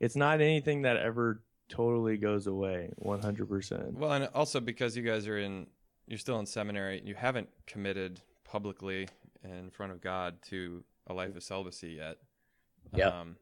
it's 0.00 0.16
not 0.16 0.40
anything 0.40 0.82
that 0.82 0.96
ever 0.96 1.42
totally 1.68 2.16
goes 2.16 2.46
away, 2.46 2.90
one 2.96 3.20
hundred 3.20 3.48
percent. 3.48 3.94
Well, 3.94 4.12
and 4.12 4.28
also 4.34 4.58
because 4.58 4.96
you 4.96 5.02
guys 5.02 5.28
are 5.28 5.38
in, 5.38 5.66
you're 6.06 6.18
still 6.18 6.38
in 6.38 6.46
seminary, 6.46 7.02
you 7.04 7.14
haven't 7.14 7.50
committed 7.66 8.20
publicly 8.44 9.08
in 9.44 9.70
front 9.70 9.92
of 9.92 10.00
God 10.00 10.40
to 10.48 10.82
a 11.06 11.12
life 11.12 11.36
of 11.36 11.42
celibacy 11.42 11.90
yet. 11.98 12.16
Yeah. 12.94 13.08
Um, 13.08 13.36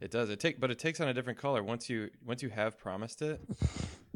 it 0.00 0.10
does. 0.10 0.30
It 0.30 0.40
take, 0.40 0.60
but 0.60 0.70
it 0.70 0.78
takes 0.78 1.00
on 1.00 1.08
a 1.08 1.14
different 1.14 1.38
color 1.38 1.62
once 1.62 1.88
you 1.90 2.10
once 2.24 2.42
you 2.42 2.48
have 2.50 2.78
promised 2.78 3.22
it. 3.22 3.40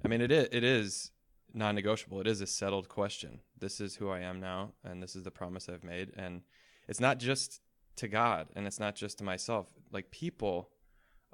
I 0.04 0.08
mean, 0.08 0.20
it 0.20 0.32
is 0.32 0.48
it 0.52 0.64
is 0.64 1.10
non-negotiable. 1.52 2.20
It 2.20 2.26
is 2.26 2.40
a 2.40 2.46
settled 2.46 2.88
question. 2.88 3.40
This 3.58 3.80
is 3.80 3.96
who 3.96 4.10
I 4.10 4.20
am 4.20 4.40
now, 4.40 4.72
and 4.82 5.02
this 5.02 5.14
is 5.14 5.22
the 5.22 5.30
promise 5.30 5.68
I've 5.68 5.84
made. 5.84 6.12
And 6.16 6.42
it's 6.88 7.00
not 7.00 7.18
just 7.18 7.60
to 7.96 8.08
God, 8.08 8.48
and 8.56 8.66
it's 8.66 8.80
not 8.80 8.96
just 8.96 9.18
to 9.18 9.24
myself. 9.24 9.68
Like 9.92 10.10
people 10.10 10.70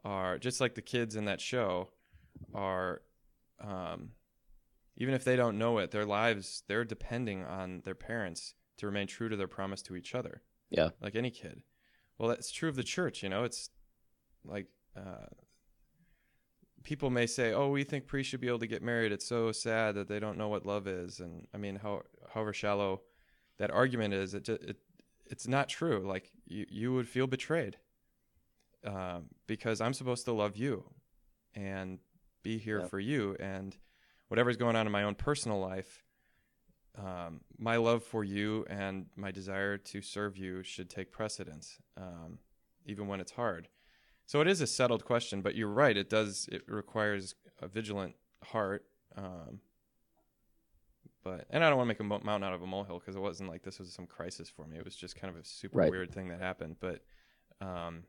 are 0.04 0.38
just 0.38 0.60
like 0.60 0.74
the 0.74 0.82
kids 0.82 1.16
in 1.16 1.26
that 1.26 1.40
show 1.40 1.88
are 2.54 3.02
um, 3.62 4.10
even 4.96 5.14
if 5.14 5.24
they 5.24 5.36
don't 5.36 5.58
know 5.58 5.78
it, 5.78 5.90
their 5.90 6.06
lives 6.06 6.62
they're 6.68 6.84
depending 6.84 7.44
on 7.44 7.82
their 7.84 7.94
parents 7.94 8.54
to 8.78 8.86
remain 8.86 9.06
true 9.06 9.28
to 9.28 9.36
their 9.36 9.48
promise 9.48 9.82
to 9.82 9.96
each 9.96 10.14
other. 10.14 10.42
Yeah. 10.70 10.90
like 11.02 11.16
any 11.16 11.30
kid. 11.30 11.62
Well, 12.18 12.28
that's 12.28 12.52
true 12.52 12.68
of 12.68 12.76
the 12.76 12.84
church. 12.84 13.22
You 13.22 13.28
know, 13.28 13.44
it's 13.44 13.70
like 14.44 14.66
uh, 14.96 15.26
people 16.82 17.10
may 17.10 17.26
say, 17.26 17.52
"Oh, 17.52 17.68
we 17.70 17.84
think 17.84 18.06
priests 18.06 18.30
should 18.30 18.40
be 18.40 18.48
able 18.48 18.58
to 18.60 18.66
get 18.66 18.82
married." 18.82 19.12
It's 19.12 19.26
so 19.26 19.52
sad 19.52 19.94
that 19.96 20.08
they 20.08 20.18
don't 20.20 20.38
know 20.38 20.48
what 20.48 20.66
love 20.66 20.86
is, 20.86 21.20
and 21.20 21.46
I 21.54 21.58
mean, 21.58 21.76
how 21.76 22.02
however 22.32 22.52
shallow 22.52 23.02
that 23.58 23.70
argument 23.70 24.14
is, 24.14 24.34
it 24.34 24.48
it 24.48 24.76
it's 25.26 25.46
not 25.46 25.68
true. 25.68 26.06
Like 26.06 26.30
you 26.46 26.66
you 26.68 26.92
would 26.94 27.08
feel 27.08 27.26
betrayed 27.26 27.76
um, 28.84 29.26
because 29.46 29.80
I'm 29.80 29.92
supposed 29.94 30.24
to 30.24 30.32
love 30.32 30.56
you 30.56 30.84
and 31.54 31.98
be 32.42 32.58
here 32.58 32.80
Yeah. 32.80 32.86
for 32.86 32.98
you, 33.00 33.36
and 33.38 33.76
whatever's 34.28 34.56
going 34.56 34.76
on 34.76 34.86
in 34.86 34.92
my 34.92 35.02
own 35.02 35.14
personal 35.14 35.60
life. 35.60 36.02
Um, 36.98 37.40
my 37.56 37.76
love 37.76 38.02
for 38.02 38.24
you 38.24 38.66
and 38.68 39.06
my 39.16 39.30
desire 39.30 39.78
to 39.78 40.02
serve 40.02 40.36
you 40.36 40.62
should 40.64 40.90
take 40.90 41.12
precedence, 41.12 41.78
um, 41.96 42.38
even 42.84 43.06
when 43.06 43.20
it's 43.20 43.30
hard. 43.32 43.68
So 44.30 44.40
it 44.40 44.46
is 44.46 44.60
a 44.60 44.66
settled 44.68 45.04
question, 45.04 45.42
but 45.42 45.56
you're 45.56 45.66
right. 45.66 45.96
It 45.96 46.08
does. 46.08 46.48
It 46.52 46.62
requires 46.68 47.34
a 47.60 47.66
vigilant 47.66 48.14
heart. 48.44 48.84
Um, 49.16 49.58
but 51.24 51.46
and 51.50 51.64
I 51.64 51.68
don't 51.68 51.78
want 51.78 51.88
to 51.88 51.94
make 51.94 51.98
a 51.98 52.04
mo- 52.04 52.20
mountain 52.22 52.46
out 52.46 52.54
of 52.54 52.62
a 52.62 52.66
molehill 52.68 53.00
because 53.00 53.16
it 53.16 53.20
wasn't 53.20 53.50
like 53.50 53.64
this 53.64 53.80
was 53.80 53.92
some 53.92 54.06
crisis 54.06 54.48
for 54.48 54.68
me. 54.68 54.78
It 54.78 54.84
was 54.84 54.94
just 54.94 55.16
kind 55.16 55.34
of 55.34 55.40
a 55.42 55.44
super 55.44 55.78
Right. 55.78 55.90
weird 55.90 56.14
thing 56.14 56.28
that 56.28 56.38
happened. 56.38 56.76
But, 56.78 57.02
um, 57.60 58.04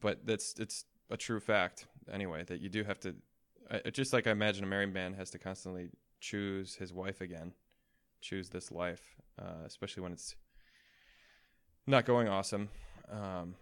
but 0.00 0.24
that's 0.24 0.54
it's 0.58 0.86
a 1.10 1.18
true 1.18 1.38
fact 1.38 1.84
anyway 2.10 2.44
that 2.44 2.62
you 2.62 2.70
do 2.70 2.82
have 2.82 2.98
to. 3.00 3.14
I, 3.70 3.90
just 3.90 4.14
like 4.14 4.26
I 4.26 4.30
imagine 4.30 4.64
a 4.64 4.68
married 4.68 4.94
man 4.94 5.12
has 5.12 5.28
to 5.32 5.38
constantly 5.38 5.90
choose 6.18 6.76
his 6.76 6.94
wife 6.94 7.20
again, 7.20 7.52
choose 8.22 8.48
this 8.48 8.72
life, 8.72 9.16
uh, 9.38 9.66
especially 9.66 10.02
when 10.02 10.12
it's 10.12 10.34
not 11.86 12.06
going 12.06 12.26
awesome. 12.26 12.70
Um, 13.10 13.54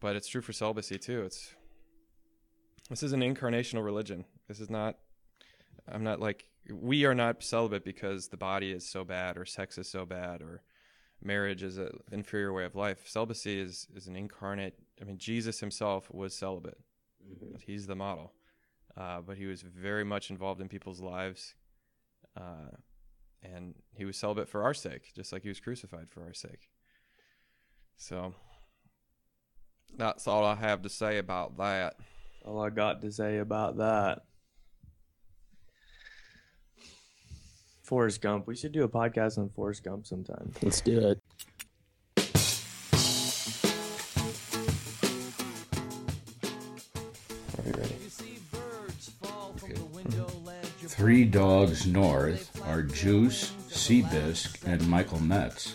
but 0.00 0.16
it's 0.16 0.28
true 0.28 0.42
for 0.42 0.52
celibacy 0.52 0.98
too. 0.98 1.22
It's 1.22 1.54
this 2.90 3.02
is 3.02 3.12
an 3.12 3.20
incarnational 3.20 3.84
religion. 3.84 4.24
This 4.48 4.60
is 4.60 4.70
not. 4.70 4.96
I'm 5.88 6.04
not 6.04 6.20
like 6.20 6.48
we 6.70 7.04
are 7.04 7.14
not 7.14 7.42
celibate 7.42 7.84
because 7.84 8.28
the 8.28 8.36
body 8.36 8.72
is 8.72 8.88
so 8.88 9.04
bad 9.04 9.36
or 9.36 9.44
sex 9.44 9.78
is 9.78 9.88
so 9.88 10.04
bad 10.04 10.42
or 10.42 10.62
marriage 11.22 11.62
is 11.62 11.78
an 11.78 11.90
inferior 12.12 12.52
way 12.52 12.64
of 12.64 12.74
life. 12.74 13.06
Celibacy 13.06 13.60
is 13.60 13.88
is 13.94 14.06
an 14.06 14.16
incarnate. 14.16 14.74
I 15.00 15.04
mean, 15.04 15.18
Jesus 15.18 15.60
himself 15.60 16.08
was 16.12 16.34
celibate. 16.34 16.78
He's 17.60 17.86
the 17.86 17.96
model, 17.96 18.32
uh, 18.96 19.20
but 19.20 19.36
he 19.36 19.46
was 19.46 19.62
very 19.62 20.04
much 20.04 20.30
involved 20.30 20.60
in 20.60 20.68
people's 20.68 21.00
lives, 21.00 21.54
uh, 22.36 22.70
and 23.42 23.74
he 23.92 24.04
was 24.04 24.16
celibate 24.16 24.48
for 24.48 24.62
our 24.62 24.74
sake, 24.74 25.12
just 25.14 25.32
like 25.32 25.42
he 25.42 25.48
was 25.48 25.58
crucified 25.58 26.08
for 26.08 26.22
our 26.22 26.34
sake. 26.34 26.70
So 27.96 28.34
that's 29.96 30.26
all 30.26 30.44
I 30.44 30.54
have 30.54 30.82
to 30.82 30.88
say 30.88 31.18
about 31.18 31.56
that. 31.58 31.96
All 32.44 32.60
I 32.60 32.70
got 32.70 33.00
to 33.02 33.10
say 33.10 33.38
about 33.38 33.78
that. 33.78 34.22
Forrest 37.82 38.20
Gump. 38.20 38.46
We 38.48 38.56
should 38.56 38.72
do 38.72 38.82
a 38.82 38.88
podcast 38.88 39.38
on 39.38 39.48
Forrest 39.50 39.84
Gump 39.84 40.06
sometime. 40.06 40.52
Let's 40.60 40.80
do 40.80 40.98
it. 40.98 41.20
Are 47.58 47.64
you 47.64 47.72
ready? 47.72 47.94
Three 50.88 51.24
Dogs 51.24 51.86
North 51.86 52.60
are 52.66 52.82
Juice, 52.82 53.52
Seabisc, 53.68 54.64
and 54.66 54.88
Michael 54.88 55.20
Metz. 55.20 55.74